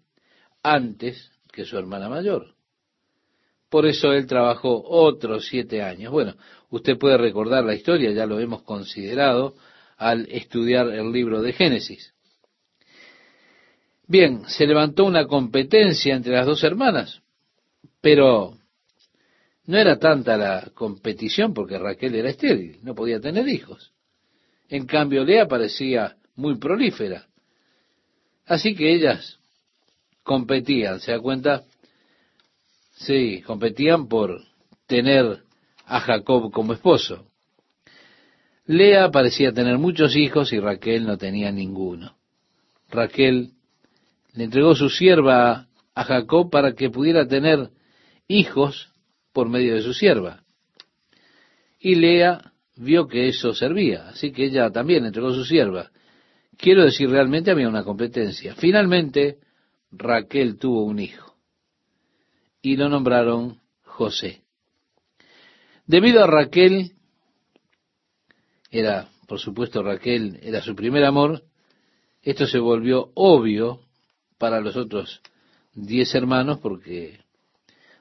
antes 0.63 1.31
que 1.53 1.65
su 1.65 1.79
hermana 1.79 2.09
mayor. 2.09 2.55
Por 3.69 3.87
eso 3.87 4.13
él 4.13 4.27
trabajó 4.27 4.83
otros 4.85 5.47
siete 5.47 5.83
años. 5.83 6.13
Bueno, 6.13 6.35
usted 6.71 6.99
puede 6.99 7.17
recordar 7.17 7.65
la 7.65 7.75
historia, 7.75 8.13
ya 8.13 8.27
lo 8.27 8.39
hemos 8.41 8.63
considerado 8.63 9.55
al 9.97 10.27
estudiar 10.31 10.89
el 10.89 11.13
libro 11.13 11.43
de 11.43 11.53
Génesis. 11.53 12.13
Bien, 14.07 14.43
se 14.49 14.67
levantó 14.67 15.05
una 15.05 15.27
competencia 15.27 16.15
entre 16.15 16.35
las 16.35 16.47
dos 16.47 16.63
hermanas, 16.63 17.23
pero 18.01 18.59
no 19.67 19.79
era 19.79 19.99
tanta 19.99 20.37
la 20.37 20.71
competición 20.75 21.55
porque 21.55 21.79
Raquel 21.79 22.15
era 22.15 22.31
estéril, 22.31 22.81
no 22.83 22.95
podía 22.95 23.19
tener 23.19 23.49
hijos. 23.49 23.94
En 24.69 24.87
cambio, 24.87 25.25
Lea 25.25 25.47
parecía 25.47 26.17
muy 26.37 26.57
prolífera. 26.59 27.27
Así 28.47 28.75
que 28.75 28.93
ellas 28.93 29.39
competían, 30.23 31.01
¿se 31.01 31.13
da 31.13 31.21
cuenta? 31.21 31.65
Sí, 32.93 33.43
competían 33.43 34.09
por 34.09 34.43
tener 34.87 35.43
a 35.87 36.01
Jacob 36.01 36.51
como 36.53 36.73
esposo. 36.73 37.27
Lea 38.67 39.11
parecía 39.11 39.53
tener 39.53 39.79
muchos 39.79 40.17
hijos 40.17 40.53
y 40.53 40.59
Raquel 40.59 41.05
no 41.05 41.19
tenía 41.19 41.53
ninguno. 41.53 42.17
Raquel 42.91 43.53
le 44.33 44.45
entregó 44.45 44.75
su 44.75 44.89
sierva 44.89 45.69
a 45.95 46.05
Jacob 46.05 46.51
para 46.51 46.75
que 46.75 46.91
pudiera 46.91 47.27
tener 47.27 47.71
hijos 48.27 48.91
por 49.33 49.49
medio 49.49 49.75
de 49.75 49.83
su 49.83 49.93
sierva. 49.93 50.43
Y 51.79 51.97
Lea 51.97 52.53
vio 52.77 53.07
que 53.07 53.29
eso 53.29 53.55
servía, 53.55 54.09
así 54.09 54.33
que 54.33 54.47
ella 54.47 54.71
también 54.71 55.05
entregó 55.05 55.33
su 55.33 55.45
sierva. 55.45 55.91
Quiero 56.57 56.85
decir, 56.85 57.09
realmente 57.11 57.51
había 57.51 57.69
una 57.69 57.85
competencia. 57.85 58.55
Finalmente, 58.55 59.39
Raquel 59.91 60.59
tuvo 60.59 60.85
un 60.85 60.99
hijo 60.99 61.37
y 62.63 62.77
lo 62.77 62.89
nombraron 62.89 63.61
José. 63.83 64.43
Debido 65.87 66.25
a 66.25 66.27
Raquel, 66.27 66.93
era, 68.71 69.09
por 69.29 69.39
supuesto, 69.39 69.83
Raquel 69.83 70.39
era 70.43 70.63
su 70.63 70.75
primer 70.75 71.05
amor, 71.05 71.45
esto 72.23 72.47
se 72.47 72.59
volvió 72.59 73.11
obvio 73.15 73.81
para 74.39 74.61
los 74.61 74.77
otros 74.77 75.21
diez 75.75 76.15
hermanos 76.15 76.59
porque 76.59 77.21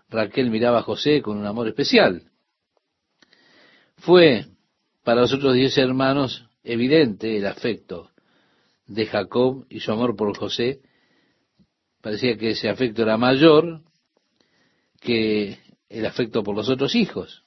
Raquel 0.10 0.50
miraba 0.50 0.80
a 0.80 0.84
José 0.84 1.22
con 1.22 1.38
un 1.38 1.46
amor 1.46 1.68
especial. 1.68 2.32
Fue 3.98 4.46
para 5.04 5.22
los 5.22 5.34
otros 5.34 5.54
diez 5.54 5.78
hermanos 5.78 6.46
evidente 6.64 7.38
el 7.38 7.46
afecto 7.46 8.12
de 8.88 9.06
Jacob 9.06 9.66
y 9.70 9.80
su 9.80 9.92
amor 9.92 10.16
por 10.16 10.36
José. 10.38 10.80
Parecía 12.02 12.38
que 12.38 12.52
ese 12.52 12.70
afecto 12.70 13.04
era 13.04 13.18
mayor 13.18 13.82
que 15.00 15.60
el 15.90 16.06
afecto 16.06 16.44
por 16.44 16.56
los 16.56 16.70
otros 16.70 16.96
hijos, 16.96 17.44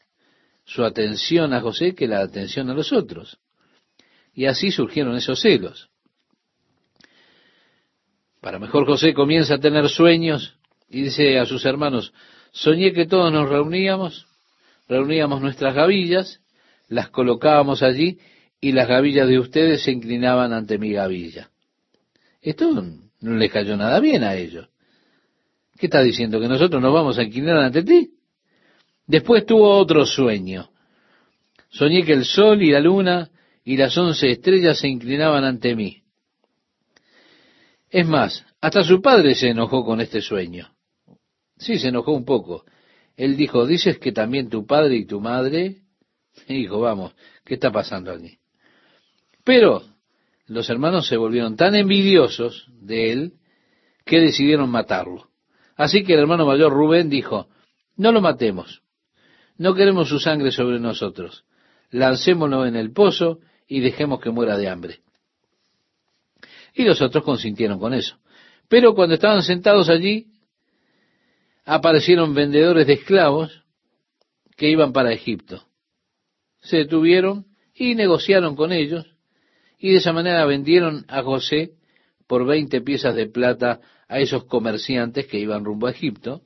su 0.65 0.85
atención 0.85 1.53
a 1.53 1.61
José 1.61 1.95
que 1.95 2.07
la 2.07 2.21
atención 2.21 2.71
a 2.71 2.75
los 2.75 2.93
otros. 2.93 3.39
Y 4.35 4.47
así 4.47 4.71
surgieron 4.71 5.17
esos 5.17 5.41
celos. 5.41 5.89
Para 8.41 8.59
mejor 8.59 8.87
José 8.87 9.15
comienza 9.15 9.55
a 9.55 9.61
tener 9.61 9.89
sueños 9.89 10.59
y 10.89 11.03
dice 11.03 11.39
a 11.39 11.47
sus 11.47 11.65
hermanos, 11.65 12.13
Soñé 12.53 12.93
que 12.93 13.07
todos 13.07 13.33
nos 13.33 13.49
reuníamos, 13.49 14.27
reuníamos 14.89 15.41
nuestras 15.41 15.75
gavillas, 15.75 16.41
las 16.89 17.11
colocábamos 17.11 17.83
allí 17.83 18.19
y 18.61 18.73
las 18.73 18.89
gavillas 18.89 19.29
de 19.29 19.39
ustedes 19.39 19.83
se 19.83 19.93
inclinaban 19.93 20.53
ante 20.53 20.79
mi 20.79 20.93
gavilla. 20.93 21.51
Esto 22.41 22.71
no 23.21 23.37
les 23.37 23.53
cayó 23.53 23.77
nada 23.77 24.01
bien 24.01 24.25
a 24.25 24.35
ellos. 24.35 24.69
¿Qué 25.79 25.87
está 25.87 26.03
diciendo? 26.03 26.41
¿Que 26.41 26.49
nosotros 26.49 26.81
nos 26.81 26.93
vamos 26.93 27.19
a 27.19 27.23
inclinar 27.23 27.59
ante 27.59 27.83
ti? 27.83 28.13
Después 29.07 29.45
tuvo 29.45 29.77
otro 29.77 30.07
sueño. 30.07 30.71
Soñé 31.69 32.05
que 32.05 32.13
el 32.13 32.25
sol 32.25 32.63
y 32.63 32.71
la 32.71 32.81
luna 32.81 33.31
y 33.65 33.77
las 33.77 33.97
once 33.99 34.31
estrellas 34.31 34.79
se 34.79 34.89
inclinaban 34.89 35.45
ante 35.45 35.75
mí. 35.75 36.03
Es 37.91 38.07
más, 38.07 38.45
hasta 38.61 38.83
su 38.83 39.01
padre 39.01 39.35
se 39.35 39.49
enojó 39.49 39.85
con 39.85 40.01
este 40.01 40.21
sueño. 40.21 40.73
Sí, 41.59 41.79
se 41.79 41.89
enojó 41.89 42.13
un 42.13 42.25
poco. 42.25 42.65
Él 43.17 43.37
dijo, 43.37 43.67
¿dices 43.67 43.99
que 43.99 44.13
también 44.13 44.49
tu 44.49 44.67
padre 44.67 44.97
y 44.97 45.07
tu 45.07 45.21
madre? 45.21 45.83
Dijo, 46.49 46.81
vamos, 46.81 47.15
¿qué 47.45 47.55
está 47.55 47.71
pasando 47.71 48.13
aquí? 48.13 48.39
Pero 49.45 49.83
los 50.47 50.71
hermanos 50.71 51.07
se 51.07 51.17
volvieron 51.17 51.57
tan 51.57 51.75
envidiosos 51.75 52.69
de 52.69 53.13
él 53.13 53.33
que 54.05 54.21
decidieron 54.21 54.71
matarlo. 54.71 55.29
Así 55.77 56.05
que 56.05 56.15
el 56.15 56.21
hermano 56.21 56.47
mayor 56.47 56.73
Rubén 56.73 57.11
dijo, 57.11 57.49
no 57.97 58.13
lo 58.13 58.21
matemos, 58.21 58.83
no 59.59 59.75
queremos 59.75 60.09
su 60.09 60.19
sangre 60.19 60.53
sobre 60.53 60.79
nosotros, 60.79 61.45
lancémonos 61.91 62.69
en 62.69 62.77
el 62.77 62.93
pozo 62.93 63.41
y 63.67 63.81
dejemos 63.81 64.21
que 64.21 64.31
muera 64.31 64.57
de 64.57 64.69
hambre. 64.69 65.01
Y 66.75 66.85
los 66.85 67.01
otros 67.01 67.25
consintieron 67.25 67.79
con 67.79 67.95
eso. 67.95 68.19
Pero 68.69 68.95
cuando 68.95 69.15
estaban 69.15 69.43
sentados 69.43 69.89
allí, 69.89 70.27
aparecieron 71.65 72.35
vendedores 72.35 72.87
de 72.87 72.95
esclavos 72.95 73.65
que 74.57 74.71
iban 74.71 74.93
para 74.93 75.13
Egipto. 75.13 75.67
Se 76.67 76.79
detuvieron 76.79 77.47
y 77.75 77.95
negociaron 77.95 78.57
con 78.57 78.73
ellos 78.73 79.07
y 79.79 79.91
de 79.91 79.97
esa 79.99 80.13
manera 80.13 80.45
vendieron 80.47 81.05
a 81.09 81.23
José 81.23 81.75
por 82.27 82.45
veinte 82.45 82.81
piezas 82.81 83.15
de 83.15 83.29
plata 83.29 83.81
a 84.09 84.19
esos 84.19 84.45
comerciantes 84.45 85.27
que 85.27 85.39
iban 85.39 85.65
rumbo 85.65 85.87
a 85.87 85.93
Egipto. 85.93 86.43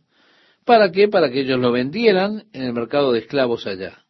¿Para 0.66 0.92
qué? 0.92 1.08
Para 1.08 1.30
que 1.30 1.40
ellos 1.40 1.58
lo 1.58 1.72
vendieran 1.72 2.44
en 2.52 2.62
el 2.64 2.72
mercado 2.74 3.12
de 3.12 3.20
esclavos 3.20 3.66
allá. 3.66 4.04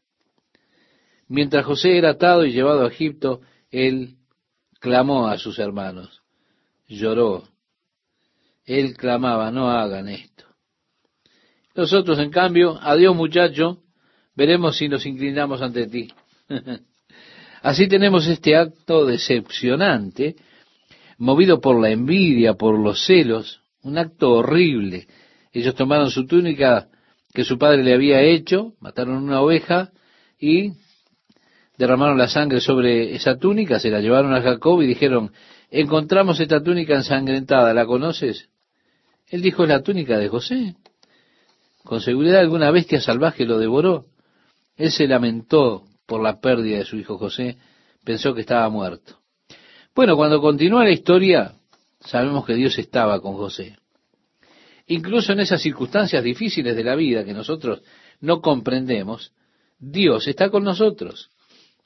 Mientras 1.28 1.64
José 1.64 1.96
era 1.96 2.11
atado 2.11 2.44
y 2.44 2.52
llevado 2.52 2.84
a 2.84 2.88
Egipto, 2.88 3.40
él 3.70 4.16
clamó 4.80 5.28
a 5.28 5.38
sus 5.38 5.61
hermanos, 5.61 6.22
lloró. 6.88 7.44
Él 8.64 8.96
clamaba, 8.96 9.52
no 9.52 9.70
hagan 9.70 10.08
esto. 10.08 10.44
Nosotros, 11.76 12.18
en 12.18 12.30
cambio, 12.30 12.78
adiós 12.82 13.14
muchacho, 13.14 13.78
veremos 14.35 14.76
si 14.76 14.89
nos 14.89 15.07
inclinamos 15.07 15.62
ante 15.62 15.87
ti. 15.87 16.12
Así 17.62 17.89
tenemos 17.89 18.26
este 18.26 18.57
acto 18.57 19.05
decepcionante, 19.05 20.37
movido 21.18 21.61
por 21.61 21.81
la 21.81 21.91
envidia, 21.91 22.55
por 22.55 22.78
los 22.78 23.05
celos, 23.05 23.61
un 23.83 23.99
acto 23.99 24.33
horrible. 24.33 25.07
Ellos 25.53 25.74
tomaron 25.74 26.11
su 26.11 26.26
túnica 26.26 26.89
que 27.33 27.45
su 27.45 27.59
padre 27.59 27.85
le 27.85 27.95
había 27.95 28.22
hecho, 28.22 28.72
mataron 28.81 29.22
una 29.22 29.41
oveja 29.41 29.91
y 30.39 30.72
derramaron 31.76 32.18
la 32.18 32.28
sangre 32.28 32.61
sobre 32.61 33.14
esa 33.14 33.37
túnica, 33.37 33.78
se 33.78 33.91
la 33.91 34.01
llevaron 34.01 34.35
a 34.35 34.43
Jacob 34.43 34.83
y 34.83 34.87
dijeron, 34.87 35.33
encontramos 35.70 36.41
esta 36.41 36.62
túnica 36.62 36.95
ensangrentada, 36.95 37.72
¿la 37.72 37.87
conoces? 37.87 38.49
Él 39.28 39.43
dijo, 39.43 39.62
es 39.62 39.68
la 39.68 39.83
túnica 39.83 40.18
de 40.18 40.28
José. 40.28 40.74
Con 41.85 42.01
seguridad 42.01 42.41
alguna 42.41 42.70
bestia 42.70 43.01
salvaje 43.01 43.45
lo 43.45 43.59
devoró. 43.59 44.07
Él 44.81 44.91
se 44.91 45.07
lamentó 45.07 45.85
por 46.07 46.22
la 46.22 46.41
pérdida 46.41 46.78
de 46.78 46.87
su 46.87 46.97
hijo 46.97 47.18
José, 47.18 47.59
pensó 48.03 48.33
que 48.35 48.41
estaba 48.41 48.66
muerto. 48.70 49.18
Bueno, 49.95 50.16
cuando 50.16 50.41
continúa 50.41 50.85
la 50.85 50.91
historia, 50.91 51.53
sabemos 52.01 52.47
que 52.47 52.55
Dios 52.55 52.78
estaba 52.78 53.20
con 53.20 53.35
José. 53.35 53.76
Incluso 54.87 55.35
en 55.35 55.41
esas 55.41 55.61
circunstancias 55.61 56.24
difíciles 56.24 56.74
de 56.74 56.83
la 56.83 56.95
vida 56.95 57.26
que 57.26 57.35
nosotros 57.35 57.83
no 58.20 58.41
comprendemos, 58.41 59.35
Dios 59.78 60.26
está 60.26 60.49
con 60.49 60.64
nosotros. 60.64 61.28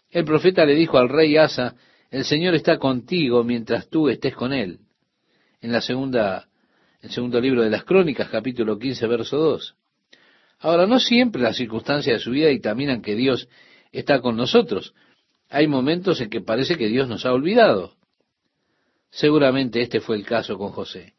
El 0.08 0.24
profeta 0.24 0.64
le 0.64 0.76
dijo 0.76 0.96
al 0.96 1.08
rey 1.08 1.36
Asa, 1.36 1.74
el 2.12 2.24
Señor 2.24 2.54
está 2.54 2.78
contigo 2.78 3.42
mientras 3.42 3.88
tú 3.88 4.08
estés 4.08 4.36
con 4.36 4.52
él. 4.52 4.78
En 5.60 5.72
la 5.72 5.80
segunda 5.80 6.46
El 7.02 7.10
segundo 7.10 7.40
libro 7.40 7.62
de 7.62 7.70
las 7.70 7.82
Crónicas, 7.82 8.28
capítulo 8.28 8.78
15, 8.78 9.04
verso 9.08 9.36
2. 9.36 9.74
Ahora, 10.64 10.86
no 10.86 10.98
siempre 10.98 11.42
las 11.42 11.58
circunstancias 11.58 12.16
de 12.16 12.24
su 12.24 12.30
vida 12.30 12.48
dictaminan 12.48 13.02
que 13.02 13.14
Dios 13.14 13.50
está 13.92 14.22
con 14.22 14.34
nosotros. 14.34 14.94
Hay 15.50 15.66
momentos 15.66 16.22
en 16.22 16.30
que 16.30 16.40
parece 16.40 16.78
que 16.78 16.88
Dios 16.88 17.06
nos 17.06 17.26
ha 17.26 17.34
olvidado. 17.34 17.96
Seguramente 19.10 19.82
este 19.82 20.00
fue 20.00 20.16
el 20.16 20.24
caso 20.24 20.56
con 20.56 20.70
José. 20.70 21.12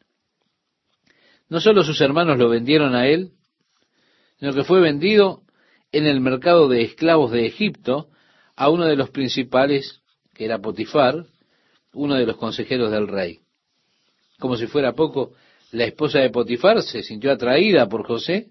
No 1.48 1.60
solo 1.60 1.84
sus 1.84 2.00
hermanos 2.00 2.38
lo 2.38 2.48
vendieron 2.48 2.96
a 2.96 3.06
él, 3.06 3.34
sino 4.40 4.52
que 4.52 4.64
fue 4.64 4.80
vendido 4.80 5.42
en 5.92 6.08
el 6.08 6.20
mercado 6.20 6.66
de 6.68 6.82
esclavos 6.82 7.30
de 7.30 7.46
Egipto 7.46 8.08
a 8.56 8.68
uno 8.68 8.86
de 8.86 8.96
los 8.96 9.10
principales, 9.10 10.02
que 10.34 10.46
era 10.46 10.58
Potifar, 10.58 11.24
uno 11.92 12.16
de 12.16 12.26
los 12.26 12.36
consejeros 12.36 12.90
del 12.90 13.06
rey. 13.06 13.38
Como 14.40 14.56
si 14.56 14.66
fuera 14.66 14.94
poco, 14.94 15.34
la 15.70 15.84
esposa 15.84 16.18
de 16.18 16.30
Potifar 16.30 16.82
se 16.82 17.04
sintió 17.04 17.30
atraída 17.30 17.88
por 17.88 18.04
José, 18.04 18.50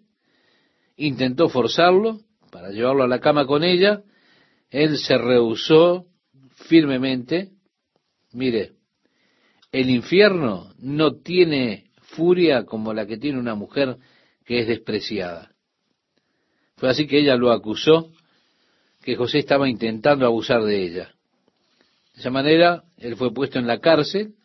intentó 0.97 1.49
forzarlo 1.49 2.19
para 2.51 2.69
llevarlo 2.69 3.03
a 3.03 3.07
la 3.07 3.19
cama 3.19 3.45
con 3.45 3.63
ella, 3.63 4.03
él 4.69 4.97
se 4.97 5.17
rehusó 5.17 6.07
firmemente. 6.67 7.51
Mire, 8.33 8.73
el 9.71 9.89
infierno 9.89 10.73
no 10.79 11.15
tiene 11.17 11.91
furia 12.01 12.65
como 12.65 12.93
la 12.93 13.05
que 13.05 13.17
tiene 13.17 13.39
una 13.39 13.55
mujer 13.55 13.97
que 14.45 14.59
es 14.59 14.67
despreciada. 14.67 15.51
Fue 16.77 16.89
así 16.89 17.07
que 17.07 17.19
ella 17.19 17.35
lo 17.35 17.51
acusó 17.51 18.11
que 19.01 19.15
José 19.15 19.39
estaba 19.39 19.69
intentando 19.69 20.25
abusar 20.25 20.63
de 20.63 20.83
ella. 20.83 21.15
De 22.13 22.21
esa 22.21 22.31
manera, 22.31 22.83
él 22.97 23.15
fue 23.15 23.33
puesto 23.33 23.59
en 23.59 23.67
la 23.67 23.79
cárcel 23.79 24.35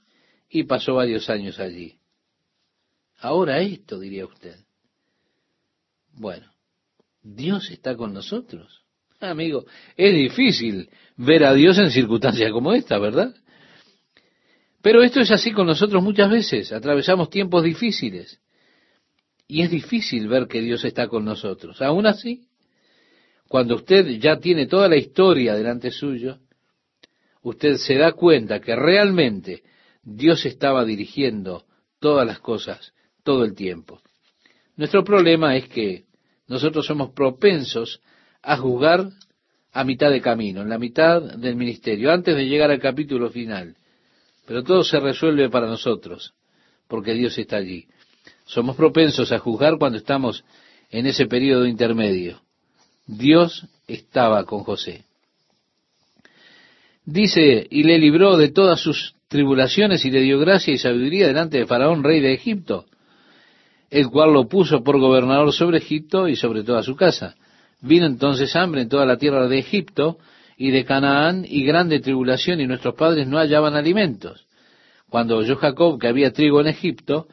y 0.49 0.65
pasó 0.65 0.95
varios 0.95 1.31
años 1.31 1.59
allí. 1.59 1.99
Ahora 3.21 3.61
esto, 3.61 3.99
diría 3.99 4.27
usted. 4.27 4.57
Bueno, 6.13 6.47
Dios 7.23 7.71
está 7.71 7.97
con 7.97 8.13
nosotros. 8.13 8.83
Amigo, 9.21 9.67
es 9.97 10.15
difícil 10.15 10.89
ver 11.17 11.45
a 11.45 11.53
Dios 11.53 11.79
en 11.79 11.91
circunstancias 11.91 12.51
como 12.53 12.73
esta, 12.73 12.99
¿verdad? 12.99 13.35
Pero 14.83 15.03
esto 15.03 15.21
es 15.21 15.31
así 15.31 15.53
con 15.53 15.67
nosotros 15.67 16.03
muchas 16.03 16.31
veces. 16.31 16.73
Atravesamos 16.73 17.29
tiempos 17.29 17.63
difíciles. 17.63 18.41
Y 19.47 19.63
es 19.63 19.71
difícil 19.71 20.29
ver 20.29 20.47
que 20.47 20.61
Dios 20.63 20.85
está 20.85 21.09
con 21.09 21.25
nosotros. 21.25 21.83
Aún 21.83 22.07
así, 22.07 22.47
cuando 23.49 23.75
usted 23.75 24.07
ya 24.19 24.39
tiene 24.39 24.67
toda 24.67 24.89
la 24.89 24.97
historia 24.97 25.55
delante 25.55 25.91
suyo, 25.91 26.39
usted 27.43 27.77
se 27.77 27.97
da 27.97 28.13
cuenta 28.13 28.61
que 28.61 28.75
realmente 28.75 29.65
Dios 30.03 30.47
estaba 30.47 30.85
dirigiendo 30.85 31.65
todas 31.99 32.27
las 32.27 32.39
cosas 32.39 32.95
todo 33.23 33.45
el 33.45 33.55
tiempo. 33.55 34.01
Nuestro 34.81 35.05
problema 35.05 35.57
es 35.57 35.69
que 35.69 36.05
nosotros 36.49 36.87
somos 36.87 37.11
propensos 37.11 38.01
a 38.41 38.57
juzgar 38.57 39.11
a 39.75 39.85
mitad 39.85 40.11
de 40.11 40.23
camino, 40.23 40.63
en 40.63 40.71
la 40.71 40.79
mitad 40.79 41.21
del 41.21 41.55
ministerio, 41.55 42.11
antes 42.11 42.35
de 42.35 42.47
llegar 42.47 42.71
al 42.71 42.81
capítulo 42.81 43.29
final. 43.29 43.77
Pero 44.47 44.65
todo 44.65 44.83
se 44.83 44.99
resuelve 44.99 45.51
para 45.51 45.67
nosotros, 45.67 46.33
porque 46.89 47.13
Dios 47.13 47.37
está 47.37 47.59
allí. 47.59 47.89
Somos 48.47 48.75
propensos 48.75 49.33
a 49.33 49.39
juzgar 49.39 49.77
cuando 49.77 49.99
estamos 49.99 50.45
en 50.89 51.05
ese 51.05 51.27
periodo 51.27 51.67
intermedio. 51.67 52.41
Dios 53.07 53.67
estaba 53.87 54.47
con 54.47 54.61
José. 54.61 55.05
Dice, 57.05 57.67
y 57.69 57.83
le 57.83 57.99
libró 57.99 58.39
de 58.39 58.49
todas 58.49 58.81
sus 58.81 59.15
tribulaciones 59.29 60.07
y 60.07 60.11
le 60.11 60.23
dio 60.23 60.39
gracia 60.39 60.73
y 60.73 60.79
sabiduría 60.79 61.27
delante 61.27 61.59
de 61.59 61.67
Faraón, 61.67 62.03
rey 62.03 62.21
de 62.21 62.33
Egipto, 62.33 62.87
el 63.91 64.09
cual 64.09 64.33
lo 64.33 64.49
puso 64.49 64.83
por 64.83 64.99
gobernador 64.99 65.53
sobre 65.53 65.79
Egipto 65.79 66.29
y 66.29 66.37
sobre 66.37 66.63
toda 66.63 66.83
su 66.83 66.95
casa. 66.95 67.35
Vino 67.81 68.07
entonces 68.07 68.55
hambre 68.55 68.83
en 68.83 68.89
toda 68.89 69.05
la 69.05 69.17
tierra 69.17 69.49
de 69.49 69.59
Egipto 69.59 70.19
y 70.57 70.71
de 70.71 70.85
Canaán 70.85 71.45
y 71.49 71.65
grande 71.65 72.01
tribulación 72.01 72.61
y 72.61 72.67
nuestros 72.67 72.95
padres 72.95 73.27
no 73.27 73.39
hallaban 73.39 73.75
alimentos. 73.75 74.47
Cuando 75.09 75.39
oyó 75.39 75.57
Jacob 75.57 75.99
que 75.99 76.07
había 76.07 76.33
trigo 76.33 76.61
en 76.61 76.69
Egipto, 76.69 77.27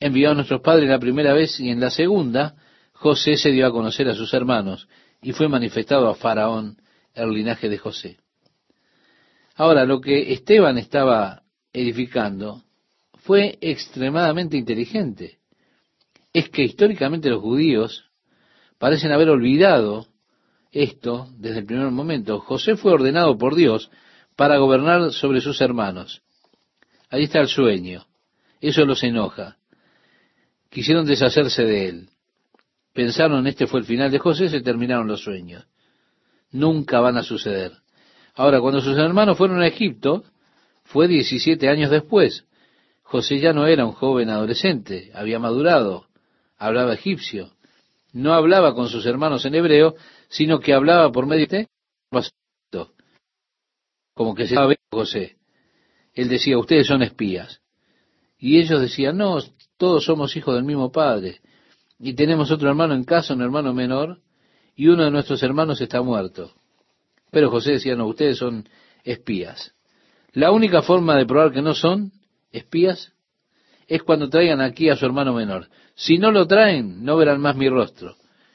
envió 0.00 0.30
a 0.30 0.34
nuestros 0.34 0.62
padres 0.62 0.88
la 0.88 0.98
primera 0.98 1.32
vez 1.32 1.60
y 1.60 1.70
en 1.70 1.78
la 1.78 1.90
segunda, 1.90 2.54
José 2.92 3.36
se 3.36 3.50
dio 3.50 3.66
a 3.66 3.70
conocer 3.70 4.08
a 4.08 4.14
sus 4.14 4.34
hermanos 4.34 4.88
y 5.22 5.32
fue 5.32 5.48
manifestado 5.48 6.08
a 6.08 6.14
Faraón 6.14 6.78
el 7.14 7.30
linaje 7.30 7.68
de 7.68 7.78
José. 7.78 8.16
Ahora, 9.54 9.84
lo 9.84 10.00
que 10.00 10.32
Esteban 10.32 10.78
estaba 10.78 11.42
edificando 11.72 12.62
fue 13.18 13.58
extremadamente 13.60 14.56
inteligente. 14.56 15.39
Es 16.32 16.48
que 16.48 16.62
históricamente 16.62 17.28
los 17.28 17.40
judíos 17.40 18.04
parecen 18.78 19.12
haber 19.12 19.30
olvidado 19.30 20.06
esto 20.72 21.28
desde 21.36 21.60
el 21.60 21.66
primer 21.66 21.90
momento. 21.90 22.40
José 22.40 22.76
fue 22.76 22.92
ordenado 22.92 23.36
por 23.36 23.54
Dios 23.54 23.90
para 24.36 24.58
gobernar 24.58 25.12
sobre 25.12 25.40
sus 25.40 25.60
hermanos. 25.60 26.22
Ahí 27.10 27.24
está 27.24 27.40
el 27.40 27.48
sueño. 27.48 28.06
Eso 28.60 28.84
los 28.84 29.02
enoja. 29.02 29.56
Quisieron 30.70 31.06
deshacerse 31.06 31.64
de 31.64 31.88
él 31.88 32.10
pensaron 32.92 33.46
este 33.46 33.66
fue 33.66 33.80
el 33.80 33.86
final 33.86 34.10
de 34.10 34.18
José, 34.18 34.48
se 34.48 34.60
terminaron 34.60 35.06
los 35.06 35.22
sueños. 35.22 35.66
Nunca 36.50 37.00
van 37.00 37.16
a 37.16 37.22
suceder. 37.22 37.72
Ahora, 38.34 38.60
cuando 38.60 38.80
sus 38.80 38.96
hermanos 38.98 39.38
fueron 39.38 39.60
a 39.62 39.66
Egipto, 39.66 40.24
fue 40.84 41.08
17 41.08 41.68
años 41.68 41.90
después. 41.90 42.44
José 43.02 43.38
ya 43.38 43.52
no 43.52 43.66
era 43.66 43.86
un 43.86 43.92
joven 43.92 44.30
adolescente, 44.30 45.10
había 45.14 45.38
madurado, 45.38 46.06
hablaba 46.60 46.94
egipcio. 46.94 47.50
No 48.12 48.34
hablaba 48.34 48.74
con 48.74 48.88
sus 48.88 49.04
hermanos 49.06 49.44
en 49.44 49.56
hebreo, 49.56 49.96
sino 50.28 50.60
que 50.60 50.72
hablaba 50.72 51.10
por 51.10 51.26
medio 51.26 51.48
de 51.48 51.66
como 54.14 54.34
que 54.34 54.46
se 54.46 54.54
estaba 54.54 54.74
José. 54.92 55.36
Él 56.12 56.28
decía, 56.28 56.58
ustedes 56.58 56.86
son 56.86 57.02
espías. 57.02 57.62
Y 58.38 58.60
ellos 58.60 58.80
decían, 58.80 59.16
no, 59.16 59.38
todos 59.78 60.04
somos 60.04 60.36
hijos 60.36 60.54
del 60.54 60.64
mismo 60.64 60.92
padre 60.92 61.40
y 61.98 62.14
tenemos 62.14 62.50
otro 62.50 62.68
hermano 62.68 62.94
en 62.94 63.04
casa, 63.04 63.34
un 63.34 63.42
hermano 63.42 63.74
menor, 63.74 64.20
y 64.74 64.88
uno 64.88 65.04
de 65.04 65.10
nuestros 65.10 65.42
hermanos 65.42 65.80
está 65.80 66.00
muerto. 66.00 66.52
Pero 67.30 67.50
José 67.50 67.72
decía, 67.72 67.94
no, 67.94 68.06
ustedes 68.06 68.38
son 68.38 68.66
espías. 69.04 69.74
La 70.32 70.50
única 70.50 70.80
forma 70.80 71.16
de 71.16 71.26
probar 71.26 71.52
que 71.52 71.60
no 71.60 71.74
son 71.74 72.12
espías 72.50 73.12
es 73.90 74.04
cuando 74.04 74.30
traigan 74.30 74.60
aquí 74.60 74.88
a 74.88 74.94
su 74.94 75.04
hermano 75.04 75.34
menor. 75.34 75.68
Si 75.96 76.16
no 76.16 76.30
lo 76.30 76.46
traen, 76.46 77.04
no 77.04 77.16
verán 77.16 77.40
más 77.40 77.56
mi 77.56 77.68
rostro. 77.68 78.14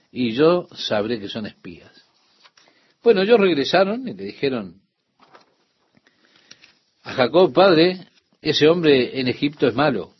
Y 0.09 0.31
yo 0.31 0.69
sabré 0.73 1.19
que 1.19 1.27
son 1.27 1.45
espías. 1.45 1.91
Bueno, 3.03 3.21
ellos 3.21 3.37
regresaron 3.37 4.07
y 4.07 4.13
le 4.13 4.23
dijeron 4.23 4.77
a 7.03 7.11
Jacob, 7.11 7.51
padre, 7.51 8.07
ese 8.41 8.69
hombre 8.69 9.19
en 9.19 9.27
Egipto 9.27 9.67
es 9.67 9.75
malo, 9.75 10.13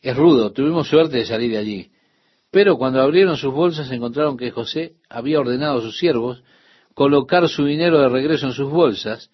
es 0.00 0.16
rudo, 0.16 0.50
tuvimos 0.50 0.88
suerte 0.88 1.18
de 1.18 1.26
salir 1.26 1.50
de 1.50 1.58
allí. 1.58 1.92
Pero 2.50 2.78
cuando 2.78 3.02
abrieron 3.02 3.36
sus 3.36 3.52
bolsas 3.52 3.90
encontraron 3.92 4.38
que 4.38 4.50
José 4.50 4.94
había 5.10 5.40
ordenado 5.40 5.78
a 5.78 5.82
sus 5.82 5.98
siervos 5.98 6.42
colocar 6.94 7.46
su 7.50 7.66
dinero 7.66 8.00
de 8.00 8.08
regreso 8.08 8.46
en 8.46 8.52
sus 8.52 8.70
bolsas. 8.70 9.30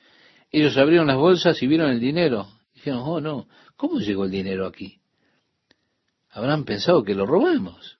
Ellos 0.51 0.77
abrieron 0.77 1.07
las 1.07 1.17
bolsas 1.17 1.63
y 1.63 1.69
vieron 1.69 1.91
el 1.91 2.01
dinero. 2.01 2.49
Dijeron, 2.75 3.03
oh 3.05 3.21
no, 3.21 3.47
¿cómo 3.77 3.99
llegó 4.01 4.25
el 4.25 4.31
dinero 4.31 4.67
aquí? 4.67 5.01
Habrán 6.31 6.65
pensado 6.65 7.03
que 7.03 7.15
lo 7.15 7.27
robamos. 7.27 7.99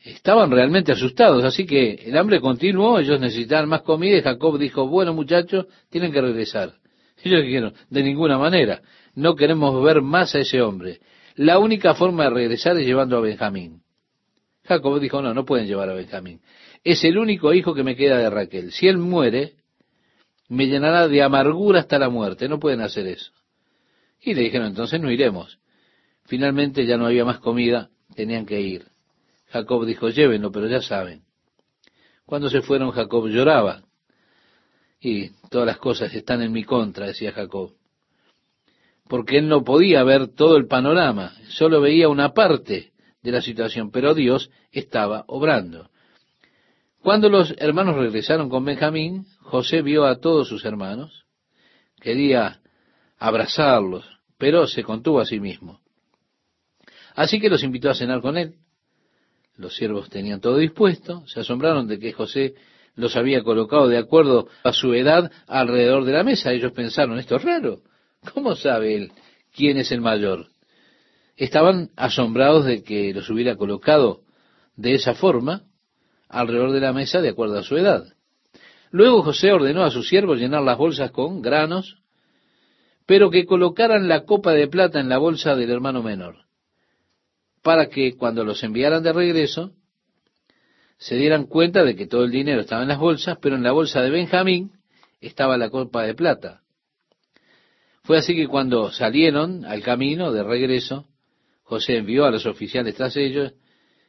Estaban 0.00 0.50
realmente 0.50 0.92
asustados, 0.92 1.42
así 1.44 1.66
que 1.66 1.94
el 1.94 2.16
hambre 2.16 2.40
continuó, 2.40 2.98
ellos 2.98 3.20
necesitaban 3.20 3.68
más 3.68 3.82
comida 3.82 4.16
y 4.16 4.22
Jacob 4.22 4.56
dijo, 4.58 4.86
bueno 4.86 5.12
muchachos, 5.12 5.66
tienen 5.90 6.12
que 6.12 6.20
regresar. 6.20 6.74
Ellos 7.24 7.42
dijeron, 7.42 7.74
de 7.90 8.02
ninguna 8.02 8.38
manera, 8.38 8.82
no 9.14 9.34
queremos 9.34 9.82
ver 9.82 10.02
más 10.02 10.34
a 10.34 10.40
ese 10.40 10.60
hombre. 10.62 11.00
La 11.34 11.58
única 11.58 11.94
forma 11.94 12.24
de 12.24 12.30
regresar 12.30 12.76
es 12.78 12.86
llevando 12.86 13.16
a 13.16 13.20
Benjamín. 13.20 13.82
Jacob 14.64 15.00
dijo, 15.00 15.22
no, 15.22 15.34
no 15.34 15.44
pueden 15.44 15.66
llevar 15.66 15.90
a 15.90 15.94
Benjamín. 15.94 16.40
Es 16.84 17.02
el 17.04 17.18
único 17.18 17.52
hijo 17.52 17.74
que 17.74 17.82
me 17.82 17.96
queda 17.96 18.18
de 18.18 18.30
Raquel. 18.30 18.72
Si 18.72 18.86
él 18.86 18.98
muere, 18.98 19.54
me 20.48 20.66
llenará 20.66 21.08
de 21.08 21.22
amargura 21.22 21.80
hasta 21.80 21.98
la 21.98 22.08
muerte. 22.08 22.48
No 22.48 22.58
pueden 22.58 22.80
hacer 22.80 23.06
eso. 23.06 23.32
Y 24.26 24.34
le 24.34 24.42
dijeron, 24.42 24.66
entonces 24.66 25.00
no 25.00 25.10
iremos. 25.10 25.58
Finalmente 26.26 26.84
ya 26.84 26.98
no 26.98 27.06
había 27.06 27.24
más 27.24 27.38
comida, 27.38 27.88
tenían 28.14 28.44
que 28.44 28.60
ir. 28.60 28.88
Jacob 29.46 29.86
dijo, 29.86 30.10
llévenlo, 30.10 30.52
pero 30.52 30.68
ya 30.68 30.82
saben. 30.82 31.22
Cuando 32.26 32.50
se 32.50 32.60
fueron, 32.60 32.90
Jacob 32.90 33.28
lloraba. 33.28 33.84
Y 35.00 35.30
todas 35.48 35.66
las 35.66 35.78
cosas 35.78 36.12
están 36.12 36.42
en 36.42 36.52
mi 36.52 36.64
contra, 36.64 37.06
decía 37.06 37.32
Jacob 37.32 37.72
porque 39.08 39.38
él 39.38 39.48
no 39.48 39.64
podía 39.64 40.02
ver 40.02 40.28
todo 40.28 40.56
el 40.56 40.66
panorama, 40.66 41.32
solo 41.48 41.80
veía 41.80 42.08
una 42.08 42.32
parte 42.32 42.92
de 43.22 43.32
la 43.32 43.40
situación, 43.40 43.90
pero 43.90 44.14
Dios 44.14 44.50
estaba 44.72 45.24
obrando. 45.28 45.90
Cuando 47.02 47.28
los 47.28 47.54
hermanos 47.58 47.96
regresaron 47.96 48.48
con 48.48 48.64
Benjamín, 48.64 49.26
José 49.40 49.82
vio 49.82 50.06
a 50.06 50.18
todos 50.18 50.48
sus 50.48 50.64
hermanos, 50.64 51.24
quería 52.00 52.60
abrazarlos, 53.18 54.15
pero 54.38 54.66
se 54.66 54.82
contuvo 54.82 55.20
a 55.20 55.26
sí 55.26 55.40
mismo. 55.40 55.80
Así 57.14 57.40
que 57.40 57.48
los 57.48 57.62
invitó 57.62 57.90
a 57.90 57.94
cenar 57.94 58.20
con 58.20 58.36
él. 58.36 58.56
Los 59.56 59.74
siervos 59.74 60.10
tenían 60.10 60.40
todo 60.40 60.58
dispuesto, 60.58 61.26
se 61.26 61.40
asombraron 61.40 61.88
de 61.88 61.98
que 61.98 62.12
José 62.12 62.54
los 62.94 63.16
había 63.16 63.42
colocado 63.42 63.88
de 63.88 63.98
acuerdo 63.98 64.48
a 64.64 64.72
su 64.72 64.92
edad 64.94 65.30
alrededor 65.46 66.04
de 66.04 66.12
la 66.12 66.24
mesa. 66.24 66.52
Ellos 66.52 66.72
pensaron, 66.72 67.18
esto 67.18 67.36
es 67.36 67.42
raro. 67.42 67.80
¿Cómo 68.34 68.54
sabe 68.54 68.94
él 68.94 69.12
quién 69.54 69.78
es 69.78 69.92
el 69.92 70.00
mayor? 70.00 70.48
Estaban 71.36 71.90
asombrados 71.96 72.64
de 72.64 72.82
que 72.82 73.12
los 73.14 73.28
hubiera 73.30 73.56
colocado 73.56 74.22
de 74.76 74.94
esa 74.94 75.14
forma 75.14 75.62
alrededor 76.28 76.72
de 76.72 76.80
la 76.80 76.92
mesa 76.92 77.20
de 77.20 77.30
acuerdo 77.30 77.58
a 77.58 77.62
su 77.62 77.76
edad. 77.76 78.04
Luego 78.90 79.22
José 79.22 79.52
ordenó 79.52 79.84
a 79.84 79.90
sus 79.90 80.08
siervos 80.08 80.38
llenar 80.38 80.62
las 80.62 80.78
bolsas 80.78 81.10
con 81.10 81.42
granos, 81.42 81.98
pero 83.06 83.30
que 83.30 83.46
colocaran 83.46 84.08
la 84.08 84.24
copa 84.24 84.52
de 84.52 84.66
plata 84.66 85.00
en 85.00 85.08
la 85.08 85.18
bolsa 85.18 85.54
del 85.54 85.70
hermano 85.70 86.02
menor, 86.02 86.44
para 87.62 87.88
que 87.88 88.16
cuando 88.16 88.44
los 88.44 88.62
enviaran 88.62 89.02
de 89.02 89.12
regreso, 89.12 89.72
se 90.98 91.16
dieran 91.16 91.46
cuenta 91.46 91.84
de 91.84 91.94
que 91.94 92.06
todo 92.06 92.24
el 92.24 92.30
dinero 92.30 92.62
estaba 92.62 92.82
en 92.82 92.88
las 92.88 92.98
bolsas, 92.98 93.38
pero 93.40 93.54
en 93.54 93.62
la 93.62 93.72
bolsa 93.72 94.02
de 94.02 94.10
Benjamín 94.10 94.72
estaba 95.20 95.56
la 95.56 95.70
copa 95.70 96.02
de 96.02 96.14
plata. 96.14 96.62
Fue 98.02 98.18
así 98.18 98.34
que 98.34 98.48
cuando 98.48 98.90
salieron 98.92 99.64
al 99.64 99.82
camino 99.82 100.32
de 100.32 100.42
regreso, 100.42 101.06
José 101.62 101.98
envió 101.98 102.24
a 102.24 102.30
los 102.30 102.46
oficiales 102.46 102.94
tras 102.94 103.16
ellos, 103.16 103.52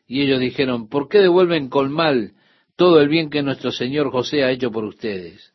y 0.08 0.22
ellos 0.22 0.40
dijeron, 0.40 0.88
¿por 0.88 1.10
qué 1.10 1.20
devuelven 1.20 1.70
con 1.70 1.92
mal 1.92 2.34
todo 2.76 3.02
el 3.02 3.10
bien 3.10 3.30
que 3.30 3.44
nuestro 3.44 3.72
Señor 3.72 4.12
José 4.12 4.44
ha 4.44 4.52
hecho 4.52 4.72
por 4.72 4.86
ustedes? 4.86 5.54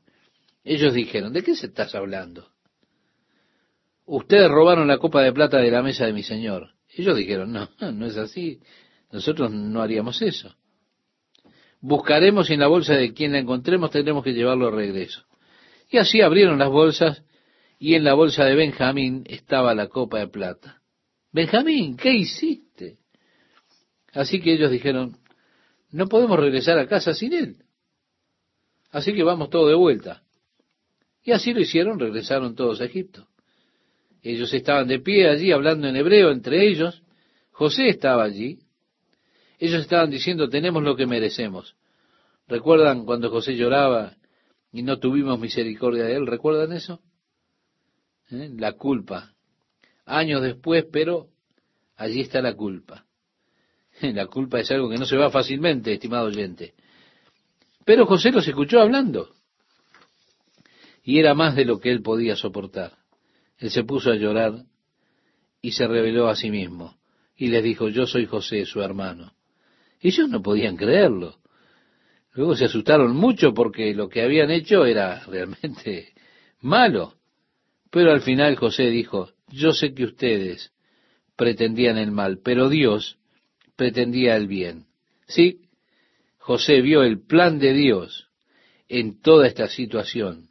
Ellos 0.64 0.92
dijeron, 0.92 1.32
¿de 1.32 1.42
qué 1.42 1.56
se 1.56 1.66
estás 1.66 1.94
hablando? 1.94 2.51
Ustedes 4.14 4.50
robaron 4.50 4.88
la 4.88 4.98
copa 4.98 5.22
de 5.22 5.32
plata 5.32 5.56
de 5.56 5.70
la 5.70 5.80
mesa 5.80 6.04
de 6.04 6.12
mi 6.12 6.22
Señor. 6.22 6.74
Ellos 6.94 7.16
dijeron, 7.16 7.50
no, 7.50 7.70
no 7.92 8.04
es 8.04 8.18
así, 8.18 8.60
nosotros 9.10 9.50
no 9.50 9.80
haríamos 9.80 10.20
eso. 10.20 10.54
Buscaremos 11.80 12.50
y 12.50 12.52
en 12.52 12.60
la 12.60 12.66
bolsa 12.66 12.92
de 12.92 13.14
quien 13.14 13.32
la 13.32 13.38
encontremos 13.38 13.90
tendremos 13.90 14.22
que 14.22 14.34
llevarlo 14.34 14.68
a 14.68 14.70
regreso. 14.70 15.24
Y 15.88 15.96
así 15.96 16.20
abrieron 16.20 16.58
las 16.58 16.68
bolsas 16.68 17.22
y 17.78 17.94
en 17.94 18.04
la 18.04 18.12
bolsa 18.12 18.44
de 18.44 18.54
Benjamín 18.54 19.24
estaba 19.30 19.74
la 19.74 19.88
copa 19.88 20.18
de 20.18 20.28
plata. 20.28 20.82
Benjamín, 21.32 21.96
¿qué 21.96 22.12
hiciste? 22.12 22.98
Así 24.12 24.42
que 24.42 24.52
ellos 24.52 24.70
dijeron, 24.70 25.16
no 25.90 26.06
podemos 26.06 26.38
regresar 26.38 26.78
a 26.78 26.86
casa 26.86 27.14
sin 27.14 27.32
él. 27.32 27.64
Así 28.90 29.14
que 29.14 29.22
vamos 29.22 29.48
todos 29.48 29.70
de 29.70 29.74
vuelta. 29.74 30.22
Y 31.24 31.32
así 31.32 31.54
lo 31.54 31.60
hicieron, 31.60 31.98
regresaron 31.98 32.54
todos 32.54 32.82
a 32.82 32.84
Egipto. 32.84 33.26
Ellos 34.22 34.54
estaban 34.54 34.86
de 34.86 35.00
pie 35.00 35.28
allí 35.28 35.50
hablando 35.50 35.88
en 35.88 35.96
hebreo 35.96 36.30
entre 36.30 36.66
ellos. 36.66 37.02
José 37.50 37.88
estaba 37.88 38.22
allí. 38.22 38.60
Ellos 39.58 39.80
estaban 39.80 40.10
diciendo, 40.10 40.48
tenemos 40.48 40.82
lo 40.82 40.96
que 40.96 41.06
merecemos. 41.06 41.76
¿Recuerdan 42.48 43.04
cuando 43.04 43.30
José 43.30 43.56
lloraba 43.56 44.16
y 44.72 44.82
no 44.82 44.98
tuvimos 44.98 45.38
misericordia 45.38 46.04
de 46.04 46.16
él? 46.16 46.26
¿Recuerdan 46.26 46.72
eso? 46.72 47.00
¿Eh? 48.30 48.50
La 48.56 48.72
culpa. 48.72 49.32
Años 50.04 50.42
después, 50.42 50.86
pero 50.92 51.28
allí 51.96 52.20
está 52.20 52.40
la 52.40 52.54
culpa. 52.54 53.06
La 54.00 54.26
culpa 54.26 54.58
es 54.58 54.70
algo 54.70 54.88
que 54.88 54.96
no 54.96 55.04
se 55.04 55.16
va 55.16 55.30
fácilmente, 55.30 55.92
estimado 55.92 56.26
oyente. 56.26 56.74
Pero 57.84 58.06
José 58.06 58.30
los 58.32 58.46
escuchó 58.48 58.80
hablando. 58.80 59.34
Y 61.04 61.18
era 61.18 61.34
más 61.34 61.54
de 61.54 61.64
lo 61.64 61.78
que 61.78 61.90
él 61.90 62.02
podía 62.02 62.36
soportar. 62.36 63.01
Él 63.62 63.70
se 63.70 63.84
puso 63.84 64.10
a 64.10 64.16
llorar 64.16 64.64
y 65.60 65.70
se 65.70 65.86
reveló 65.86 66.28
a 66.28 66.34
sí 66.34 66.50
mismo. 66.50 66.98
Y 67.36 67.46
les 67.46 67.62
dijo, 67.62 67.88
yo 67.88 68.06
soy 68.06 68.26
José, 68.26 68.66
su 68.66 68.82
hermano. 68.82 69.34
Ellos 70.00 70.28
no 70.28 70.42
podían 70.42 70.76
creerlo. 70.76 71.38
Luego 72.32 72.56
se 72.56 72.64
asustaron 72.64 73.14
mucho 73.14 73.54
porque 73.54 73.94
lo 73.94 74.08
que 74.08 74.22
habían 74.22 74.50
hecho 74.50 74.84
era 74.84 75.24
realmente 75.26 76.12
malo. 76.60 77.14
Pero 77.92 78.10
al 78.10 78.22
final 78.22 78.56
José 78.56 78.88
dijo, 78.90 79.30
yo 79.48 79.72
sé 79.72 79.94
que 79.94 80.06
ustedes 80.06 80.72
pretendían 81.36 81.98
el 81.98 82.10
mal, 82.10 82.40
pero 82.42 82.68
Dios 82.68 83.18
pretendía 83.76 84.34
el 84.34 84.48
bien. 84.48 84.86
Sí, 85.28 85.68
José 86.38 86.80
vio 86.80 87.04
el 87.04 87.24
plan 87.24 87.60
de 87.60 87.74
Dios 87.74 88.26
en 88.88 89.22
toda 89.22 89.46
esta 89.46 89.68
situación. 89.68 90.48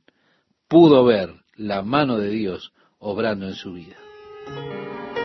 Pudo 0.70 1.03
ver 1.03 1.41
la 1.57 1.82
mano 1.82 2.18
de 2.18 2.30
Dios 2.30 2.72
obrando 3.02 3.47
en 3.47 3.56
su 3.56 3.74
vida. 3.74 3.97